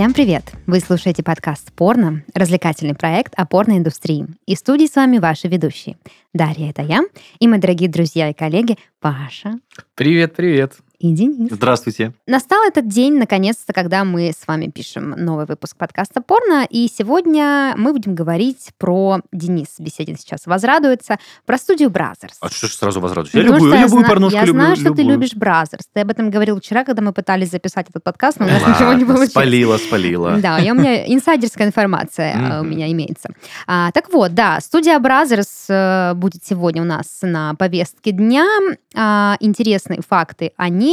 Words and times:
Всем 0.00 0.14
привет! 0.14 0.44
Вы 0.66 0.80
слушаете 0.80 1.22
подкаст 1.22 1.74
«Порно»— 1.74 2.24
развлекательный 2.34 2.94
проект 2.94 3.34
о 3.36 3.44
порноиндустрии. 3.44 4.28
И 4.46 4.54
в 4.54 4.58
студии 4.58 4.86
с 4.86 4.96
вами 4.96 5.18
ваши 5.18 5.46
ведущие. 5.46 5.98
Дарья— 6.32 6.70
это 6.74 6.80
я, 6.80 7.02
и 7.38 7.46
мои 7.46 7.60
дорогие 7.60 7.90
друзья 7.90 8.30
и 8.30 8.32
коллеги 8.32 8.78
Паша. 8.98 9.58
Привет, 9.96 10.34
привет 10.34 10.78
и 11.00 11.12
Денис. 11.14 11.50
Здравствуйте. 11.50 12.12
Настал 12.26 12.62
этот 12.62 12.86
день, 12.86 13.16
наконец-то, 13.18 13.72
когда 13.72 14.04
мы 14.04 14.32
с 14.38 14.46
вами 14.46 14.66
пишем 14.66 15.10
новый 15.12 15.46
выпуск 15.46 15.74
подкаста 15.78 16.20
«Порно», 16.20 16.66
и 16.68 16.88
сегодня 16.94 17.74
мы 17.78 17.92
будем 17.92 18.14
говорить 18.14 18.68
про... 18.76 19.20
Денис 19.32 19.68
Беседин 19.78 20.18
сейчас 20.18 20.44
возрадуется, 20.44 21.18
про 21.46 21.56
студию 21.56 21.88
Brazzers. 21.88 22.36
А 22.42 22.50
что 22.50 22.66
ж 22.66 22.72
сразу 22.72 23.00
возрадуюсь? 23.00 23.32
Я 23.32 23.42
любую, 23.42 23.72
я 23.72 23.82
любую 23.84 24.04
порнушку 24.04 24.36
Я 24.36 24.44
люблю. 24.44 24.60
знаю, 24.60 24.76
что 24.76 24.84
любую. 24.88 25.06
ты 25.06 25.10
любишь 25.10 25.34
Brazzers. 25.34 25.88
Ты 25.90 26.00
об 26.00 26.10
этом 26.10 26.30
говорил 26.30 26.60
вчера, 26.60 26.84
когда 26.84 27.00
мы 27.00 27.14
пытались 27.14 27.50
записать 27.50 27.88
этот 27.88 28.04
подкаст, 28.04 28.38
но 28.38 28.44
у 28.44 28.50
нас 28.50 28.60
ничего 28.60 28.92
не 28.92 29.06
получилось. 29.06 29.30
Спалила, 29.30 29.78
спалила. 29.78 30.36
Да, 30.36 30.58
и 30.58 30.70
у 30.70 30.74
меня 30.74 31.06
инсайдерская 31.06 31.66
информация 31.66 32.60
у 32.60 32.64
меня 32.64 32.90
имеется. 32.92 33.30
А, 33.66 33.90
так 33.92 34.12
вот, 34.12 34.34
да, 34.34 34.60
студия 34.60 34.98
Brazzers 34.98 35.64
э, 35.70 36.12
будет 36.14 36.44
сегодня 36.44 36.82
у 36.82 36.84
нас 36.84 37.20
на 37.22 37.54
повестке 37.54 38.12
дня. 38.12 38.46
А, 38.94 39.36
интересные 39.40 40.00
факты 40.06 40.52
о 40.56 40.68
ней 40.68 40.89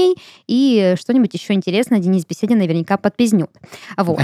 и 0.47 0.95
что-нибудь 0.99 1.33
еще 1.33 1.53
интересное 1.53 1.99
Денис 1.99 2.25
Беседин 2.25 2.57
наверняка 2.57 2.97
подпизнет. 2.97 3.49
Вот. 3.97 4.21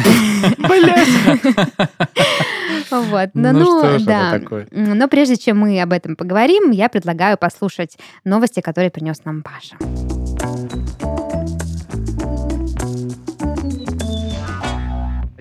Вот. 2.91 3.29
Ну, 3.33 3.51
ну 3.51 3.79
что 3.79 3.97
ж 3.97 4.01
это 4.01 4.05
да. 4.05 4.39
такое? 4.39 4.67
Но 4.71 5.07
прежде 5.07 5.37
чем 5.37 5.59
мы 5.59 5.81
об 5.81 5.93
этом 5.93 6.15
поговорим, 6.15 6.71
я 6.71 6.89
предлагаю 6.89 7.37
послушать 7.37 7.97
новости, 8.23 8.59
которые 8.61 8.91
принес 8.91 9.23
нам 9.25 9.41
Паша. 9.41 10.22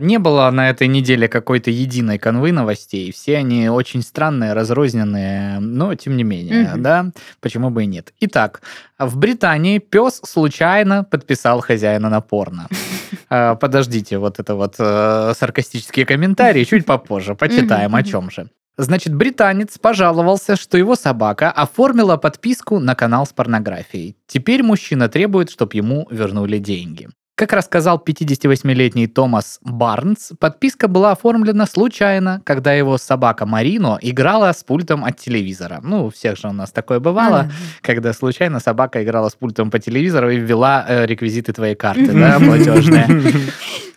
Не 0.03 0.19
было 0.19 0.51
на 0.51 0.69
этой 0.69 0.89
неделе 0.89 1.29
какой-то 1.29 1.71
единой 1.71 2.19
конвы 2.19 2.51
новостей. 2.51 3.13
Все 3.13 3.37
они 3.39 3.69
очень 3.69 4.03
странные, 4.03 4.53
разрозненные, 4.53 5.61
но 5.61 5.95
тем 5.95 6.17
не 6.17 6.25
менее, 6.25 6.73
Мгм. 6.73 6.83
да, 6.83 7.07
почему 7.41 7.71
бы 7.71 7.85
и 7.85 7.87
нет. 7.87 8.13
Итак, 8.19 8.63
в 8.99 9.17
Британии 9.17 9.79
пес 9.79 10.21
случайно 10.25 11.05
подписал 11.05 11.61
хозяина 11.61 12.11
на 12.11 12.21
порно. 12.21 12.67
А, 13.35 13.55
Подождите, 13.55 14.19
вот 14.19 14.39
это 14.41 14.55
вот 14.55 14.75
э, 14.79 15.33
саркастические 15.39 16.05
комментарии 16.05 16.65
чуть 16.65 16.85
попозже, 16.85 17.35
почитаем 17.35 17.95
о 17.95 18.03
чем 18.03 18.31
же. 18.31 18.51
Значит, 18.77 19.15
британец 19.15 19.79
пожаловался, 19.79 20.57
что 20.57 20.77
его 20.77 20.97
собака 20.97 21.51
оформила 21.51 22.17
подписку 22.17 22.79
на 22.79 22.95
канал 22.95 23.25
с 23.27 23.33
порнографией. 23.33 24.17
Теперь 24.27 24.63
мужчина 24.63 25.09
требует, 25.09 25.51
чтобы 25.51 25.77
ему 25.77 26.07
вернули 26.11 26.59
деньги. 26.59 27.09
Как 27.43 27.55
рассказал 27.55 28.01
58-летний 28.01 29.09
Томас 29.09 29.59
Барнс, 29.63 30.31
подписка 30.39 30.87
была 30.87 31.11
оформлена 31.11 31.67
случайно, 31.67 32.41
когда 32.45 32.73
его 32.73 32.99
собака 32.99 33.47
Марино 33.47 33.99
играла 34.01 34.53
с 34.53 34.63
пультом 34.63 35.05
от 35.05 35.19
телевизора. 35.19 35.81
Ну, 35.83 36.07
у 36.07 36.11
всех 36.11 36.39
же 36.39 36.47
у 36.47 36.53
нас 36.53 36.71
такое 36.71 37.01
бывало, 37.01 37.41
Ага. 37.41 37.53
когда 37.81 38.13
случайно 38.13 38.61
собака 38.61 39.03
играла 39.03 39.29
с 39.29 39.35
пультом 39.35 39.73
по 39.73 39.81
телевизору 39.81 40.31
и 40.31 40.37
ввела 40.37 40.87
э, 40.87 41.05
реквизиты 41.05 41.53
твоей 41.53 41.75
карты, 41.75 42.13
да, 42.13 42.39
платежные. 42.39 43.09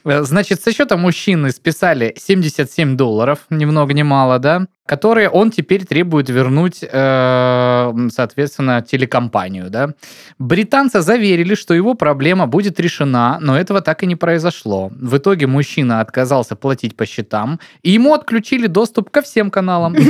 Э, 0.07 0.21
Значит, 0.23 0.61
со 0.61 0.71
счета 0.71 0.97
мужчины 0.97 1.49
списали 1.49 2.13
77 2.15 2.95
долларов, 2.95 3.39
ни 3.49 3.65
много 3.65 3.93
ни 3.93 4.03
мало, 4.03 4.37
да, 4.37 4.67
которые 4.85 5.29
он 5.29 5.49
теперь 5.49 5.83
требует 5.85 6.29
вернуть, 6.29 6.83
э, 6.83 7.93
соответственно, 8.11 8.81
телекомпанию, 8.81 9.69
да. 9.69 9.89
Британца 10.37 11.01
заверили, 11.01 11.55
что 11.55 11.73
его 11.73 11.95
проблема 11.95 12.45
будет 12.45 12.79
решена, 12.79 13.39
но 13.41 13.57
этого 13.57 13.81
так 13.81 14.03
и 14.03 14.05
не 14.05 14.15
произошло. 14.15 14.91
В 14.91 15.17
итоге 15.17 15.47
мужчина 15.47 16.01
отказался 16.01 16.55
платить 16.55 16.95
по 16.95 17.05
счетам, 17.05 17.59
и 17.81 17.91
ему 17.91 18.13
отключили 18.13 18.67
доступ 18.67 19.09
ко 19.09 19.21
всем 19.21 19.49
каналам. 19.49 19.95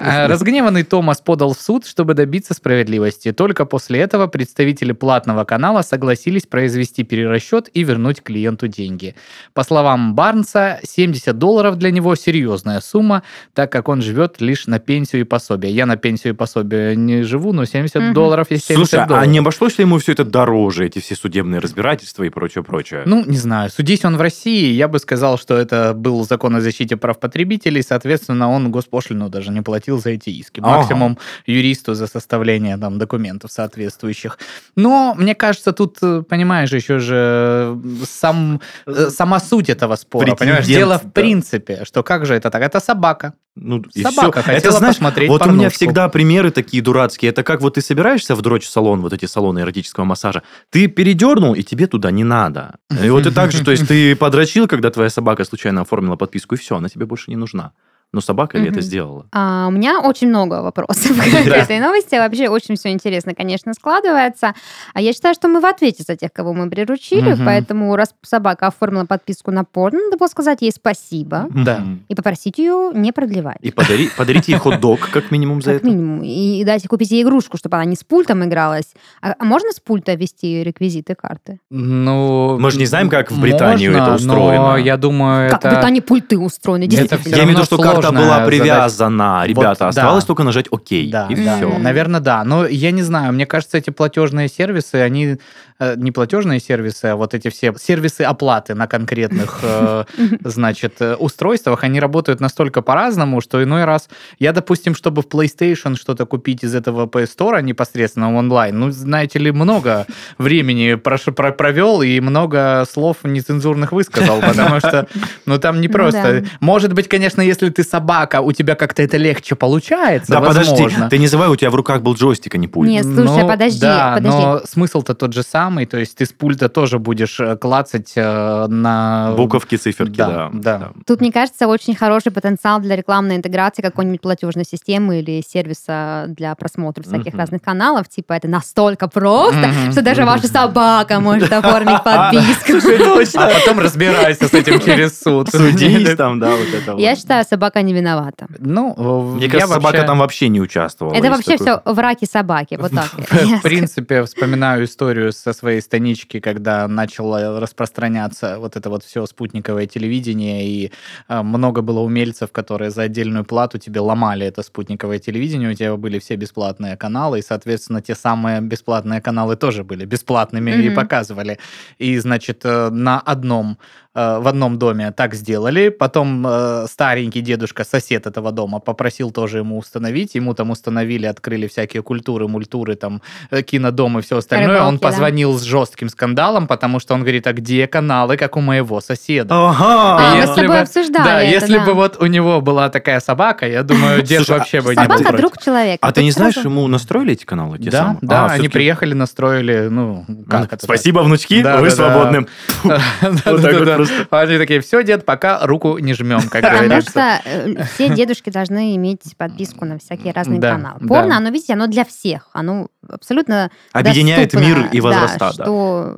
Э, 0.00 0.26
Разгневанный 0.26 0.84
Томас 0.84 1.20
подал 1.20 1.54
в 1.54 1.60
суд, 1.60 1.86
чтобы 1.86 2.14
добиться 2.14 2.54
справедливости. 2.54 3.32
Только 3.32 3.64
после 3.64 4.00
этого 4.00 4.26
представители 4.26 4.92
платного 4.92 5.44
канала 5.44 5.82
согласились 5.82 6.46
произвести 6.46 7.04
перерасчет 7.04 7.68
и 7.72 7.84
вернуть 7.84 8.22
клиенту 8.22 8.68
деньги. 8.68 9.14
По 9.54 9.64
словам 9.64 10.14
Барнса, 10.14 10.78
70 10.84 11.36
долларов 11.38 11.76
для 11.76 11.90
него 11.90 12.14
серьезная 12.16 12.80
сумма, 12.80 13.22
так 13.54 13.72
как 13.72 13.88
он 13.88 14.02
живет 14.08 14.40
лишь 14.40 14.66
на 14.66 14.78
пенсию 14.78 15.20
и 15.20 15.24
пособие. 15.24 15.72
Я 15.72 15.86
на 15.86 15.96
пенсию 15.96 16.32
и 16.32 16.36
пособие 16.36 16.96
не 16.96 17.22
живу, 17.22 17.52
но 17.52 17.64
70 17.64 17.96
Мгм. 18.02 18.14
долларов 18.14 18.50
есть 18.50 18.66
70 18.66 18.88
Слушай, 18.90 19.04
а 19.04 19.06
долларов. 19.06 19.28
не 19.28 19.38
обошлось 19.38 19.78
ли 19.78 19.82
ему 19.84 19.98
все 19.98 20.12
это 20.12 20.24
дороже, 20.24 20.86
эти 20.86 20.98
все 20.98 21.14
судебные 21.14 21.60
разбирательства 21.60 22.24
и 22.24 22.30
прочее-прочее? 22.30 23.02
Ну, 23.06 23.24
не 23.24 23.36
знаю. 23.36 23.70
Судись 23.70 24.04
он 24.04 24.16
в 24.16 24.20
России, 24.20 24.72
я 24.72 24.88
бы 24.88 24.98
сказал, 24.98 25.38
что 25.38 25.56
это 25.56 25.92
был 25.94 26.24
закон 26.24 26.56
о 26.56 26.60
защите 26.60 26.96
прав 26.96 27.20
потребителей, 27.20 27.82
соответственно, 27.82 28.50
он 28.50 28.70
госпошлину 28.72 29.28
даже 29.28 29.50
не 29.50 29.62
платил 29.62 30.00
за 30.00 30.10
эти 30.10 30.30
иски. 30.30 30.60
Ага. 30.60 30.78
Максимум 30.78 31.18
юристу 31.46 31.94
за 31.94 32.06
составление 32.06 32.76
там, 32.78 32.98
документов 32.98 33.52
соответствующих. 33.52 34.38
Но, 34.76 35.14
мне 35.18 35.34
кажется, 35.34 35.72
тут, 35.72 35.98
э, 36.02 36.22
понимаешь, 36.28 36.72
еще 36.72 36.98
же 36.98 37.14
э, 37.16 37.76
сам, 38.08 38.60
э, 38.86 39.10
сама 39.10 39.40
суть 39.40 39.68
этого 39.68 39.96
спора, 39.96 40.34
понимаешь? 40.34 40.64
Претендент, 40.64 40.78
Дело 40.78 40.98
в 40.98 41.04
да. 41.04 41.10
принципе, 41.10 41.84
что 41.84 42.02
как 42.02 42.26
же 42.26 42.34
это 42.34 42.50
так? 42.50 42.62
Это 42.62 42.80
собака. 42.80 43.34
Ну, 43.60 43.84
и 43.94 44.02
Собака 44.02 44.42
хотела 44.42 44.58
Это, 44.58 44.72
знаешь, 44.72 44.96
посмотреть 44.96 45.28
вот 45.28 45.42
у 45.42 45.44
меня 45.46 45.54
порнушку. 45.54 45.76
всегда 45.76 46.08
примеры 46.08 46.50
такие 46.50 46.82
дурацкие. 46.82 47.30
Это 47.30 47.42
как 47.42 47.60
вот 47.60 47.74
ты 47.74 47.80
собираешься 47.80 48.34
в 48.34 48.42
дрочь-салон, 48.42 49.00
вот 49.00 49.12
эти 49.12 49.26
салоны 49.26 49.60
эротического 49.60 50.04
массажа, 50.04 50.42
ты 50.70 50.86
передернул, 50.86 51.54
и 51.54 51.62
тебе 51.62 51.86
туда 51.86 52.10
не 52.10 52.24
надо. 52.24 52.76
И 53.02 53.10
вот 53.10 53.26
и 53.26 53.30
так 53.30 53.52
же, 53.52 53.64
то 53.64 53.70
есть 53.70 53.88
ты 53.88 54.16
подрочил, 54.16 54.68
когда 54.68 54.90
твоя 54.90 55.10
собака 55.10 55.44
случайно 55.44 55.82
оформила 55.82 56.16
подписку, 56.16 56.54
и 56.54 56.58
все, 56.58 56.76
она 56.76 56.88
тебе 56.88 57.06
больше 57.06 57.30
не 57.30 57.36
нужна. 57.36 57.72
Но 58.12 58.22
собака 58.22 58.56
ли 58.56 58.68
это 58.70 58.80
сделала? 58.80 59.26
А, 59.32 59.66
у 59.68 59.70
меня 59.70 60.00
очень 60.00 60.28
много 60.28 60.62
вопросов 60.62 61.12
к 61.16 61.44
Да. 61.46 61.56
этой 61.56 61.78
новости. 61.78 62.14
Вообще 62.14 62.48
очень 62.48 62.76
все 62.76 62.90
интересно, 62.90 63.34
конечно, 63.34 63.74
складывается. 63.74 64.54
А 64.94 65.00
я 65.02 65.12
считаю, 65.12 65.34
что 65.34 65.48
мы 65.48 65.60
в 65.60 65.66
ответе 65.66 66.04
за 66.06 66.16
тех, 66.16 66.32
кого 66.32 66.54
мы 66.54 66.70
приручили. 66.70 67.34
Мгм. 67.34 67.44
Поэтому, 67.44 67.94
раз 67.96 68.14
собака 68.22 68.68
оформила 68.68 69.04
подписку 69.04 69.50
на 69.50 69.64
порно, 69.64 69.98
надо 70.04 70.16
было 70.16 70.28
сказать 70.28 70.62
ей 70.62 70.72
спасибо 70.72 71.48
Да. 71.54 71.82
И 72.08 72.14
попросить 72.14 72.58
ее 72.58 72.92
не 72.94 73.12
продлевать. 73.12 73.58
И 73.60 73.70
подари, 73.70 74.08
подарите 74.16 74.52
ей 74.52 74.58
хот-дог, 74.58 75.10
как 75.10 75.30
минимум, 75.30 75.60
за 75.60 75.72
Как 75.72 75.80
это. 75.82 75.86
минимум. 75.90 76.22
И, 76.22 76.60
и 76.60 76.64
дать 76.64 76.82
ей 76.84 76.88
купить 76.88 77.10
ей 77.10 77.22
игрушку, 77.22 77.58
чтобы 77.58 77.76
она 77.76 77.84
не 77.84 77.96
с 77.96 78.04
пультом 78.04 78.42
игралась. 78.42 78.94
А, 79.20 79.34
а 79.38 79.44
можно 79.44 79.70
с 79.70 79.80
пульта 79.80 80.14
ввести 80.14 80.64
реквизиты 80.64 81.14
карты? 81.14 81.60
Ну, 81.70 82.58
Мы 82.58 82.70
же 82.70 82.78
не 82.78 82.86
знаем, 82.86 83.10
как 83.10 83.30
в 83.30 83.38
Британии 83.40 83.88
можно, 83.88 84.02
это 84.02 84.14
устроено. 84.14 84.68
Но 84.70 84.76
я 84.78 84.96
думаю, 84.96 85.50
Как 85.50 85.62
в 85.62 85.66
это... 85.66 85.74
Британии 85.74 86.00
пульты 86.00 86.38
устроены, 86.38 86.84
Это 86.84 87.18
Я 87.26 87.44
имею 87.44 87.46
в 87.46 87.50
виду, 87.50 87.64
что 87.64 87.76
карта 88.02 88.16
была 88.16 88.46
привязана. 88.46 89.38
Вот, 89.40 89.48
Ребята, 89.48 89.78
да. 89.80 89.88
оставалось 89.88 90.24
только 90.24 90.42
нажать 90.42 90.66
ОК. 90.70 90.88
Да, 91.10 91.26
и 91.28 91.34
да, 91.44 91.56
все. 91.56 91.78
наверное, 91.78 92.20
да. 92.20 92.44
Но 92.44 92.66
я 92.66 92.90
не 92.90 93.02
знаю, 93.02 93.32
мне 93.32 93.46
кажется, 93.46 93.78
эти 93.78 93.90
платежные 93.90 94.48
сервисы, 94.48 94.96
они 94.96 95.36
э, 95.78 95.94
не 95.96 96.10
платежные 96.12 96.60
сервисы, 96.60 97.06
а 97.06 97.16
вот 97.16 97.34
эти 97.34 97.48
все 97.50 97.74
сервисы 97.78 98.22
оплаты 98.22 98.74
на 98.74 98.86
конкретных, 98.86 99.60
э, 99.62 100.04
значит, 100.44 100.94
э, 101.00 101.14
устройствах, 101.14 101.84
они 101.84 102.00
работают 102.00 102.40
настолько 102.40 102.82
по-разному, 102.82 103.40
что 103.40 103.62
иной 103.62 103.84
раз 103.84 104.08
я, 104.38 104.52
допустим, 104.52 104.94
чтобы 104.94 105.22
в 105.22 105.26
PlayStation 105.26 105.96
что-то 105.96 106.26
купить 106.26 106.64
из 106.64 106.74
этого 106.74 107.06
PS 107.06 107.28
Store 107.38 107.62
непосредственно 107.62 108.34
онлайн, 108.34 108.78
ну, 108.78 108.90
знаете 108.90 109.38
ли, 109.38 109.52
много 109.52 110.06
времени 110.38 110.94
прош- 110.94 111.32
про- 111.32 111.52
провел 111.52 112.02
и 112.02 112.20
много 112.20 112.84
слов 112.90 113.18
нецензурных 113.24 113.92
высказал, 113.92 114.40
потому 114.40 114.78
что, 114.80 115.06
ну, 115.46 115.58
там 115.58 115.80
не 115.80 115.88
Ну 115.88 115.92
просто. 115.94 116.40
да. 116.42 116.48
Может 116.60 116.92
быть, 116.92 117.08
конечно, 117.08 117.40
если 117.42 117.68
ты 117.70 117.82
собака, 117.88 118.40
у 118.40 118.52
тебя 118.52 118.74
как-то 118.74 119.02
это 119.02 119.16
легче 119.16 119.54
получается, 119.54 120.32
Да, 120.32 120.40
подожди, 120.40 120.70
возможно. 120.70 121.08
ты 121.10 121.18
не 121.18 121.26
забывай, 121.26 121.50
у 121.52 121.56
тебя 121.56 121.70
в 121.70 121.74
руках 121.74 122.02
был 122.02 122.14
джойстик, 122.14 122.54
а 122.54 122.58
не 122.58 122.68
пульт. 122.68 122.88
Нет, 122.90 123.04
слушай, 123.04 123.42
Ну, 123.42 123.48
подожди, 123.48 123.80
да, 123.80 124.12
подожди. 124.14 124.38
но 124.38 124.60
смысл-то 124.64 125.14
тот 125.14 125.32
же 125.32 125.42
самый, 125.42 125.86
то 125.86 125.96
есть 125.98 126.16
ты 126.16 126.26
с 126.26 126.32
пульта 126.32 126.68
тоже 126.68 126.98
будешь 126.98 127.40
э, 127.40 127.56
клацать 127.56 128.12
э, 128.16 128.66
на... 128.68 129.32
Буковки, 129.36 129.76
циферки, 129.76 130.16
Да, 130.16 130.50
да. 130.52 130.78
да. 130.78 130.90
Тут, 131.06 131.20
мне 131.20 131.32
кажется, 131.32 131.66
очень 131.68 131.94
хороший 131.94 132.32
потенциал 132.32 132.80
для 132.80 132.96
рекламной 132.96 133.36
интеграции 133.36 133.82
какой-нибудь 133.82 134.20
платежной 134.20 134.64
системы 134.64 135.20
или 135.20 135.42
сервиса 135.46 136.26
для 136.28 136.54
просмотра 136.54 137.02
всяких 137.02 137.32
Мгм. 137.32 137.38
разных 137.40 137.62
каналов. 137.62 138.08
Типа 138.08 138.34
это 138.34 138.48
настолько 138.48 139.08
просто, 139.08 139.56
Мгм. 139.68 139.92
что 139.92 140.02
даже 140.02 140.24
ваша 140.24 140.46
собака 140.48 141.20
может 141.20 141.52
оформить 141.52 142.02
подписку. 142.04 143.38
А 143.38 143.48
потом 143.50 143.78
разбирайся 143.80 144.48
с 144.48 144.54
этим 144.54 144.80
через 144.80 145.20
суд. 145.20 145.48
Судись 145.50 146.14
там, 146.16 146.38
да, 146.40 146.50
вот 146.50 146.66
это 146.74 146.92
вот. 146.92 147.00
Я 147.00 147.16
считаю, 147.16 147.44
собака 147.48 147.77
собака 147.78 147.82
не 147.82 147.92
виновата. 147.92 148.46
Ну, 148.58 148.94
Мне 149.34 149.46
я 149.46 149.50
кажется, 149.50 149.74
собака 149.74 149.96
вообще- 149.96 150.06
там 150.06 150.18
вообще 150.18 150.48
не 150.48 150.60
участвовала. 150.60 151.14
Это 151.14 151.30
вообще 151.30 151.56
такое. 151.56 151.80
все 151.82 151.92
враки 151.94 152.26
собаки. 152.26 152.76
Вот 152.80 152.92
так. 152.92 153.10
В 153.58 153.62
принципе, 153.62 154.22
вспоминаю 154.22 154.84
историю 154.84 155.32
со 155.32 155.52
своей 155.52 155.80
станички, 155.80 156.40
когда 156.40 156.88
начало 156.88 157.60
распространяться 157.60 158.58
вот 158.58 158.76
это 158.76 158.90
вот 158.90 159.04
все 159.04 159.26
спутниковое 159.26 159.86
телевидение, 159.86 160.66
и 160.66 160.92
а, 161.28 161.42
много 161.42 161.82
было 161.82 162.00
умельцев, 162.00 162.50
которые 162.52 162.90
за 162.90 163.02
отдельную 163.02 163.44
плату 163.44 163.78
тебе 163.78 164.00
ломали 164.00 164.46
это 164.46 164.62
спутниковое 164.62 165.18
телевидение, 165.18 165.70
у 165.70 165.74
тебя 165.74 165.96
были 165.96 166.18
все 166.18 166.36
бесплатные 166.36 166.96
каналы, 166.96 167.38
и, 167.38 167.42
соответственно, 167.42 168.00
те 168.00 168.14
самые 168.14 168.60
бесплатные 168.60 169.20
каналы 169.20 169.56
тоже 169.56 169.84
были 169.84 170.04
бесплатными 170.04 170.70
и 170.70 170.90
показывали. 170.90 171.58
И, 171.98 172.18
значит, 172.18 172.64
э, 172.64 172.90
на 172.90 173.20
одном 173.20 173.76
э, 174.14 174.38
в 174.40 174.48
одном 174.48 174.78
доме 174.78 175.10
так 175.12 175.34
сделали, 175.34 175.88
потом 175.90 176.46
э, 176.46 176.86
старенький 176.90 177.40
дедушка, 177.40 177.84
сосед 177.84 178.26
этого 178.26 178.52
дома, 178.52 178.78
попросил 178.80 179.30
тоже 179.30 179.58
ему 179.58 179.78
установить, 179.78 180.34
ему 180.34 180.54
там 180.54 180.70
установили, 180.70 181.26
открыли 181.26 181.66
всякие 181.66 182.02
культуры, 182.02 182.48
мультуры, 182.48 182.94
там, 182.96 183.22
э, 183.50 183.62
кинодом 183.62 184.18
и 184.18 184.22
все 184.22 184.38
остальное. 184.38 184.68
Рыбалки, 184.68 184.88
Он 184.88 184.96
да. 184.98 185.08
позвонил 185.08 185.58
с 185.58 185.62
жестким 185.62 186.08
скандалом, 186.08 186.66
потому 186.66 187.00
что 187.00 187.14
он 187.14 187.20
говорит, 187.20 187.46
а 187.46 187.52
где 187.52 187.86
каналы, 187.86 188.36
как 188.36 188.56
у 188.56 188.60
моего 188.60 189.00
соседа? 189.00 189.54
Ага. 189.54 189.84
А, 190.18 190.30
мы 190.34 190.36
Если 190.38 190.52
с 190.52 190.54
тобой 190.54 190.68
бы- 190.68 190.78
обсуждали 190.78 191.24
Да, 191.24 191.42
это, 191.42 191.50
если 191.50 191.78
да. 191.78 191.84
бы 191.84 191.94
вот 191.94 192.16
у 192.20 192.26
него 192.26 192.60
была 192.60 192.88
такая 192.88 193.20
собака, 193.20 193.66
я 193.68 193.82
думаю, 193.82 194.22
дед 194.22 194.38
Слушай, 194.44 194.56
а 194.56 194.58
вообще 194.58 194.80
бы 194.80 194.94
не 194.96 195.06
был 195.06 195.18
Собака 195.18 195.36
друг 195.36 195.62
человека. 195.62 195.98
А 196.06 196.12
ты 196.12 196.22
не 196.22 196.30
знаешь, 196.30 196.56
ему 196.56 196.86
настроили 196.88 197.32
эти 197.32 197.44
каналы? 197.44 197.78
Да, 197.78 198.16
да, 198.22 198.46
А, 198.46 198.50
они 198.52 198.68
приехали, 198.68 199.14
настроили, 199.14 199.88
ну, 199.90 200.24
как 200.48 200.72
это? 200.72 200.84
Спасибо, 200.84 201.20
внучки, 201.20 201.62
Да, 201.62 201.78
вы 201.78 201.90
да, 201.90 201.96
да. 201.96 201.96
свободны. 201.96 202.46
Вот 203.44 203.62
так 203.62 203.98
вот. 203.98 204.07
Просто. 204.08 204.38
Они 204.40 204.58
такие, 204.58 204.80
все, 204.80 205.02
дед, 205.02 205.24
пока 205.24 205.66
руку 205.66 205.98
не 205.98 206.14
жмем, 206.14 206.40
как 206.42 206.62
Потому 206.62 206.84
говорится. 206.84 207.10
что 207.10 207.40
э, 207.44 207.84
все 207.94 208.08
дедушки 208.08 208.50
должны 208.50 208.96
иметь 208.96 209.36
подписку 209.36 209.84
на 209.84 209.98
всякие 209.98 210.32
разные 210.32 210.60
каналы. 210.60 211.06
Порно, 211.06 211.36
оно, 211.36 211.50
видите, 211.50 211.72
оно 211.74 211.86
для 211.86 212.04
всех. 212.04 212.48
Оно 212.52 212.88
абсолютно 213.08 213.70
Объединяет 213.92 214.54
мир 214.54 214.88
и 214.92 215.00
возраста, 215.00 215.52
да. 215.56 215.64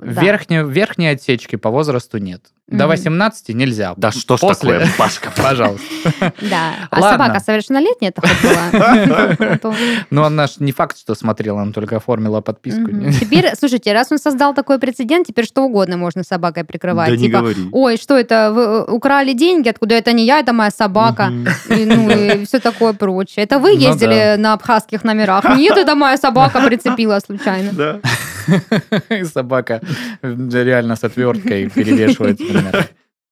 Верхней, 0.02 1.10
отсечки 1.10 1.56
по 1.56 1.70
возрасту 1.70 2.18
нет. 2.18 2.42
До 2.70 2.84
Мгм. 2.84 2.90
18 2.90 3.48
нельзя. 3.54 3.94
Да 3.96 4.12
что 4.12 4.36
ж 4.36 4.40
После- 4.40 4.78
такое, 4.78 4.88
Пашка? 4.96 5.32
Пожалуйста. 5.36 5.84
Да. 6.40 6.74
А 6.90 7.00
собака 7.12 7.40
совершеннолетняя 7.40 8.12
это 8.12 8.20
хоть 8.20 9.60
была? 9.60 9.74
Но 10.10 10.24
она 10.24 10.46
ж 10.46 10.52
не 10.60 10.70
факт, 10.70 10.96
что 10.96 11.16
смотрела, 11.16 11.62
она 11.62 11.72
только 11.72 11.96
оформила 11.96 12.40
подписку. 12.40 12.88
Теперь, 13.10 13.50
слушайте, 13.58 13.92
раз 13.92 14.12
он 14.12 14.18
создал 14.18 14.54
такой 14.54 14.78
прецедент, 14.78 15.26
теперь 15.26 15.46
что 15.46 15.62
угодно 15.64 15.96
можно 15.96 16.22
собакой 16.22 16.62
прикрывать. 16.64 17.08
Да 17.10 17.16
не 17.16 17.26
Типа, 17.26 17.38
говори. 17.40 17.68
Ой, 17.72 17.96
что 17.96 18.14
это, 18.18 18.52
вы 18.52 18.62
э, 18.62 18.84
украли 18.92 19.32
деньги, 19.32 19.68
откуда 19.68 19.94
это 19.94 20.12
не 20.12 20.24
я, 20.24 20.40
это 20.40 20.52
моя 20.52 20.70
собака. 20.70 21.32
И, 21.68 21.84
ну, 21.84 22.10
и 22.10 22.44
все 22.46 22.58
такое 22.58 22.92
прочее. 22.92 23.44
Это 23.44 23.58
вы 23.58 23.70
Ну 23.70 23.78
ездили 23.78 24.36
на 24.38 24.52
абхазских 24.52 25.04
номерах? 25.04 25.44
Нет, 25.56 25.76
это 25.76 25.94
моя 25.94 26.16
собака 26.16 26.60
прицепила 26.66 27.20
случайно. 27.20 27.72
Да. 27.72 28.00
И 29.10 29.24
собака 29.34 29.80
реально 30.22 30.96
с 30.96 31.04
отверткой 31.04 31.70
перевешивает. 31.70 32.40
например. 32.40 32.88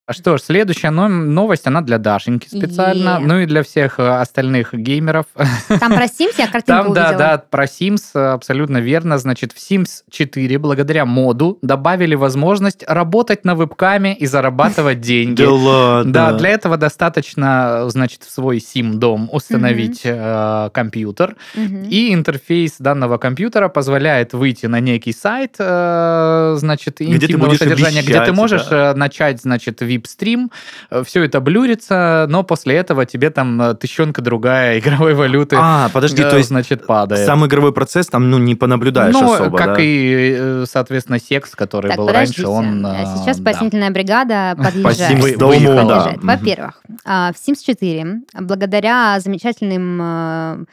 А 0.08 0.14
что 0.14 0.38
ж, 0.38 0.40
следующая 0.40 0.88
но- 0.88 1.06
новость, 1.06 1.66
она 1.66 1.82
для 1.82 1.98
Дашеньки 1.98 2.48
специально, 2.48 3.18
Е. 3.20 3.26
ну 3.26 3.40
и 3.40 3.44
для 3.44 3.62
всех 3.62 4.00
э, 4.00 4.08
остальных 4.08 4.72
геймеров. 4.72 5.26
Там 5.68 5.92
про 5.92 6.04
Sims 6.06 6.32
я 6.38 6.46
картинку 6.46 6.84
Там, 6.84 6.94
да, 6.94 7.08
увидела. 7.08 7.18
да, 7.18 7.44
про 7.50 7.64
Sims 7.64 8.00
э, 8.14 8.18
абсолютно 8.18 8.78
верно. 8.78 9.18
Значит, 9.18 9.52
в 9.52 9.56
Sims 9.58 10.04
4 10.10 10.56
благодаря 10.56 11.04
моду 11.04 11.58
добавили 11.60 12.14
возможность 12.14 12.84
работать 12.88 13.44
на 13.44 13.54
вебкаме 13.54 14.16
и 14.16 14.24
зарабатывать 14.24 15.00
деньги. 15.02 15.42
Да 15.42 15.50
ладно. 15.50 16.10
Да, 16.10 16.32
для 16.32 16.48
этого 16.48 16.78
достаточно, 16.78 17.84
значит, 17.90 18.22
в 18.22 18.30
свой 18.30 18.60
сим-дом 18.60 19.28
установить 19.30 20.00
э, 20.04 20.70
компьютер, 20.72 21.36
и 21.54 22.14
интерфейс 22.14 22.76
данного 22.78 23.18
компьютера 23.18 23.68
позволяет 23.68 24.32
выйти 24.32 24.64
на 24.64 24.80
некий 24.80 25.12
сайт, 25.12 25.56
значит, 25.58 27.02
интимного 27.02 27.56
содержания, 27.56 28.00
где 28.00 28.24
ты 28.24 28.32
можешь 28.32 28.64
да. 28.64 28.94
начать, 28.94 29.42
значит, 29.42 29.82
вип-стрим, 29.98 30.50
все 31.04 31.24
это 31.24 31.40
блюрится, 31.40 32.26
но 32.28 32.42
после 32.42 32.76
этого 32.76 33.04
тебе 33.06 33.30
там 33.30 33.60
э, 33.60 33.74
тысячонка 33.74 34.22
другая 34.22 34.78
игровой 34.78 35.14
валюты, 35.14 35.56
А, 35.58 35.88
подожди, 35.92 36.22
э, 36.22 36.30
то 36.30 36.36
есть 36.36 36.48
значит, 36.48 36.86
падает. 36.86 37.26
сам 37.26 37.44
игровой 37.46 37.72
процесс 37.72 38.06
там, 38.06 38.30
ну, 38.30 38.38
не 38.38 38.54
понаблюдаешь 38.54 39.14
ну, 39.14 39.32
особо, 39.32 39.56
как 39.56 39.76
да? 39.76 39.82
и, 39.82 40.36
э, 40.38 40.64
соответственно, 40.68 41.18
секс, 41.18 41.54
который 41.54 41.88
Так, 41.88 41.98
был 41.98 42.06
подождите. 42.06 42.42
раньше, 42.42 42.50
он... 42.50 42.86
А 42.86 43.02
э, 43.02 43.18
Сейчас 43.18 43.38
да. 43.38 43.52
спасительная 43.52 43.90
бригада 43.90 44.54
да. 45.88 46.12
Мгм. 46.16 46.26
Во-первых, 46.26 46.82
а, 47.04 47.32
в 47.32 47.36
Sims 47.36 47.64
4, 47.64 48.22
благодаря 48.40 49.18
замечательным 49.20 50.00
э, 50.02 50.64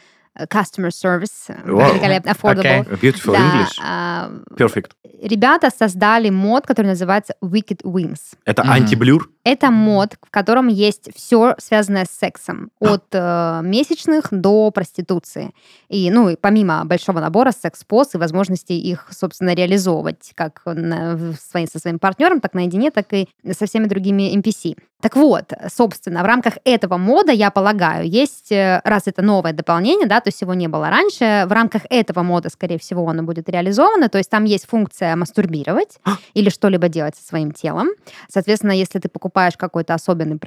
customer 0.50 0.90
service, 0.90 1.30
э, 1.50 1.72
Вау. 1.72 1.92
великолепно, 1.94 2.30
affordable, 2.32 2.94
Окей. 2.94 3.12
Beautiful 3.12 3.32
да, 3.34 3.40
English. 3.40 3.80
а, 3.84 4.32
Perfect. 4.58 4.92
ребята 5.22 5.70
создали 5.76 6.30
мод, 6.30 6.66
который 6.68 6.88
называется 6.88 7.36
Wicked 7.44 7.84
Wings. 7.84 8.20
Это 8.46 8.64
Мгм. 8.64 8.72
антиблюр? 8.74 9.30
Это 9.44 9.70
мод, 9.72 10.16
в 10.26 10.32
котором 10.32 10.68
есть 10.68 11.10
все 11.16 11.56
связанное 11.60 12.06
с 12.06 12.10
сексом, 12.18 12.72
от 12.80 13.06
э, 13.14 13.62
месячных 13.64 14.26
до 14.32 14.72
проституции. 14.72 15.52
И, 15.88 16.10
ну, 16.10 16.30
и 16.30 16.36
помимо 16.36 16.84
большого 16.86 17.20
набора 17.20 17.52
секс-поз 17.52 18.16
и 18.16 18.18
возможности 18.18 18.74
их, 18.74 19.08
собственно, 19.12 19.54
реализовывать 19.54 20.32
как 20.36 20.62
на- 20.66 21.16
в 21.16 21.36
свои- 21.36 21.68
со 21.68 21.80
своим 21.80 22.00
партнером, 22.00 22.42
так 22.42 22.54
наедине, 22.56 22.90
так 22.92 23.14
и 23.14 23.30
со 23.58 23.68
всеми 23.68 23.86
другими 23.86 24.36
NPC. 24.36 24.76
Так 25.06 25.16
вот, 25.18 25.54
собственно, 25.68 26.24
в 26.24 26.26
рамках 26.26 26.58
этого 26.64 26.98
мода, 26.98 27.32
я 27.32 27.52
полагаю, 27.52 28.10
есть, 28.10 28.52
э, 28.52 28.82
раз 28.84 29.04
это 29.06 29.22
новое 29.22 29.54
дополнение, 29.54 30.08
да, 30.08 30.20
то 30.20 30.30
есть 30.30 30.42
его 30.42 30.56
не 30.56 30.68
было 30.68 30.90
раньше, 30.90 31.46
в 31.46 31.52
рамках 31.52 31.84
этого 31.92 32.24
мода, 32.24 32.50
скорее 32.50 32.80
всего, 32.80 33.08
оно 33.08 33.22
будет 33.22 33.48
реализовано, 33.48 34.10
то 34.10 34.18
есть 34.18 34.32
там 34.32 34.46
есть 34.46 34.66
функция 34.66 35.16
мастурбировать 35.16 36.00
или 36.34 36.50
что-либо 36.50 36.90
делать 36.90 37.16
со 37.16 37.24
своим 37.24 37.52
телом. 37.52 37.90
Соответственно, 38.30 38.72
если 38.72 38.98
ты 38.98 39.08
покупаешь 39.08 39.58
какой-то 39.58 39.94
особенный 39.94 40.40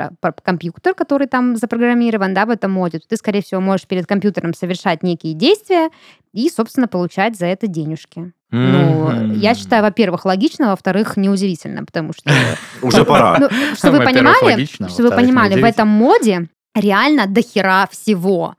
компьютер, 0.43 0.93
который 0.93 1.29
там 1.29 1.55
запрограммирован, 1.55 2.35
да, 2.35 2.45
в 2.45 2.51
этом 2.51 2.73
моде, 2.73 2.99
то 2.99 3.07
ты, 3.07 3.17
скорее 3.17 3.43
всего, 3.43 3.61
можешь 3.61 3.87
перед 3.87 4.09
компьютером 4.09 4.55
совершать 4.55 5.05
некие 5.05 5.35
действия 5.35 5.91
и, 6.33 6.51
собственно, 6.51 6.89
получать 6.89 7.39
за 7.39 7.47
это 7.47 7.69
денежки. 7.69 8.33
Ну, 8.51 9.11
Мгм. 9.11 9.33
я 9.35 9.55
считаю, 9.55 9.83
во-первых, 9.83 10.25
логично, 10.25 10.71
во-вторых, 10.71 11.17
неудивительно, 11.17 11.85
потому 11.85 12.13
что 12.15 12.31
Уже 12.83 13.05
пора. 13.05 13.37
ну, 13.39 13.49
чтобы 13.77 13.99
вы 13.99 14.05
понимали, 14.05 14.65
чтобы 14.65 15.11
вы 15.11 15.17
понимали, 15.17 15.61
в 15.61 15.65
этом 15.65 15.89
моде 15.89 16.49
реально 16.75 17.27
дохера 17.27 17.89
всего. 17.91 18.55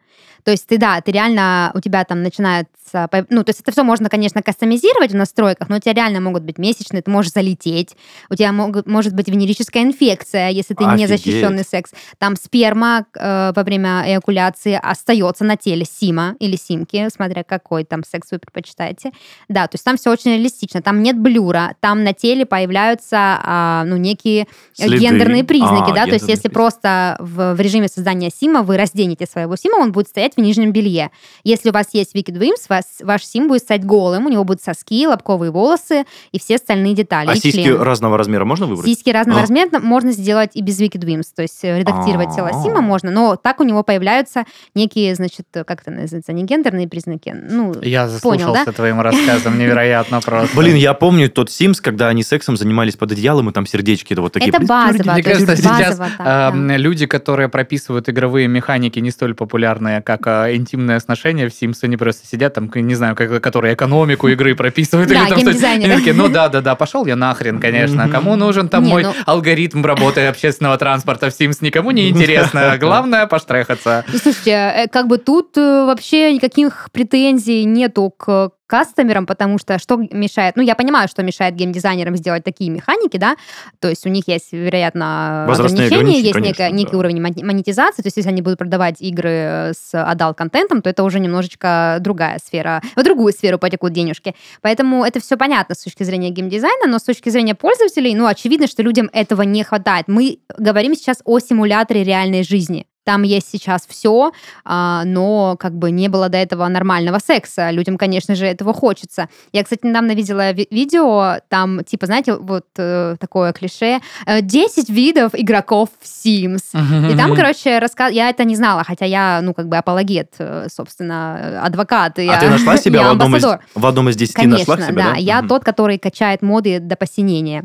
То 0.50 0.54
есть 0.54 0.66
ты, 0.66 0.80
да, 0.80 1.00
ты 1.00 1.12
реально, 1.12 1.70
у 1.76 1.80
тебя 1.80 2.04
там 2.06 2.24
начинается, 2.24 3.08
ну, 3.30 3.44
то 3.44 3.52
есть 3.52 3.62
это 3.62 3.72
все 3.72 3.84
можно, 3.84 4.10
конечно, 4.10 4.42
кастомизировать 4.42 5.12
в 5.12 5.16
настройках, 5.16 5.70
но 5.70 5.76
у 5.76 5.80
тебя 5.80 5.94
реально 5.94 6.22
могут 6.22 6.42
быть 6.42 6.58
месячные, 6.58 7.04
ты 7.04 7.12
можешь 7.12 7.34
залететь, 7.34 7.96
у 8.32 8.36
тебя 8.36 8.52
могут, 8.52 8.88
может 8.88 9.14
быть 9.14 9.28
венерическая 9.28 9.84
инфекция, 9.84 10.50
если 10.50 10.74
ты 10.74 10.86
не 10.86 11.04
Офигеть. 11.04 11.10
защищенный 11.24 11.64
секс. 11.64 11.92
Там 12.18 12.36
сперма 12.36 13.06
э, 13.14 13.52
во 13.56 13.62
время 13.62 14.02
эякуляции 14.08 14.74
остается 14.82 15.44
на 15.44 15.56
теле 15.56 15.86
сима 15.86 16.36
или 16.40 16.56
симки, 16.56 17.08
смотря 17.16 17.44
какой 17.44 17.84
там 17.84 18.04
секс 18.04 18.32
вы 18.32 18.40
предпочитаете. 18.40 19.12
Да, 19.50 19.68
то 19.68 19.76
есть 19.76 19.86
там 19.86 19.98
все 19.98 20.10
очень 20.10 20.32
реалистично, 20.32 20.82
там 20.82 21.04
нет 21.04 21.16
блюра, 21.16 21.76
там 21.80 22.04
на 22.04 22.14
теле 22.14 22.48
появляются, 22.48 23.18
а, 23.44 23.84
ну, 23.86 23.98
некие 23.98 24.48
Следы. 24.74 24.98
гендерные 24.98 25.44
признаки, 25.44 25.92
А, 25.92 25.94
да, 25.94 26.06
то 26.06 26.14
есть 26.14 26.28
если 26.28 26.50
признаки. 26.50 26.54
просто 26.56 27.18
в, 27.20 27.54
в 27.54 27.60
режиме 27.62 27.88
создания 27.88 28.32
сима 28.32 28.64
вы 28.64 28.78
разденете 28.78 29.28
своего 29.28 29.56
сима, 29.56 29.76
он 29.76 29.92
будет 29.92 30.08
стоять 30.08 30.36
в 30.40 30.44
нижнем 30.44 30.72
белье. 30.72 31.12
Если 31.44 31.70
у 31.70 31.74
вас 31.74 31.88
есть 31.94 32.16
Wicked 32.16 32.38
Wings, 32.38 32.66
вас, 32.70 32.86
ваш 33.02 33.24
сим 33.24 33.48
будет 33.48 33.62
стать 33.62 33.84
голым, 33.86 34.26
у 34.26 34.30
него 34.30 34.44
будут 34.44 34.64
соски, 34.64 35.06
лобковые 35.08 35.52
волосы 35.52 36.06
и 36.32 36.40
все 36.40 36.56
остальные 36.56 36.96
детали. 36.96 37.30
А 37.30 37.36
сиськи 37.36 37.64
член. 37.64 37.82
разного 37.82 38.18
размера 38.18 38.46
можно 38.46 38.66
выбрать? 38.66 38.86
Сиськи 38.86 39.10
разного 39.10 39.40
А. 39.40 39.42
размера 39.42 39.80
можно 39.80 40.12
сделать 40.12 40.52
и 40.54 40.62
без 40.62 40.80
Wicked 40.82 41.04
Wings, 41.04 41.28
то 41.36 41.42
есть 41.42 41.64
э, 41.64 41.80
редактировать 41.80 42.36
тело 42.36 42.50
А. 42.52 42.64
Сима 42.64 42.82
можно, 42.82 43.12
но 43.12 43.36
так 43.36 43.60
у 43.60 43.64
него 43.64 43.84
появляются 43.84 44.46
некие, 44.76 45.14
значит, 45.16 45.46
как 45.52 45.82
это 45.82 45.92
называется, 45.92 46.34
не 46.34 46.44
гендерные 46.44 46.88
признаки, 46.88 47.36
ну, 47.50 47.74
Я 47.82 48.06
Понял, 48.06 48.10
заслушался 48.10 48.66
да? 48.66 48.72
твоим 48.72 49.02
рассказом, 49.02 49.58
невероятно 49.60 50.22
просто. 50.22 50.56
Блин, 50.58 50.76
я 50.76 50.94
помню 50.94 51.30
тот 51.30 51.50
Sims, 51.50 51.78
когда 51.82 52.08
они 52.08 52.24
сексом 52.24 52.58
занимались 52.58 52.96
под 52.96 53.12
одеялом, 53.12 53.50
и 53.50 53.54
там 53.54 53.66
сердечки 53.66 54.14
да, 54.14 54.22
вот 54.22 54.34
такие. 54.34 54.50
это 54.50 54.66
базово, 54.66 55.14
Мне 55.14 55.24
кажется, 55.24 55.56
сейчас 55.56 55.98
да. 55.98 56.52
люди, 56.54 57.06
которые 57.06 57.50
прописывают 57.50 58.10
игровые 58.10 58.48
механики 58.48 59.00
не 59.00 59.12
столь 59.12 59.34
популярные, 59.36 60.02
как 60.02 60.19
а, 60.28 60.54
интимные 60.54 60.98
отношения 60.98 61.48
в 61.50 61.52
Sims, 61.52 61.78
они 61.84 61.98
просто 61.98 62.26
сидят 62.28 62.54
там, 62.54 62.70
не 62.74 62.96
знаю, 62.96 63.16
как- 63.16 63.42
которые 63.42 63.74
экономику 63.74 64.28
игры 64.28 64.56
прописывают. 64.56 65.10
Да, 65.10 65.16
или 65.16 65.20
там 65.22 65.28
что-то. 65.38 65.44
геймдизайнеры. 65.46 65.96
Такие, 65.96 66.14
Ну 66.14 66.30
да, 66.30 66.50
да, 66.50 66.62
да, 66.62 66.76
пошел 66.76 67.06
я 67.06 67.16
нахрен, 67.16 67.60
конечно. 67.60 68.10
Кому 68.10 68.36
нужен 68.36 68.70
там 68.70 68.84
Не, 68.84 68.90
мой 68.90 69.04
ну- 69.04 69.14
алгоритм 69.26 69.84
работы 69.86 70.26
общественного 70.28 70.78
транспорта 70.78 71.30
в 71.30 71.34
Sims? 71.40 71.58
Никому 71.62 71.92
не 71.92 72.10
интересно. 72.10 72.78
Главное 72.80 73.26
поштрехаться. 73.28 74.06
Ну, 74.12 74.18
слушайте, 74.20 74.52
э, 74.52 74.88
как 74.88 75.08
бы 75.08 75.18
тут 75.18 75.58
э, 75.58 75.86
вообще 75.86 76.34
никаких 76.34 76.90
претензий 76.92 77.66
нету 77.66 78.10
к 78.18 78.52
кастомерам, 78.70 79.26
потому 79.26 79.58
что 79.58 79.80
что 79.80 79.98
мешает... 79.98 80.56
Ну, 80.56 80.62
я 80.62 80.76
понимаю, 80.76 81.08
что 81.08 81.24
мешает 81.24 81.56
геймдизайнерам 81.56 82.16
сделать 82.16 82.44
такие 82.44 82.70
механики, 82.70 83.18
да, 83.18 83.36
то 83.80 83.90
есть 83.90 84.06
у 84.06 84.10
них 84.10 84.28
есть, 84.28 84.54
вероятно, 84.54 85.46
Возрастные 85.48 85.88
ограничения, 85.88 86.22
есть 86.22 86.34
конечно, 86.34 86.64
некий, 86.64 86.76
некий 86.76 86.92
да. 86.92 86.98
уровень 87.00 87.22
мон- 87.22 87.46
монетизации, 87.46 88.04
то 88.04 88.08
есть 88.08 88.18
если 88.18 88.30
они 88.30 88.44
будут 88.44 88.60
продавать 88.60 89.02
игры 89.02 89.72
с 89.74 89.90
адалт-контентом, 89.94 90.84
то 90.84 90.90
это 90.90 91.04
уже 91.04 91.20
немножечко 91.20 91.98
другая 92.00 92.40
сфера, 92.46 92.82
в 92.96 93.04
другую 93.04 93.34
сферу 93.34 93.58
потекут 93.58 93.92
денежки. 93.92 94.36
Поэтому 94.62 95.04
это 95.04 95.20
все 95.20 95.36
понятно 95.36 95.74
с 95.74 95.84
точки 95.84 96.04
зрения 96.04 96.30
геймдизайна, 96.30 96.88
но 96.88 97.00
с 97.00 97.04
точки 97.04 97.30
зрения 97.30 97.56
пользователей, 97.56 98.14
ну, 98.14 98.28
очевидно, 98.28 98.68
что 98.68 98.84
людям 98.84 99.10
этого 99.14 99.42
не 99.42 99.64
хватает. 99.64 100.08
Мы 100.08 100.40
говорим 100.58 100.94
сейчас 100.94 101.22
о 101.26 101.40
симуляторе 101.40 102.04
реальной 102.04 102.44
жизни. 102.44 102.86
Там 103.06 103.24
есть 103.24 103.50
сейчас 103.52 103.86
все, 103.88 104.32
но 104.66 105.56
как 105.60 105.74
бы 105.74 105.92
не 105.92 106.08
было 106.10 106.30
до 106.30 106.38
этого 106.38 106.68
нормального 106.68 107.20
секса. 107.20 107.72
Людям, 107.72 107.98
конечно 107.98 108.36
же, 108.36 108.46
этого 108.46 108.74
хочется. 108.74 109.30
Я, 109.52 109.64
кстати, 109.64 109.82
недавно 109.86 110.12
видела 110.14 110.52
ви- 110.52 110.68
видео, 110.70 111.38
там, 111.50 111.84
типа, 111.84 112.06
знаете, 112.06 112.36
вот 112.36 112.66
э, 112.78 113.16
такое 113.20 113.52
клише, 113.54 114.00
э, 114.26 114.42
10 114.42 114.90
видов 114.90 115.32
игроков 115.34 115.90
в 116.00 116.06
Sims. 116.06 117.12
И 117.12 117.18
там, 117.18 117.36
короче, 117.36 117.80
рассказ... 117.80 118.12
я 118.12 118.30
это 118.30 118.44
не 118.44 118.56
знала, 118.56 118.84
хотя 118.84 119.06
я, 119.06 119.40
ну, 119.42 119.54
как 119.54 119.68
бы 119.68 119.78
апологет, 119.78 120.34
э, 120.40 120.68
собственно, 120.72 121.64
адвокат. 121.64 122.20
и 122.20 122.28
А 122.28 122.34
я- 122.34 122.40
ты 122.40 122.50
нашла 122.50 122.78
себя 122.78 123.08
в 123.08 123.12
одном, 123.12 123.36
из, 123.36 123.44
в 123.76 123.86
одном 123.86 124.10
из 124.10 124.16
десяти 124.16 124.36
Конечно, 124.36 124.76
нашла 124.76 124.88
себя, 124.88 125.04
да. 125.04 125.12
да? 125.14 125.18
Я 125.18 125.42
тот, 125.42 125.64
который 125.64 125.98
качает 125.98 126.42
моды 126.42 126.80
до 126.80 126.96
посинения. 126.96 127.64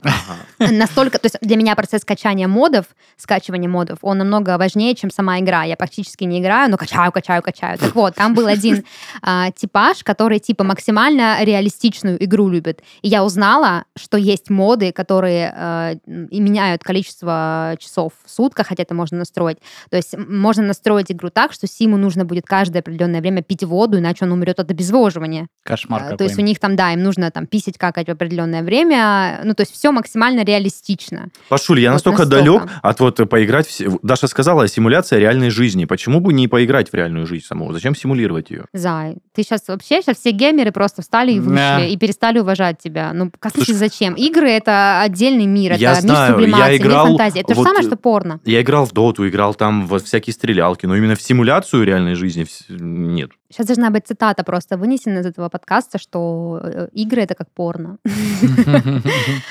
Настолько, 0.59 1.19
то 1.19 1.27
есть 1.27 1.37
для 1.41 1.57
меня 1.57 1.75
процесс 1.75 2.05
качания 2.05 2.49
модов, 2.49 2.87
скачивания 3.17 3.69
модов, 3.69 3.99
он 4.03 4.19
намного 4.19 4.57
важнее, 4.59 4.95
чем 4.95 5.11
сама 5.25 5.41
игра. 5.41 5.65
Я 5.65 5.77
практически 5.77 6.25
не 6.25 6.41
играю, 6.41 6.71
но 6.71 6.77
качаю, 6.77 7.11
качаю, 7.13 7.43
качаю. 7.43 7.79
Так 7.79 7.95
вот, 7.95 8.15
там 8.15 8.35
был 8.35 8.47
один 8.47 8.85
а, 9.23 9.51
типаж, 9.51 10.05
который 10.05 10.39
типа 10.39 10.65
максимально 10.65 11.43
реалистичную 11.45 12.23
игру 12.25 12.49
любит. 12.49 12.83
И 13.03 13.09
я 13.09 13.25
узнала, 13.25 13.85
что 13.97 14.19
есть 14.19 14.51
моды, 14.51 14.93
которые 14.93 15.55
э, 15.57 15.95
и 16.31 16.41
меняют 16.41 16.83
количество 16.83 17.77
часов 17.79 18.13
в 18.25 18.31
сутках, 18.31 18.69
хотя 18.69 18.83
это 18.83 18.95
можно 18.95 19.19
настроить. 19.19 19.59
То 19.91 19.97
есть 19.97 20.15
можно 20.17 20.63
настроить 20.63 21.11
игру 21.11 21.31
так, 21.31 21.53
что 21.53 21.67
Симу 21.67 21.97
нужно 21.97 22.25
будет 22.25 22.45
каждое 22.47 22.81
определенное 22.81 23.21
время 23.21 23.43
пить 23.43 23.65
воду, 23.65 23.99
иначе 23.99 24.25
он 24.25 24.33
умрет 24.33 24.61
от 24.61 24.71
обезвоживания. 24.71 25.47
Кошмар 25.65 26.01
А, 26.01 26.05
какой. 26.05 26.19
То 26.19 26.25
есть 26.25 26.39
у 26.39 26.43
них 26.43 26.59
там, 26.59 26.77
да, 26.77 26.93
им 26.93 27.03
нужно 27.03 27.31
там 27.31 27.47
писать, 27.47 27.79
какать 27.79 28.09
в 28.09 28.11
определенное 28.11 28.63
время. 28.63 29.41
Ну, 29.45 29.55
то 29.55 29.63
есть 29.63 29.73
все 29.73 29.91
максимально 29.91 30.45
реалистично. 30.45 31.29
Пашуль, 31.49 31.81
я 31.81 31.91
Вот 31.91 31.95
настолько 31.95 32.25
настолько. 32.25 32.45
далек 32.45 32.71
от 32.83 33.01
вот 33.01 33.21
э, 33.21 33.27
поиграть... 33.27 33.81
В... 33.81 33.99
Даша 34.03 34.27
сказала, 34.27 34.69
симуляция 34.75 35.14
реальной 35.19 35.51
жизни. 35.51 35.85
Почему 35.85 36.21
бы 36.21 36.33
не 36.33 36.49
поиграть 36.49 36.91
в 36.91 36.95
реальную 36.95 37.27
жизнь 37.27 37.45
саму? 37.45 37.73
Зачем 37.73 37.95
симулировать 37.95 38.51
ее? 38.51 38.65
Зай, 38.73 39.17
ты 39.35 39.43
сейчас 39.43 39.67
вообще, 39.69 40.03
сейчас 40.03 40.19
все 40.19 40.31
геймеры 40.31 40.73
просто 40.73 41.03
встали 41.03 41.33
и 41.33 41.41
вышли, 41.41 41.57
Да. 41.57 41.85
и 41.85 41.97
перестали 41.97 42.39
уважать 42.39 42.79
тебя. 42.79 43.13
Ну, 43.13 43.31
как 43.39 43.53
Слушай, 43.55 43.75
зачем? 43.75 44.15
Игры— 44.15 44.51
это 44.51 45.01
отдельный 45.03 45.47
мир, 45.47 45.73
Я 45.75 45.93
это 45.93 46.03
знаю, 46.03 46.33
мир 46.33 46.41
сублимации, 46.41 46.71
я 46.73 46.77
играл 46.77 47.07
мир 47.09 47.19
фантазии. 47.19 47.41
Это 47.41 47.55
вот, 47.55 47.63
же 47.63 47.69
самое, 47.69 47.85
э, 47.85 47.87
что 47.89 47.97
порно. 47.97 48.41
Я 48.45 48.63
играл 48.63 48.87
в 48.87 48.93
доту, 48.93 49.29
играл 49.29 49.55
там 49.55 49.87
во 49.87 49.99
всякие 49.99 50.35
стрелялки, 50.35 50.87
но 50.87 50.97
именно 50.97 51.15
в 51.17 51.23
симуляцию 51.23 51.85
реальной 51.85 52.15
жизни 52.15 52.47
нет. 52.69 53.31
Сейчас 53.55 53.67
должна 53.67 53.91
быть 53.91 54.05
цитата 54.05 54.43
просто 54.43 54.77
вынесена 54.77 55.21
из 55.21 55.27
этого 55.27 55.49
подкаста, 55.49 55.97
что 55.97 56.61
э, 56.61 56.89
игры— 56.93 57.23
это 57.23 57.35
как 57.35 57.49
порно. 57.51 57.99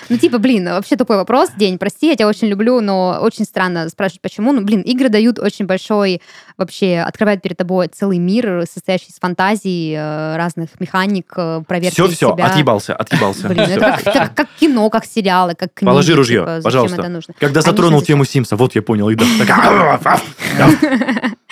Ну, 0.10 0.18
типа, 0.18 0.38
блин, 0.38 0.66
вообще 0.66 0.96
такой 0.96 1.16
вопрос, 1.16 1.50
День, 1.58 1.78
прости, 1.78 2.08
я 2.08 2.16
тебя 2.16 2.28
очень 2.28 2.48
люблю, 2.48 2.82
но 2.82 3.18
очень 3.22 3.46
странно 3.46 3.88
спрашивать, 3.90 4.22
почему. 4.22 4.52
Ну, 4.52 4.62
блин, 4.62 4.82
игры 4.82 5.10
дают 5.10 5.40
очень 5.40 5.66
большой, 5.66 6.22
вообще, 6.58 7.00
открывают 7.00 7.42
перед 7.42 7.58
тобой 7.58 7.88
целый 7.88 8.18
мир, 8.18 8.66
состоящий 8.72 9.10
из 9.10 9.20
фантазий, 9.20 9.94
э, 9.94 10.36
разных 10.36 10.80
механик, 10.80 11.32
э, 11.38 11.62
проверки 11.66 11.94
Все, 11.94 12.08
все, 12.08 12.34
себя. 12.34 12.48
отъебался, 12.48 12.96
отъебался. 12.96 13.48
Блин, 13.48 13.62
это 13.62 14.30
как, 14.36 14.50
кино, 14.60 14.90
как 14.90 15.06
сериалы, 15.06 15.56
как 15.56 15.74
книги. 15.74 15.90
Положи 15.90 16.14
ружье, 16.14 16.42
типа, 16.42 16.62
зачем 16.62 16.82
пожалуйста. 16.90 17.34
Когда 17.40 17.62
затронул 17.62 18.02
тему 18.02 18.26
Симса, 18.26 18.58
вот 18.58 18.76
я 18.76 18.82
понял, 18.82 19.10
и 19.10 19.16
такая... 19.16 20.00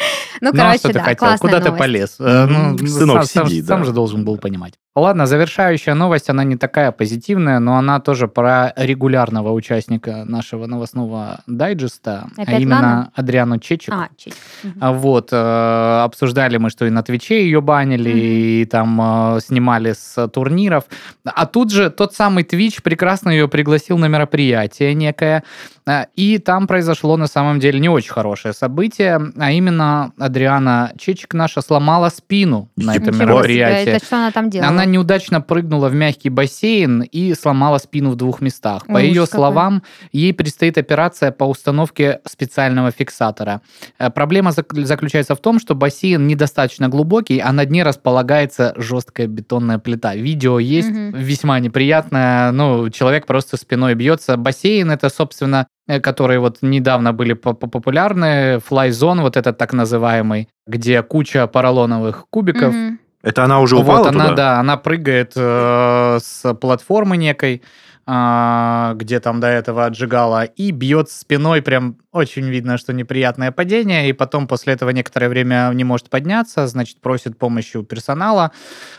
Ну, 0.41 0.49
Ну, 0.53 0.59
а 0.59 0.63
короче, 0.63 0.79
что 0.79 0.87
ты 0.89 0.93
да, 0.95 1.03
хотел? 1.03 1.17
классная 1.17 1.51
Куда 1.51 1.59
ты 1.71 1.77
полез? 1.77 2.15
Э, 2.19 2.45
ну, 2.47 2.77
Сынок, 2.87 3.17
сам, 3.17 3.25
сам- 3.25 3.47
сиди, 3.47 3.61
сам 3.61 3.85
же 3.85 3.91
должен 3.91 4.25
был 4.25 4.37
понимать. 4.37 4.73
Ладно, 4.93 5.25
завершающая 5.25 5.93
новость, 5.93 6.29
она 6.29 6.43
не 6.43 6.57
такая 6.57 6.91
позитивная, 6.91 7.59
но 7.59 7.77
она 7.77 8.01
тоже 8.01 8.27
про 8.27 8.73
регулярного 8.75 9.53
участника 9.53 10.25
нашего 10.25 10.65
новостного 10.65 11.39
дайджеста, 11.47 12.27
а 12.37 12.41
Опять 12.41 12.59
именно 12.61 12.75
Лана? 12.75 13.11
Адриану 13.15 13.57
Чечик. 13.57 13.93
А, 13.93 14.09
чуть. 14.17 14.33
Мгм. 14.63 14.77
А 14.81 14.91
Вот, 14.91 15.29
э, 15.31 16.01
обсуждали 16.03 16.57
мы, 16.57 16.69
что 16.69 16.85
и 16.85 16.89
на 16.89 17.03
Твиче 17.03 17.41
ее 17.45 17.61
банили, 17.61 18.09
Мгм. 18.09 18.19
и 18.19 18.65
там 18.65 18.99
э, 19.37 19.39
снимали 19.39 19.93
с 19.93 20.27
турниров. 20.27 20.83
А 21.23 21.45
тут 21.45 21.71
же 21.71 21.89
тот 21.89 22.13
самый 22.13 22.43
Твич 22.43 22.81
прекрасно 22.83 23.29
ее 23.29 23.47
пригласил 23.47 23.97
на 23.97 24.09
мероприятие 24.09 24.93
некое, 24.93 25.43
э, 25.87 26.03
и 26.17 26.37
там 26.37 26.67
произошло 26.67 27.15
на 27.15 27.27
самом 27.27 27.61
деле 27.61 27.79
не 27.79 27.87
очень 27.87 28.11
хорошее 28.11 28.53
событие, 28.53 29.21
а 29.37 29.51
именно 29.53 30.11
Адриана 30.19 30.91
Чечик 30.97 31.33
наша 31.33 31.61
сломала 31.61 32.09
спину 32.09 32.69
на 32.75 32.91
этом 32.91 33.03
Ничего 33.03 33.13
себе, 33.15 33.25
мероприятии. 33.25 33.91
Это 33.93 34.05
что 34.05 34.17
она 34.17 34.31
там 34.31 34.49
делала? 34.49 34.69
Она 34.69 34.80
неудачно 34.85 35.41
прыгнула 35.41 35.89
в 35.89 35.95
мягкий 35.95 36.29
бассейн 36.29 37.01
и 37.01 37.33
сломала 37.33 37.77
спину 37.77 38.09
в 38.11 38.15
двух 38.15 38.41
местах. 38.41 38.85
По 38.87 38.93
Ой, 38.93 39.03
ее 39.07 39.21
ужас 39.21 39.29
какой. 39.29 39.39
словам, 39.41 39.83
ей 40.11 40.33
предстоит 40.33 40.77
операция 40.77 41.31
по 41.31 41.45
установке 41.45 42.19
специального 42.25 42.91
фиксатора. 42.91 43.61
Э, 43.99 44.09
Проблема 44.09 44.51
зак- 44.51 44.83
заключается 44.85 45.35
в 45.35 45.39
том, 45.39 45.59
что 45.59 45.75
бассейн 45.75 46.27
недостаточно 46.27 46.89
глубокий, 46.89 47.39
а 47.39 47.51
на 47.51 47.65
дне 47.65 47.83
располагается 47.83 48.73
жесткая 48.77 49.27
бетонная 49.27 49.79
плита. 49.79 50.15
Видео 50.15 50.59
есть 50.59 50.89
Мгм. 50.89 51.13
весьма 51.15 51.59
неприятное. 51.59 52.51
Ну, 52.51 52.89
человек 52.89 53.25
просто 53.25 53.57
спиной 53.57 53.95
бьется. 53.95 54.37
Бассейн 54.37 54.91
это, 54.91 55.09
собственно, 55.09 55.67
э, 55.87 55.99
которые 55.99 56.39
вот 56.39 56.57
недавно 56.61 57.11
были 57.13 57.33
по- 57.33 57.53
по- 57.53 57.67
популярны, 57.67 58.59
флайзон, 58.65 59.21
вот 59.21 59.35
этот 59.37 59.57
так 59.57 59.73
называемый, 59.73 60.47
где 60.67 61.01
куча 61.01 61.47
поролоновых 61.47 62.25
кубиков, 62.29 62.73
Мгм. 62.73 62.99
Это 63.21 63.43
она 63.43 63.59
уже 63.59 63.75
упала 63.77 63.99
вот 63.99 64.07
она, 64.07 64.23
туда? 64.29 64.35
да, 64.35 64.59
она 64.59 64.77
прыгает 64.77 65.33
э, 65.35 66.19
с 66.21 66.53
платформы 66.55 67.17
некой, 67.17 67.61
где 68.05 69.19
там 69.19 69.39
до 69.39 69.47
этого 69.47 69.85
отжигала, 69.85 70.43
и 70.43 70.71
бьет 70.71 71.09
спиной, 71.09 71.61
прям 71.61 71.97
очень 72.11 72.49
видно, 72.49 72.77
что 72.77 72.91
неприятное 72.93 73.51
падение, 73.51 74.09
и 74.09 74.13
потом 74.13 74.47
после 74.47 74.73
этого 74.73 74.89
некоторое 74.89 75.29
время 75.29 75.71
не 75.73 75.83
может 75.85 76.09
подняться, 76.09 76.67
значит, 76.67 76.97
просит 76.99 77.37
помощи 77.37 77.77
у 77.77 77.83
персонала. 77.83 78.51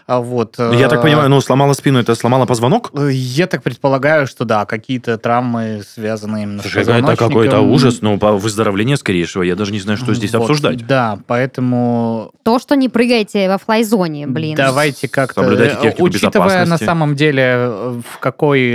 А 0.07 0.21
Вот. 0.21 0.55
Ну, 0.57 0.73
Я 0.73 0.89
так 0.89 1.01
э, 1.01 1.03
понимаю, 1.03 1.29
ну, 1.29 1.41
сломала 1.41 1.75
спину, 1.75 1.99
это 1.99 2.15
сломала 2.15 2.47
позвонок? 2.47 2.91
э, 2.95 3.11
Я 3.13 3.47
так 3.47 3.63
предполагаю, 3.63 4.27
что 4.27 4.45
да, 4.45 4.65
какие-то 4.65 5.19
травмы 5.19 5.83
связаны 5.87 6.45
именно 6.45 6.63
Слушай, 6.63 6.85
с 6.85 6.89
это 6.89 7.17
какой-то 7.17 7.61
ужас, 7.61 8.01
но 8.01 8.17
по 8.19 8.33
выздоровление 8.33 8.97
скорейшего. 8.97 9.43
Я 9.43 9.57
даже 9.57 9.73
не 9.73 9.81
знаю, 9.81 9.99
что 9.99 10.15
здесь 10.15 10.33
Вот, 10.33 10.43
обсуждать. 10.43 10.87
Да, 10.87 11.19
поэтому 11.27 12.33
То, 12.45 12.59
что 12.59 12.77
не 12.77 12.89
прыгайте 12.89 13.49
во 13.49 13.59
флайзоне, 13.59 14.27
блин. 14.27 14.57
Давайте 14.57 15.09
как-то... 15.09 15.43
Соблюдайте 15.43 15.77
э, 15.77 15.83
технику 15.83 16.05
Учитывая 16.05 16.65
на 16.65 16.79
самом 16.79 17.15
деле, 17.15 17.43
э, 17.43 18.01
в 18.15 18.19
какой 18.19 18.73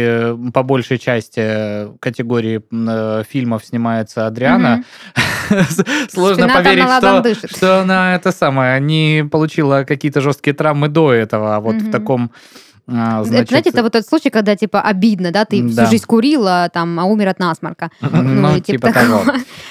по 0.53 0.63
большей 0.63 0.97
части 0.97 1.39
э, 1.41 1.89
категории 1.99 2.61
э, 2.71 3.23
фильмов 3.29 3.65
снимается 3.65 4.27
Адриана, 4.27 4.83
сложно 6.09 6.47
Спина 6.47 6.55
поверить, 6.55 6.83
что, 6.83 7.21
дышит. 7.21 7.51
что 7.55 7.81
она 7.81 8.15
это 8.15 8.31
самое, 8.31 8.79
не 8.79 9.23
получила 9.29 9.83
какие-то 9.83 10.21
жесткие 10.21 10.53
травмы 10.53 10.87
до 10.89 11.13
этого. 11.13 11.55
А 11.55 11.59
Вот 11.59 11.75
в 11.75 11.91
таком... 11.91 12.31
а, 12.87 13.19
Это, 13.21 13.29
значит, 13.29 13.49
знаете, 13.49 13.69
это 13.71 13.83
вот 13.83 13.91
тот 13.93 14.05
случай, 14.05 14.29
когда, 14.29 14.55
типа, 14.55 14.81
обидно, 14.81 15.31
да, 15.31 15.45
ты 15.45 15.61
Да. 15.61 15.83
всю 15.83 15.91
жизнь 15.91 16.05
курила, 16.05 16.69
там, 16.73 16.99
а 16.99 17.05
умер 17.05 17.29
от 17.29 17.39
насморка. 17.39 17.89
Ну, 18.01 18.55
и 18.55 18.61
типа 18.61 18.91
того. 18.93 19.23